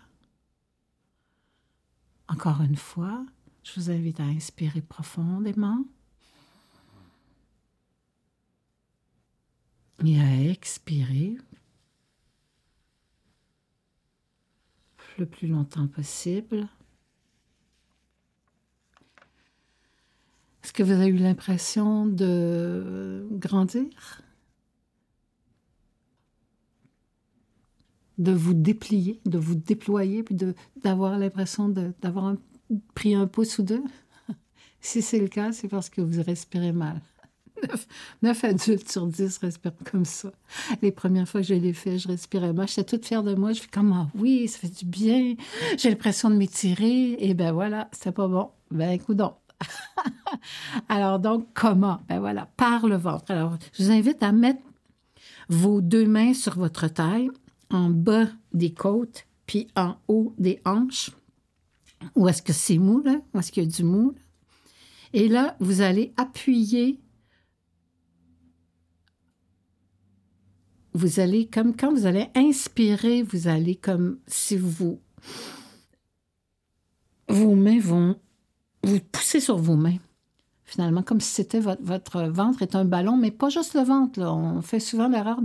Encore 2.27 2.61
une 2.61 2.75
fois, 2.75 3.25
je 3.63 3.79
vous 3.79 3.89
invite 3.89 4.19
à 4.19 4.23
inspirer 4.23 4.81
profondément 4.81 5.83
et 10.05 10.19
à 10.19 10.43
expirer 10.43 11.37
le 15.17 15.25
plus 15.25 15.47
longtemps 15.47 15.87
possible. 15.87 16.67
Est-ce 20.67 20.73
que 20.73 20.83
vous 20.83 20.91
avez 20.91 21.07
eu 21.07 21.15
l'impression 21.15 22.05
de 22.05 23.25
grandir? 23.31 23.85
De 28.17 28.33
vous 28.33 28.53
déplier, 28.53 29.21
de 29.25 29.37
vous 29.37 29.55
déployer, 29.55 30.23
puis 30.23 30.35
d'avoir 30.83 31.17
l'impression 31.17 31.69
d'avoir 31.69 32.35
pris 32.95 33.15
un 33.15 33.27
pouce 33.27 33.59
ou 33.59 33.63
deux? 33.63 33.81
si 34.81 35.01
c'est 35.01 35.21
le 35.21 35.29
cas, 35.29 35.53
c'est 35.53 35.69
parce 35.69 35.89
que 35.89 36.01
vous 36.01 36.21
respirez 36.21 36.73
mal. 36.73 36.99
Neuf 38.21 38.43
adultes 38.43 38.91
sur 38.91 39.07
dix 39.07 39.37
respirent 39.37 39.71
comme 39.89 40.03
ça. 40.03 40.33
Les 40.81 40.91
premières 40.91 41.29
fois 41.29 41.39
que 41.39 41.47
je 41.47 41.53
l'ai 41.53 41.71
fait, 41.71 41.97
je 41.97 42.09
respirais 42.09 42.51
mal. 42.51 42.67
J'étais 42.67 42.97
toute 42.97 43.05
fière 43.05 43.23
de 43.23 43.35
moi. 43.35 43.53
Je 43.53 43.61
fais 43.61 43.69
comme, 43.71 43.93
ah 43.93 44.09
oui, 44.15 44.49
ça 44.49 44.59
fait 44.59 44.79
du 44.79 44.85
bien. 44.85 45.35
J'ai 45.77 45.91
l'impression 45.91 46.29
de 46.29 46.35
m'étirer. 46.35 47.15
Et 47.19 47.33
ben 47.35 47.53
voilà, 47.53 47.89
c'est 47.93 48.11
pas 48.11 48.27
bon. 48.27 48.49
Ben 48.69 48.89
écoute 48.89 49.15
donc. 49.15 49.35
Alors 50.89 51.19
donc, 51.19 51.47
comment? 51.53 51.99
Ben 52.07 52.19
voilà, 52.19 52.47
par 52.57 52.87
le 52.87 52.95
ventre. 52.95 53.31
Alors, 53.31 53.57
je 53.73 53.83
vous 53.83 53.91
invite 53.91 54.21
à 54.23 54.31
mettre 54.31 54.61
vos 55.49 55.81
deux 55.81 56.05
mains 56.05 56.33
sur 56.33 56.55
votre 56.57 56.87
taille 56.87 57.29
en 57.69 57.89
bas 57.89 58.27
des 58.53 58.73
côtes, 58.73 59.25
puis 59.45 59.67
en 59.75 59.95
haut 60.07 60.33
des 60.37 60.61
hanches. 60.65 61.11
Où 62.15 62.27
est-ce 62.27 62.41
que 62.41 62.53
c'est 62.53 62.77
mou, 62.77 63.01
là? 63.03 63.19
Où 63.33 63.39
est-ce 63.39 63.51
qu'il 63.51 63.63
y 63.63 63.65
a 63.65 63.69
du 63.69 63.83
mou? 63.83 64.13
Et 65.13 65.27
là, 65.27 65.55
vous 65.59 65.81
allez 65.81 66.13
appuyer. 66.17 66.99
Vous 70.93 71.19
allez, 71.19 71.47
comme 71.47 71.75
quand 71.75 71.91
vous 71.91 72.05
allez 72.05 72.27
inspirer, 72.35 73.23
vous 73.23 73.47
allez 73.47 73.75
comme 73.75 74.19
si 74.27 74.57
vous. 74.57 74.99
Vos 77.29 77.55
mains 77.55 77.79
vont. 77.79 78.19
Vous 78.83 78.99
poussez 79.11 79.39
sur 79.39 79.57
vos 79.57 79.75
mains 79.75 79.97
finalement, 80.67 81.01
comme 81.01 81.21
si 81.21 81.31
c'était 81.31 81.61
votre, 81.61 82.23
ventre 82.23 82.61
est 82.61 82.75
un 82.75 82.83
ballon, 82.83 83.15
mais 83.15 83.31
pas 83.31 83.47
juste 83.47 83.73
le 83.73 83.81
ventre. 83.81 84.21
On 84.21 84.61
fait 84.61 84.81
souvent 84.81 85.07
l'erreur 85.07 85.41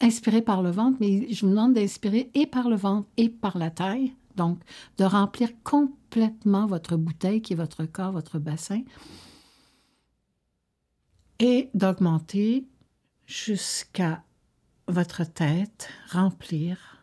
d'inspirer 0.00 0.40
par 0.40 0.62
le 0.62 0.70
ventre, 0.70 0.96
mais 1.00 1.30
je 1.32 1.44
vous 1.44 1.50
demande 1.50 1.74
d'inspirer 1.74 2.30
et 2.34 2.46
par 2.46 2.68
le 2.68 2.76
ventre 2.76 3.08
et 3.16 3.28
par 3.28 3.58
la 3.58 3.70
taille. 3.70 4.14
Donc, 4.36 4.60
de 4.98 5.04
remplir 5.04 5.50
complètement 5.64 6.66
votre 6.66 6.96
bouteille, 6.96 7.42
qui 7.42 7.54
est 7.54 7.56
votre 7.56 7.84
corps, 7.84 8.12
votre 8.12 8.38
bassin, 8.38 8.82
et 11.40 11.68
d'augmenter 11.74 12.64
jusqu'à 13.26 14.22
votre 14.86 15.24
tête, 15.24 15.88
remplir 16.10 16.98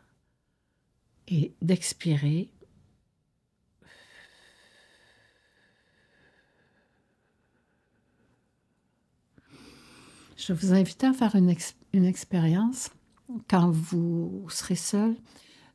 et 1.27 1.53
d'expirer 1.61 2.49
Je 10.39 10.53
vous 10.53 10.71
invite 10.71 11.03
à 11.03 11.11
faire 11.11 11.35
une, 11.35 12.05
expérience 12.05 12.91
quand 13.49 13.69
vous 13.69 14.45
serez 14.47 14.75
seul, 14.75 15.15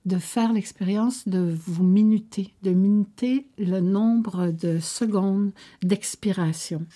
de 0.07 0.17
faire 0.17 0.55
l'expérience 0.55 1.29
de 1.29 1.55
vous 1.67 1.85
minuter, 1.85 2.55
de 2.63 2.71
minuter 2.71 3.47
le 3.59 3.81
nombre 3.81 4.53
de 4.53 4.79
secondes 4.79 5.53
d'expiration. 5.83 6.87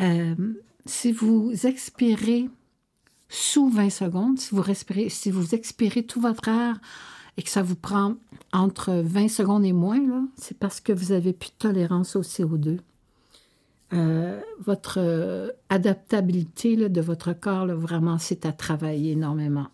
Euh, 0.00 0.34
si 0.84 1.12
vous 1.12 1.50
expirez 1.64 2.50
sous 3.30 3.70
20 3.70 3.88
secondes, 3.88 4.38
si 4.38 4.54
vous 4.54 4.62
respirez, 4.62 5.08
si 5.08 5.30
vous 5.30 5.54
expirez 5.54 6.04
tout 6.04 6.20
votre 6.20 6.48
air 6.48 6.78
et 7.38 7.42
que 7.42 7.50
ça 7.50 7.62
vous 7.62 7.76
prend 7.76 8.16
entre 8.52 8.92
20 8.92 9.28
secondes 9.28 9.64
et 9.64 9.72
moins, 9.72 10.28
c'est 10.36 10.58
parce 10.58 10.80
que 10.80 10.92
vous 10.92 11.12
avez 11.12 11.32
plus 11.32 11.48
de 11.48 11.70
tolérance 11.70 12.16
au 12.16 12.22
CO2. 12.22 12.80
Euh, 13.92 14.40
votre 14.58 14.98
euh, 14.98 15.50
adaptabilité 15.68 16.76
de 16.76 17.00
votre 17.00 17.32
corps, 17.32 17.66
vraiment, 17.66 18.18
c'est 18.18 18.46
à 18.46 18.52
travailler 18.52 19.12
énormément. 19.12 19.66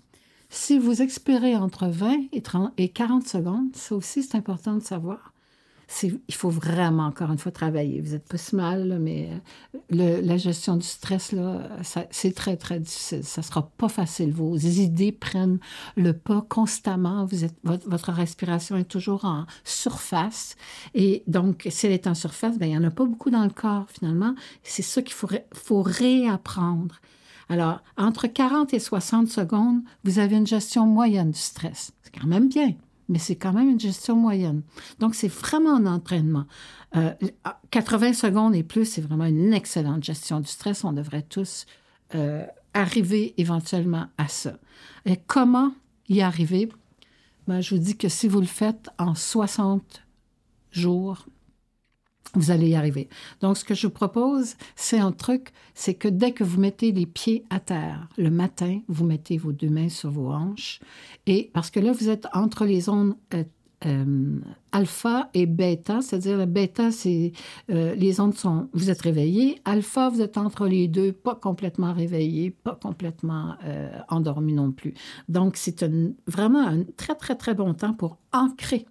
Si 0.51 0.79
vous 0.79 1.03
expirez 1.03 1.55
entre 1.57 1.87
20 1.87 2.29
et, 2.33 2.41
30, 2.41 2.73
et 2.79 2.89
40 2.89 3.27
secondes, 3.27 3.75
ça 3.75 3.95
aussi, 3.95 4.23
c'est 4.23 4.37
important 4.37 4.75
de 4.75 4.83
savoir 4.83 5.33
il 6.03 6.35
faut 6.35 6.51
vraiment, 6.51 7.07
encore 7.07 7.31
une 7.33 7.39
fois, 7.39 7.51
travailler. 7.51 8.01
Vous 8.01 8.15
êtes 8.15 8.29
pas 8.29 8.37
si 8.37 8.55
mal, 8.55 8.99
mais 9.01 9.31
euh, 9.95 10.21
la 10.23 10.37
gestion 10.37 10.77
du 10.77 10.87
stress, 10.87 11.33
là, 11.33 11.69
c'est 12.11 12.35
très, 12.35 12.57
très 12.57 12.79
difficile. 12.79 13.25
Ça 13.25 13.43
sera 13.43 13.71
pas 13.71 13.89
facile. 13.89 14.33
Vos 14.33 14.57
idées 14.57 15.13
prennent 15.13 15.59
le 15.97 16.13
pas 16.13 16.45
constamment. 16.47 17.25
Vous 17.25 17.45
êtes, 17.45 17.57
votre, 17.65 18.13
respiration 18.13 18.77
est 18.77 18.85
toujours 18.85 19.25
en 19.25 19.47
surface. 19.65 20.57
Et 20.95 21.23
donc, 21.27 21.67
si 21.71 21.87
elle 21.87 21.93
est 21.93 22.07
en 22.07 22.15
surface, 22.15 22.59
ben, 22.59 22.67
il 22.67 22.73
n'y 22.73 22.79
en 22.79 22.85
a 22.85 22.91
pas 22.91 23.05
beaucoup 23.05 23.31
dans 23.31 23.45
le 23.45 23.51
corps, 23.51 23.87
finalement. 23.89 24.35
C'est 24.63 24.83
ça 24.83 25.01
qu'il 25.01 25.15
faut, 25.15 25.29
faut 25.55 25.83
réapprendre. 25.83 27.01
Alors, 27.49 27.81
entre 27.97 28.27
40 28.27 28.75
et 28.75 28.79
60 28.79 29.29
secondes, 29.29 29.81
vous 30.05 30.19
avez 30.19 30.37
une 30.37 30.47
gestion 30.47 30.87
moyenne 30.87 31.31
du 31.31 31.39
stress. 31.39 31.93
C'est 32.03 32.15
quand 32.15 32.27
même 32.27 32.49
bien 32.49 32.75
mais 33.09 33.19
c'est 33.19 33.37
quand 33.37 33.53
même 33.53 33.71
une 33.71 33.81
gestion 33.81 34.17
moyenne. 34.17 34.63
Donc, 34.99 35.15
c'est 35.15 35.29
vraiment 35.29 35.77
un 35.77 35.87
entraînement. 35.87 36.47
80 37.71 38.09
euh, 38.09 38.13
secondes 38.13 38.55
et 38.55 38.63
plus, 38.63 38.85
c'est 38.85 39.01
vraiment 39.01 39.25
une 39.25 39.53
excellente 39.53 40.05
gestion 40.05 40.41
du 40.41 40.49
stress. 40.49 40.85
On 40.85 40.93
devrait 40.93 41.23
tous 41.23 41.67
euh, 42.15 42.45
arriver 42.75 43.35
éventuellement 43.37 44.07
à 44.19 44.29
ça. 44.29 44.59
Et 45.05 45.17
comment 45.17 45.73
y 46.09 46.21
arriver? 46.21 46.69
Ben, 47.47 47.61
je 47.61 47.75
vous 47.75 47.81
dis 47.81 47.97
que 47.97 48.09
si 48.09 48.29
vous 48.29 48.41
le 48.41 48.47
faites 48.47 48.91
en 48.99 49.15
60 49.15 50.03
jours, 50.71 51.27
vous 52.35 52.51
allez 52.51 52.69
y 52.69 52.75
arriver. 52.75 53.09
Donc, 53.41 53.57
ce 53.57 53.65
que 53.65 53.75
je 53.75 53.87
vous 53.87 53.93
propose, 53.93 54.55
c'est 54.77 54.99
un 54.99 55.13
truc, 55.13 55.53
c'est 55.75 55.95
que 55.95 56.09
dès 56.09 56.33
que 56.33 56.45
vous 56.45 56.61
mettez 56.61 56.93
les 56.93 57.07
pieds 57.07 57.45
à 57.51 57.61
terre, 57.61 58.09
le 58.17 58.31
matin, 58.31 58.81
vous 58.89 59.05
mettez 59.05 59.39
vos 59.39 59.53
deux 59.53 59.71
mains 59.71 59.89
sur 59.89 60.11
vos 60.11 60.31
hanches, 60.31 60.81
et 61.27 61.51
parce 61.53 61.71
que 61.71 61.81
là, 61.81 61.93
vous 61.93 62.09
êtes 62.09 62.27
entre 62.33 62.65
les 62.65 62.89
ondes 62.89 63.15
euh, 63.35 63.45
euh, 63.87 64.41
alpha 64.73 65.31
et 65.35 65.47
bêta, 65.47 66.01
c'est-à-dire 66.03 66.45
bêta, 66.47 66.91
c'est 66.91 67.33
euh, 67.71 67.95
les 67.95 68.19
ondes 68.19 68.35
sont, 68.35 68.69
vous 68.73 68.91
êtes 68.91 69.01
réveillé, 69.03 69.61
alpha, 69.65 70.09
vous 70.09 70.21
êtes 70.21 70.37
entre 70.37 70.67
les 70.67 70.89
deux, 70.89 71.13
pas 71.13 71.37
complètement 71.37 71.93
réveillé, 71.93 72.51
pas 72.51 72.75
complètement 72.75 73.55
endormi 74.09 74.53
non 74.53 74.73
plus. 74.73 74.95
Donc, 75.29 75.57
c'est 75.57 75.85
vraiment 76.27 76.67
un 76.67 76.83
très, 76.97 77.15
très, 77.15 77.37
très 77.37 77.55
bon 77.55 77.73
temps 77.73 77.95
pour 77.95 78.19
ancrer 78.33 78.87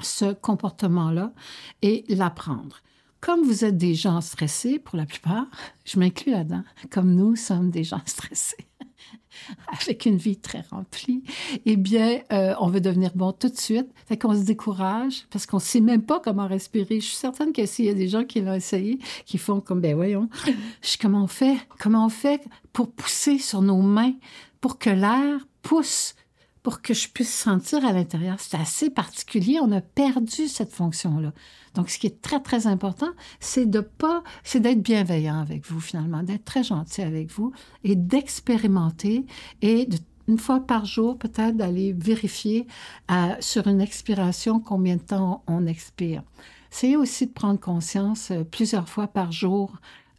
ce 0.00 0.32
comportement-là 0.32 1.32
et 1.82 2.04
l'apprendre. 2.08 2.80
Comme 3.20 3.42
vous 3.42 3.64
êtes 3.64 3.76
des 3.76 3.94
gens 3.94 4.20
stressés, 4.20 4.78
pour 4.78 4.96
la 4.96 5.04
plupart, 5.04 5.46
je 5.84 5.98
m'inclus 5.98 6.30
là-dedans, 6.30 6.62
comme 6.90 7.14
nous 7.14 7.34
sommes 7.34 7.70
des 7.70 7.82
gens 7.82 8.00
stressés, 8.06 8.68
avec 9.66 10.06
une 10.06 10.16
vie 10.16 10.36
très 10.36 10.64
remplie, 10.70 11.24
eh 11.66 11.76
bien, 11.76 12.20
euh, 12.32 12.54
on 12.60 12.68
veut 12.68 12.80
devenir 12.80 13.10
bon 13.16 13.32
tout 13.32 13.48
de 13.48 13.58
suite. 13.58 13.88
Fait 14.06 14.16
qu'on 14.16 14.34
se 14.34 14.44
décourage 14.44 15.26
parce 15.30 15.46
qu'on 15.46 15.56
ne 15.56 15.62
sait 15.62 15.80
même 15.80 16.02
pas 16.02 16.20
comment 16.20 16.46
respirer. 16.46 17.00
Je 17.00 17.06
suis 17.06 17.16
certaine 17.16 17.52
que 17.52 17.66
s'il 17.66 17.86
y 17.86 17.90
a 17.90 17.94
des 17.94 18.08
gens 18.08 18.24
qui 18.24 18.40
l'ont 18.40 18.54
essayé, 18.54 18.98
qui 19.26 19.36
font 19.36 19.60
comme, 19.60 19.80
ben 19.80 19.96
voyons, 19.96 20.28
comment 21.00 21.24
on 21.24 21.28
fait? 21.28 21.56
Comment 21.80 22.06
on 22.06 22.10
fait 22.10 22.40
pour 22.72 22.90
pousser 22.90 23.38
sur 23.38 23.62
nos 23.62 23.82
mains 23.82 24.14
pour 24.60 24.78
que 24.78 24.90
l'air 24.90 25.46
pousse 25.62 26.14
pour 26.68 26.82
que 26.82 26.92
je 26.92 27.08
puisse 27.08 27.32
sentir 27.32 27.82
à 27.86 27.94
l'intérieur. 27.94 28.36
C'est 28.40 28.58
assez 28.58 28.90
particulier. 28.90 29.58
On 29.58 29.72
a 29.72 29.80
perdu 29.80 30.48
cette 30.48 30.70
fonction-là. 30.70 31.32
Donc, 31.74 31.88
ce 31.88 31.98
qui 31.98 32.06
est 32.06 32.20
très, 32.20 32.40
très 32.40 32.66
important, 32.66 33.08
c'est 33.40 33.64
de 33.64 33.80
pas, 33.80 34.22
c'est 34.44 34.60
d'être 34.60 34.82
bienveillant 34.82 35.40
avec 35.40 35.64
vous, 35.64 35.80
finalement, 35.80 36.22
d'être 36.22 36.44
très 36.44 36.62
gentil 36.62 37.00
avec 37.00 37.30
vous 37.30 37.52
et 37.84 37.96
d'expérimenter 37.96 39.24
et 39.62 39.88
une 40.28 40.36
fois 40.36 40.60
par 40.60 40.84
jour, 40.84 41.16
peut-être 41.16 41.56
d'aller 41.56 41.94
vérifier 41.94 42.66
euh, 43.10 43.34
sur 43.40 43.66
une 43.66 43.80
expiration 43.80 44.60
combien 44.60 44.96
de 44.96 45.00
temps 45.00 45.42
on 45.46 45.66
expire. 45.66 46.22
C'est 46.68 46.96
aussi 46.96 47.28
de 47.28 47.32
prendre 47.32 47.58
conscience 47.58 48.30
euh, 48.30 48.44
plusieurs 48.44 48.90
fois 48.90 49.06
par 49.06 49.32
jour 49.32 49.72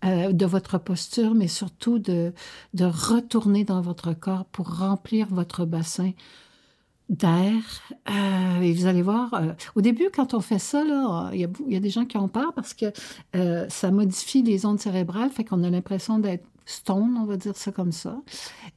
euh, 0.05 0.31
de 0.31 0.45
votre 0.45 0.77
posture, 0.77 1.33
mais 1.35 1.49
surtout 1.49 1.99
de, 1.99 2.31
retourner 2.79 3.65
dans 3.65 3.81
votre 3.81 4.13
corps 4.13 4.45
pour 4.45 4.77
remplir 4.77 5.27
votre 5.29 5.65
bassin 5.65 6.11
d'air. 7.09 7.53
Euh, 8.09 8.61
et 8.61 8.71
vous 8.71 8.85
allez 8.85 9.01
voir, 9.01 9.33
euh, 9.33 9.51
au 9.75 9.81
début, 9.81 10.09
quand 10.13 10.33
on 10.33 10.39
fait 10.39 10.59
ça, 10.59 10.83
il 11.33 11.39
y, 11.39 11.75
a, 11.75 11.79
des 11.79 11.89
gens 11.89 12.05
qui 12.05 12.15
ont 12.15 12.29
peur 12.29 12.53
parce 12.53 12.73
que 12.73 12.93
ça 13.69 13.91
modifie 13.91 14.41
les 14.41 14.65
ondes 14.65 14.79
cérébrales, 14.79 15.31
fait 15.31 15.43
qu'on 15.43 15.63
a 15.63 15.69
l'impression 15.69 16.17
d'être 16.17 16.45
stone, 16.65 17.17
on 17.19 17.25
va 17.25 17.35
dire 17.35 17.57
ça 17.57 17.71
comme 17.73 17.91
ça. 17.91 18.21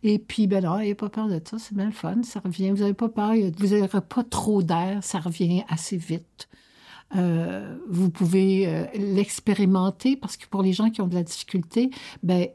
Et 0.02 0.18
puis, 0.18 0.48
ben 0.48 0.64
non, 0.64 0.78
n'ayez 0.78 0.94
pas 0.94 1.08
peur 1.08 1.28
de 1.28 1.40
ça, 1.44 1.58
c'est 1.58 1.76
bien 1.76 1.86
le 1.86 1.92
fun, 1.92 2.22
ça 2.24 2.40
revient. 2.40 2.70
Vous 2.70 2.78
n'avez 2.78 2.94
pas 2.94 3.08
peur, 3.08 3.34
vous 3.58 3.76
n'aurez 3.76 3.88
pas 3.88 4.24
trop 4.28 4.62
d'air, 4.62 5.04
ça 5.04 5.20
revient 5.20 5.62
assez 5.68 5.98
vite. 5.98 6.48
Euh, 7.16 7.76
vous 7.88 8.10
pouvez 8.10 8.66
euh, 8.66 8.86
l'expérimenter 8.94 10.16
parce 10.16 10.36
que 10.36 10.46
pour 10.46 10.62
les 10.62 10.72
gens 10.72 10.90
qui 10.90 11.02
ont 11.02 11.06
de 11.06 11.14
la 11.14 11.22
difficulté, 11.22 11.90
ben, 12.22 12.48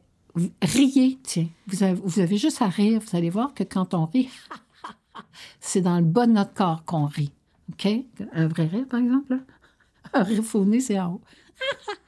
riez, 0.61 1.19
tiens. 1.23 1.47
Vous 1.67 1.83
avez, 1.83 1.99
vous 2.03 2.19
avez 2.19 2.37
juste 2.37 2.61
à 2.61 2.67
rire. 2.67 2.99
Vous 2.99 3.15
allez 3.15 3.29
voir 3.29 3.53
que 3.53 3.63
quand 3.63 3.93
on 3.93 4.05
rit, 4.05 4.29
c'est 5.59 5.81
dans 5.81 5.97
le 5.97 6.05
bas 6.05 6.25
de 6.25 6.31
notre 6.31 6.53
corps 6.53 6.83
qu'on 6.85 7.05
rit. 7.05 7.31
OK? 7.71 7.87
Un 8.33 8.47
vrai 8.47 8.65
rire, 8.65 8.85
par 8.89 8.99
exemple. 8.99 9.37
Un 10.13 10.23
rire 10.23 10.43
fauné, 10.43 10.79
c'est 10.79 10.99
en 10.99 11.13
haut. 11.13 11.21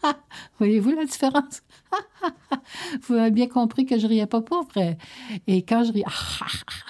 Voyez-vous 0.60 0.92
la 0.92 1.06
différence? 1.06 1.62
Vous 3.04 3.16
avez 3.16 3.32
bien 3.32 3.48
compris 3.48 3.86
que 3.86 3.98
je 3.98 4.08
riais 4.08 4.28
pas 4.28 4.42
pour 4.42 4.64
vrai. 4.66 4.98
Et 5.48 5.64
quand 5.64 5.84
je 5.84 5.92
ris, 5.92 6.04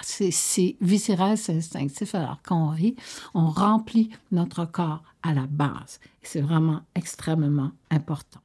c'est 0.02 0.76
viscéral, 0.80 1.38
c'est 1.38 1.56
instinctif. 1.56 2.14
Alors 2.14 2.38
quand 2.42 2.56
on 2.56 2.68
rit, 2.68 2.96
on 3.34 3.46
remplit 3.46 4.10
notre 4.32 4.64
corps 4.64 5.02
à 5.22 5.34
la 5.34 5.46
base. 5.46 6.00
C'est 6.22 6.40
vraiment 6.40 6.82
extrêmement 6.94 7.72
important 7.90 8.40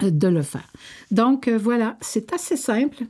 de 0.00 0.28
le 0.28 0.42
faire. 0.42 0.70
Donc 1.10 1.48
euh, 1.48 1.58
voilà, 1.58 1.96
c'est 2.00 2.32
assez 2.32 2.56
simple. 2.56 3.04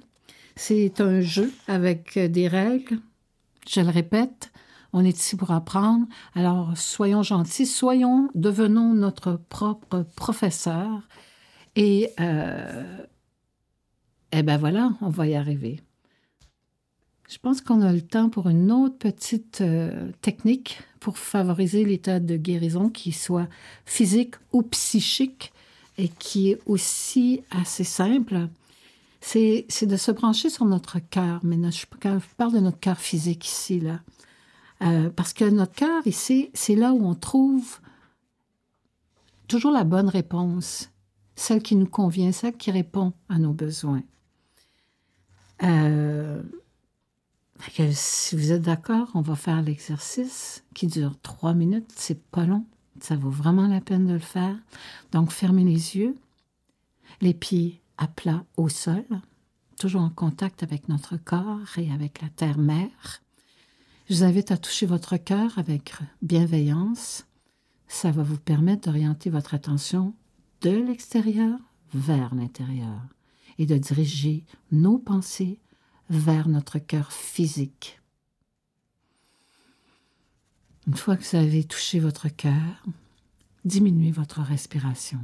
C'est 0.56 1.00
un 1.00 1.20
jeu 1.20 1.52
avec 1.68 2.18
des 2.18 2.48
règles. 2.48 2.98
Je 3.68 3.80
le 3.80 3.90
répète, 3.90 4.50
on 4.92 5.04
est 5.04 5.16
ici 5.16 5.36
pour 5.36 5.50
apprendre. 5.50 6.06
Alors, 6.34 6.76
soyons 6.76 7.22
gentils, 7.22 7.66
soyons, 7.66 8.30
devenons 8.34 8.94
notre 8.94 9.40
propre 9.48 10.06
professeur. 10.16 11.02
Et, 11.76 12.10
euh, 12.20 13.06
eh 14.32 14.42
ben 14.42 14.56
voilà, 14.58 14.92
on 15.00 15.08
va 15.10 15.26
y 15.26 15.34
arriver. 15.34 15.80
Je 17.28 17.38
pense 17.38 17.60
qu'on 17.60 17.82
a 17.82 17.92
le 17.92 18.00
temps 18.00 18.30
pour 18.30 18.48
une 18.48 18.72
autre 18.72 18.96
petite 18.96 19.60
euh, 19.60 20.10
technique 20.22 20.80
pour 20.98 21.18
favoriser 21.18 21.84
l'état 21.84 22.20
de 22.20 22.36
guérison 22.36 22.88
qui 22.88 23.12
soit 23.12 23.48
physique 23.84 24.36
ou 24.52 24.62
psychique 24.62 25.52
et 25.98 26.08
qui 26.08 26.50
est 26.50 26.60
aussi 26.64 27.42
assez 27.50 27.84
simple. 27.84 28.48
C'est 29.20 29.66
de 29.82 29.96
se 29.96 30.10
brancher 30.10 30.48
sur 30.48 30.64
notre 30.64 31.00
cœur, 31.00 31.40
mais 31.42 31.58
je 31.70 31.84
parle 32.36 32.52
de 32.54 32.60
notre 32.60 32.80
cœur 32.80 32.98
physique 32.98 33.46
ici, 33.46 33.80
là. 33.80 34.00
Euh, 34.82 35.10
parce 35.10 35.32
que 35.32 35.44
notre 35.44 35.74
cœur, 35.74 36.06
ici, 36.06 36.50
c'est 36.54 36.76
là 36.76 36.92
où 36.92 37.04
on 37.04 37.14
trouve 37.14 37.80
toujours 39.48 39.72
la 39.72 39.84
bonne 39.84 40.08
réponse, 40.08 40.90
celle 41.34 41.62
qui 41.62 41.74
nous 41.74 41.86
convient, 41.86 42.32
celle 42.32 42.56
qui 42.56 42.70
répond 42.70 43.12
à 43.28 43.38
nos 43.38 43.52
besoins. 43.52 44.02
Euh, 45.62 46.42
si 47.92 48.36
vous 48.36 48.52
êtes 48.52 48.62
d'accord, 48.62 49.10
on 49.14 49.20
va 49.20 49.34
faire 49.34 49.62
l'exercice 49.62 50.64
qui 50.74 50.86
dure 50.86 51.18
trois 51.22 51.54
minutes. 51.54 51.92
C'est 51.96 52.22
pas 52.30 52.44
long. 52.44 52.64
Ça 53.00 53.16
vaut 53.16 53.30
vraiment 53.30 53.66
la 53.66 53.80
peine 53.80 54.06
de 54.06 54.14
le 54.14 54.18
faire. 54.18 54.56
Donc, 55.12 55.32
fermez 55.32 55.64
les 55.64 55.96
yeux, 55.96 56.16
les 57.20 57.34
pieds 57.34 57.80
à 57.96 58.06
plat 58.06 58.44
au 58.56 58.68
sol, 58.68 59.04
toujours 59.78 60.02
en 60.02 60.10
contact 60.10 60.62
avec 60.62 60.88
notre 60.88 61.16
corps 61.16 61.78
et 61.78 61.92
avec 61.92 62.22
la 62.22 62.28
terre-mère. 62.28 63.22
Je 64.08 64.14
vous 64.14 64.24
invite 64.24 64.52
à 64.52 64.56
toucher 64.56 64.86
votre 64.86 65.18
cœur 65.18 65.58
avec 65.58 65.92
bienveillance. 66.22 67.26
Ça 67.88 68.10
va 68.10 68.22
vous 68.22 68.38
permettre 68.38 68.86
d'orienter 68.86 69.28
votre 69.28 69.52
attention 69.52 70.14
de 70.62 70.70
l'extérieur 70.70 71.58
vers 71.92 72.34
l'intérieur 72.34 73.02
et 73.58 73.66
de 73.66 73.76
diriger 73.76 74.46
nos 74.72 74.96
pensées 74.96 75.60
vers 76.08 76.48
notre 76.48 76.78
cœur 76.78 77.12
physique. 77.12 78.00
Une 80.86 80.96
fois 80.96 81.18
que 81.18 81.24
vous 81.24 81.36
avez 81.36 81.64
touché 81.64 82.00
votre 82.00 82.28
cœur, 82.28 82.86
diminuez 83.66 84.10
votre 84.10 84.40
respiration. 84.40 85.20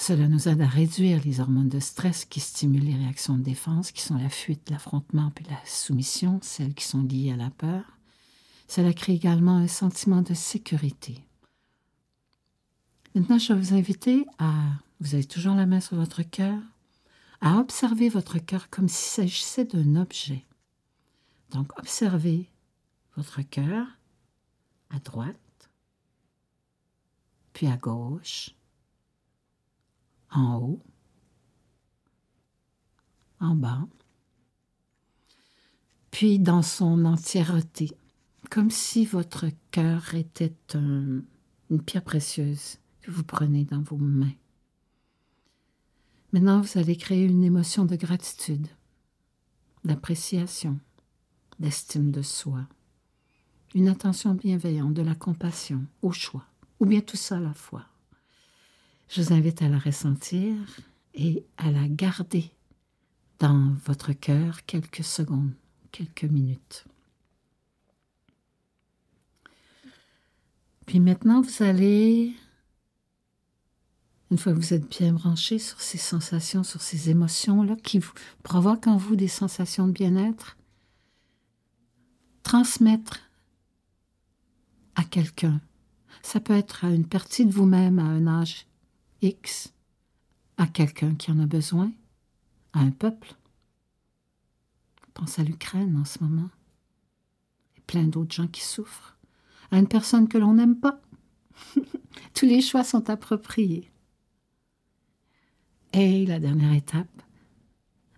Cela 0.00 0.28
nous 0.28 0.48
aide 0.48 0.60
à 0.60 0.68
réduire 0.68 1.20
les 1.24 1.40
hormones 1.40 1.68
de 1.68 1.80
stress 1.80 2.24
qui 2.24 2.38
stimulent 2.38 2.84
les 2.84 2.94
réactions 2.94 3.36
de 3.36 3.42
défense, 3.42 3.90
qui 3.90 4.00
sont 4.00 4.16
la 4.16 4.30
fuite, 4.30 4.70
l'affrontement 4.70 5.32
puis 5.34 5.44
la 5.50 5.58
soumission, 5.66 6.38
celles 6.40 6.72
qui 6.72 6.84
sont 6.84 7.02
liées 7.02 7.32
à 7.32 7.36
la 7.36 7.50
peur. 7.50 7.82
Cela 8.68 8.92
crée 8.92 9.14
également 9.14 9.56
un 9.56 9.66
sentiment 9.66 10.22
de 10.22 10.34
sécurité. 10.34 11.24
Maintenant, 13.16 13.38
je 13.38 13.52
vais 13.52 13.58
vous 13.58 13.74
inviter 13.74 14.24
à, 14.38 14.52
vous 15.00 15.16
avez 15.16 15.24
toujours 15.24 15.56
la 15.56 15.66
main 15.66 15.80
sur 15.80 15.96
votre 15.96 16.22
cœur, 16.22 16.60
à 17.40 17.58
observer 17.58 18.08
votre 18.08 18.38
cœur 18.38 18.70
comme 18.70 18.88
s'il 18.88 19.24
s'agissait 19.24 19.64
d'un 19.64 19.96
objet. 19.96 20.46
Donc, 21.50 21.76
observez 21.76 22.48
votre 23.16 23.42
cœur 23.42 23.84
à 24.90 25.00
droite, 25.00 25.70
puis 27.52 27.66
à 27.66 27.76
gauche, 27.76 28.54
en 30.30 30.56
haut, 30.56 30.82
en 33.40 33.54
bas, 33.54 33.86
puis 36.10 36.38
dans 36.38 36.62
son 36.62 37.04
entièreté, 37.04 37.90
comme 38.50 38.70
si 38.70 39.04
votre 39.04 39.46
cœur 39.70 40.14
était 40.14 40.54
une 40.74 41.82
pierre 41.84 42.04
précieuse 42.04 42.78
que 43.02 43.10
vous 43.10 43.24
prenez 43.24 43.64
dans 43.64 43.82
vos 43.82 43.98
mains. 43.98 44.34
Maintenant, 46.32 46.60
vous 46.60 46.78
allez 46.78 46.96
créer 46.96 47.24
une 47.24 47.44
émotion 47.44 47.84
de 47.84 47.96
gratitude, 47.96 48.66
d'appréciation, 49.84 50.78
d'estime 51.58 52.10
de 52.10 52.22
soi, 52.22 52.66
une 53.74 53.88
attention 53.88 54.34
bienveillante, 54.34 54.94
de 54.94 55.02
la 55.02 55.14
compassion, 55.14 55.86
au 56.02 56.12
choix, 56.12 56.46
ou 56.80 56.86
bien 56.86 57.00
tout 57.00 57.16
ça 57.16 57.36
à 57.36 57.40
la 57.40 57.54
fois. 57.54 57.86
Je 59.08 59.22
vous 59.22 59.32
invite 59.32 59.62
à 59.62 59.68
la 59.68 59.78
ressentir 59.78 60.54
et 61.14 61.46
à 61.56 61.70
la 61.70 61.88
garder 61.88 62.50
dans 63.38 63.74
votre 63.86 64.12
cœur 64.12 64.66
quelques 64.66 65.02
secondes, 65.02 65.52
quelques 65.92 66.24
minutes. 66.24 66.84
Puis 70.84 71.00
maintenant, 71.00 71.40
vous 71.40 71.62
allez, 71.62 72.34
une 74.30 74.38
fois 74.38 74.52
que 74.52 74.58
vous 74.58 74.74
êtes 74.74 74.88
bien 74.88 75.14
branché 75.14 75.58
sur 75.58 75.80
ces 75.80 75.98
sensations, 75.98 76.62
sur 76.62 76.82
ces 76.82 77.08
émotions-là 77.08 77.76
qui 77.76 78.00
provoquent 78.42 78.88
en 78.88 78.98
vous 78.98 79.16
des 79.16 79.28
sensations 79.28 79.86
de 79.86 79.92
bien-être, 79.92 80.58
transmettre 82.42 83.20
à 84.96 85.04
quelqu'un. 85.04 85.60
Ça 86.22 86.40
peut 86.40 86.56
être 86.56 86.84
à 86.84 86.90
une 86.90 87.06
partie 87.06 87.46
de 87.46 87.52
vous-même 87.52 87.98
à 87.98 88.04
un 88.04 88.26
âge 88.26 88.67
X 89.22 89.72
à 90.56 90.66
quelqu'un 90.66 91.14
qui 91.14 91.30
en 91.30 91.38
a 91.38 91.46
besoin, 91.46 91.92
à 92.72 92.80
un 92.80 92.90
peuple. 92.90 93.34
pense 95.14 95.38
à 95.38 95.44
l'Ukraine 95.44 95.96
en 95.96 96.04
ce 96.04 96.22
moment. 96.22 96.50
Et 97.76 97.80
plein 97.82 98.04
d'autres 98.04 98.34
gens 98.34 98.46
qui 98.46 98.62
souffrent. 98.62 99.16
À 99.70 99.78
une 99.78 99.88
personne 99.88 100.28
que 100.28 100.38
l'on 100.38 100.54
n'aime 100.54 100.78
pas. 100.78 101.00
Tous 102.34 102.46
les 102.46 102.60
choix 102.60 102.84
sont 102.84 103.10
appropriés. 103.10 103.90
Et 105.92 106.26
la 106.26 106.38
dernière 106.38 106.72
étape, 106.72 107.22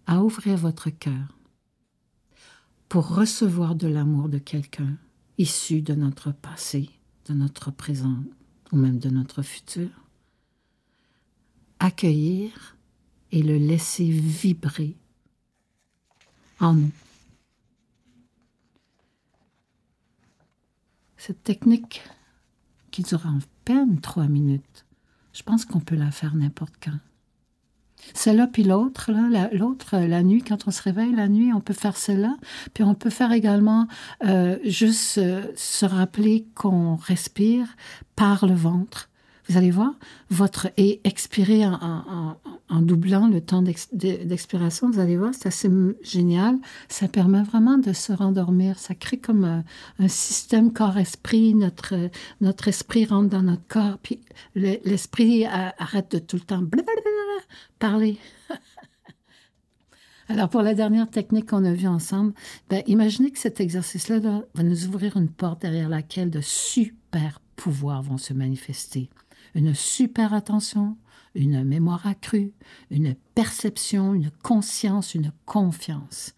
à 0.06 0.22
ouvrir 0.24 0.56
votre 0.56 0.90
cœur 0.90 1.38
pour 2.88 3.14
recevoir 3.14 3.76
de 3.76 3.86
l'amour 3.86 4.28
de 4.28 4.38
quelqu'un 4.38 4.98
issu 5.38 5.80
de 5.80 5.94
notre 5.94 6.32
passé, 6.32 6.90
de 7.26 7.34
notre 7.34 7.70
présent 7.70 8.18
ou 8.72 8.76
même 8.76 8.98
de 8.98 9.08
notre 9.08 9.42
futur 9.42 9.88
accueillir 11.80 12.76
et 13.32 13.42
le 13.42 13.56
laisser 13.56 14.04
vibrer 14.04 14.96
en 16.60 16.74
nous. 16.74 16.92
Cette 21.16 21.42
technique 21.42 22.02
qui 22.90 23.02
dure 23.02 23.26
en 23.26 23.38
peine 23.64 24.00
trois 24.00 24.26
minutes, 24.26 24.86
je 25.32 25.42
pense 25.42 25.64
qu'on 25.64 25.80
peut 25.80 25.96
la 25.96 26.10
faire 26.10 26.34
n'importe 26.34 26.74
quand. 26.82 26.98
Celle-là, 28.14 28.46
puis 28.46 28.64
l'autre, 28.64 29.12
l'autre, 29.52 29.98
la 29.98 30.22
nuit, 30.22 30.42
quand 30.42 30.66
on 30.66 30.70
se 30.70 30.82
réveille 30.82 31.14
la 31.14 31.28
nuit, 31.28 31.52
on 31.52 31.60
peut 31.60 31.74
faire 31.74 31.96
cela. 31.96 32.36
Puis 32.72 32.82
on 32.82 32.94
peut 32.94 33.10
faire 33.10 33.32
également 33.32 33.86
euh, 34.24 34.58
juste 34.64 35.18
euh, 35.18 35.46
se 35.54 35.84
rappeler 35.84 36.46
qu'on 36.54 36.96
respire 36.96 37.68
par 38.16 38.46
le 38.46 38.54
ventre 38.54 39.09
vous 39.50 39.56
allez 39.56 39.72
voir, 39.72 39.94
votre 40.30 40.68
et 40.76 41.00
expirer 41.02 41.66
en, 41.66 42.36
doublant 42.82 43.26
le 43.26 43.40
temps 43.40 43.62
d'expiration, 43.62 44.90
vous 44.90 45.00
allez 45.00 45.16
voir, 45.16 45.34
c'est 45.34 45.48
assez 45.48 45.68
génial. 46.02 46.56
Ça 46.88 47.08
permet 47.08 47.42
vraiment 47.42 47.76
de 47.76 47.92
se 47.92 48.12
rendormir. 48.12 48.78
Ça 48.78 48.94
crée 48.94 49.18
comme 49.18 49.64
un, 49.98 50.08
système 50.08 50.72
corps-esprit. 50.72 51.54
Notre, 51.54 52.10
notre 52.40 52.68
esprit 52.68 53.04
rentre 53.06 53.28
dans 53.28 53.42
notre 53.42 53.66
corps, 53.66 53.98
puis 54.00 54.20
l'esprit 54.54 55.44
arrête 55.46 56.12
de 56.12 56.20
tout 56.20 56.36
le 56.36 56.42
temps 56.42 56.62
parler. 57.80 58.18
Alors, 60.28 60.48
pour 60.48 60.62
la 60.62 60.74
dernière 60.74 61.10
technique 61.10 61.48
qu'on 61.48 61.64
a 61.64 61.72
vue 61.72 61.88
ensemble, 61.88 62.34
ben, 62.68 62.84
imaginez 62.86 63.32
que 63.32 63.38
cet 63.40 63.60
exercice-là 63.60 64.20
va 64.20 64.62
nous 64.62 64.86
ouvrir 64.86 65.16
une 65.16 65.28
porte 65.28 65.62
derrière 65.62 65.88
laquelle 65.88 66.30
de 66.30 66.40
super 66.40 67.40
pouvoirs 67.56 68.02
vont 68.02 68.16
se 68.16 68.32
manifester 68.32 69.10
une 69.54 69.74
super 69.74 70.34
attention, 70.34 70.96
une 71.34 71.64
mémoire 71.64 72.06
accrue, 72.06 72.52
une 72.90 73.14
perception, 73.34 74.14
une 74.14 74.30
conscience, 74.42 75.14
une 75.14 75.32
confiance. 75.46 76.34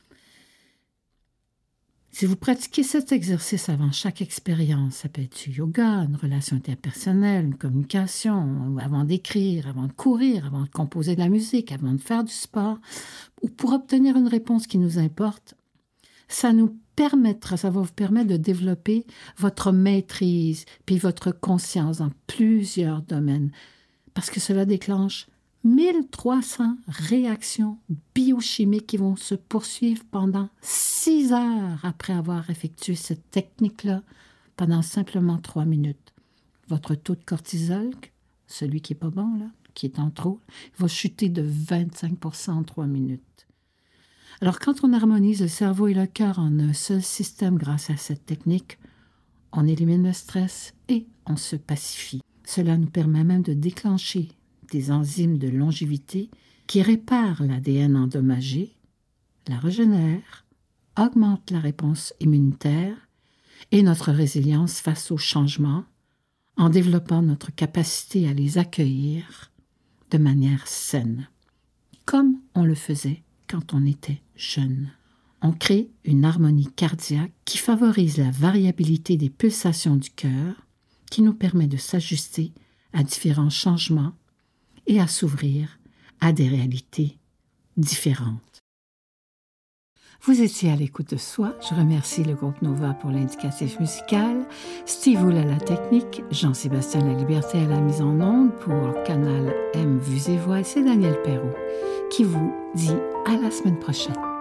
Si 2.15 2.27
vous 2.27 2.37
pratiquez 2.37 2.83
cet 2.83 3.11
exercice 3.11 3.71
avant 3.71 3.91
chaque 3.91 4.21
expérience, 4.21 4.97
ça 4.97 5.09
peut 5.09 5.23
être 5.23 5.45
du 5.45 5.51
yoga, 5.57 6.03
une 6.03 6.17
relation 6.17 6.57
interpersonnelle, 6.57 7.47
une 7.47 7.57
communication, 7.57 8.77
avant 8.79 9.05
d'écrire, 9.05 9.67
avant 9.67 9.87
de 9.87 9.93
courir, 9.93 10.45
avant 10.45 10.65
de 10.65 10.69
composer 10.69 11.15
de 11.15 11.21
la 11.21 11.31
musique, 11.31 11.73
avant 11.73 11.95
de 11.95 12.01
faire 12.01 12.23
du 12.23 12.33
sport, 12.33 12.79
ou 13.41 13.49
pour 13.49 13.73
obtenir 13.73 14.15
une 14.19 14.29
réponse 14.29 14.67
qui 14.67 14.77
nous 14.77 14.99
importe, 14.99 15.55
ça 16.29 16.53
nous 16.53 16.77
permettra, 16.97 17.57
ça 17.57 17.71
va 17.71 17.81
vous 17.81 17.93
permettre 17.93 18.29
de 18.29 18.37
développer 18.37 19.07
votre 19.39 19.73
maîtrise 19.73 20.65
puis 20.87 20.99
votre 20.99 21.31
conscience 21.31 21.99
dans 21.99 22.11
plusieurs 22.27 23.03
domaines. 23.03 23.51
Parce 24.15 24.31
que 24.31 24.41
cela 24.41 24.65
déclenche 24.65 25.27
1300 25.65 26.77
réactions 26.89 27.79
biochimiques 28.15 28.87
qui 28.87 28.97
vont 28.97 29.17
se 29.17 29.35
poursuivre 29.35 30.03
pendant 30.11 30.49
six 30.61 31.33
heures 31.33 31.79
après 31.85 32.13
avoir 32.13 32.51
effectué 32.51 32.95
cette 32.95 33.31
technique-là 33.31 34.03
pendant 34.57 34.83
simplement 34.83 35.39
trois 35.39 35.65
minutes. 35.65 36.13
Votre 36.69 36.95
taux 36.95 37.15
de 37.15 37.25
cortisol, 37.25 37.91
celui 38.47 38.81
qui 38.81 38.93
est 38.93 38.97
pas 38.97 39.11
bon, 39.11 39.37
là, 39.39 39.47
qui 39.75 39.87
est 39.87 39.99
en 39.99 40.11
trop, 40.11 40.41
va 40.79 40.89
chuter 40.89 41.29
de 41.29 41.43
25% 41.43 42.51
en 42.51 42.63
trois 42.65 42.87
minutes. 42.87 43.47
Alors 44.43 44.59
quand 44.59 44.83
on 44.83 44.93
harmonise 44.93 45.41
le 45.41 45.47
cerveau 45.47 45.87
et 45.87 45.95
le 45.95 46.05
cœur 46.05 46.41
en 46.41 46.59
un 46.59 46.73
seul 46.73 47.01
système 47.01 47.57
grâce 47.57 47.91
à 47.91 47.97
cette 47.97 48.27
technique, 48.27 48.77
on 49.53 49.69
élimine 49.69 50.05
le 50.05 50.13
stress 50.13 50.75
et 50.89 51.07
on 51.27 51.37
se 51.37 51.55
pacifie. 51.55 52.23
Cela 52.45 52.77
nous 52.77 52.89
permet 52.89 53.23
même 53.23 53.43
de 53.43 53.53
déclencher 53.55 54.31
des 54.73 54.91
enzymes 54.91 55.39
de 55.39 55.47
longévité 55.47 56.29
qui 56.67 56.83
réparent 56.83 57.45
l'ADN 57.45 57.97
endommagé, 57.97 58.75
la 59.47 59.61
régénèrent, 59.61 60.45
augmentent 60.99 61.53
la 61.53 61.61
réponse 61.61 62.13
immunitaire 62.19 62.97
et 63.71 63.85
notre 63.85 64.11
résilience 64.11 64.81
face 64.81 65.13
aux 65.13 65.19
changements 65.19 65.85
en 66.57 66.69
développant 66.69 67.23
notre 67.23 67.55
capacité 67.55 68.29
à 68.29 68.35
les 68.35 68.59
accueillir 68.59 69.53
de 70.11 70.19
manière 70.19 70.67
saine, 70.67 71.29
comme 72.07 72.41
on 72.57 72.65
le 72.65 72.75
faisait 72.75 73.23
quand 73.53 73.75
on 73.75 73.85
était 73.85 74.21
On 75.43 75.53
crée 75.53 75.91
une 76.05 76.25
harmonie 76.25 76.69
cardiaque 76.69 77.33
qui 77.45 77.59
favorise 77.59 78.19
la 78.19 78.31
variabilité 78.31 79.17
des 79.17 79.31
pulsations 79.31 79.97
du 79.97 80.11
cœur, 80.11 80.67
qui 81.11 81.23
nous 81.23 81.35
permet 81.35 81.67
de 81.67 81.77
s'ajuster 81.77 82.53
à 82.93 83.03
différents 83.03 83.51
changements 83.51 84.13
et 84.87 85.01
à 85.01 85.07
s'ouvrir 85.07 85.79
à 86.21 86.33
des 86.33 86.49
réalités 86.49 87.19
différentes. 87.77 88.63
Vous 90.25 90.41
étiez 90.41 90.71
à 90.71 90.77
l'écoute 90.77 91.11
de 91.11 91.17
soi. 91.17 91.57
Je 91.69 91.75
remercie 91.75 92.23
le 92.23 92.35
groupe 92.35 92.63
Nova 92.63 92.95
pour 92.95 93.11
l'indicatif 93.11 93.81
musical, 93.81 94.47
Steve 94.87 95.21
Hull 95.21 95.37
à 95.37 95.45
la 95.45 95.59
technique, 95.59 96.23
Jean-Sébastien 96.31 97.05
La 97.05 97.15
Liberté 97.15 97.59
à 97.59 97.67
la 97.67 97.81
mise 97.81 98.01
en 98.01 98.21
onde 98.21 98.53
pour 98.61 99.03
Canal 99.03 99.53
M 99.75 99.99
Vues 99.99 100.31
et 100.31 100.37
Voix. 100.37 100.63
C'est 100.63 100.85
Daniel 100.85 101.21
Perrault 101.23 101.57
qui 102.11 102.23
vous 102.23 102.55
dit 102.77 102.95
à 103.27 103.37
la 103.37 103.51
semaine 103.51 103.81
prochaine. 103.81 104.32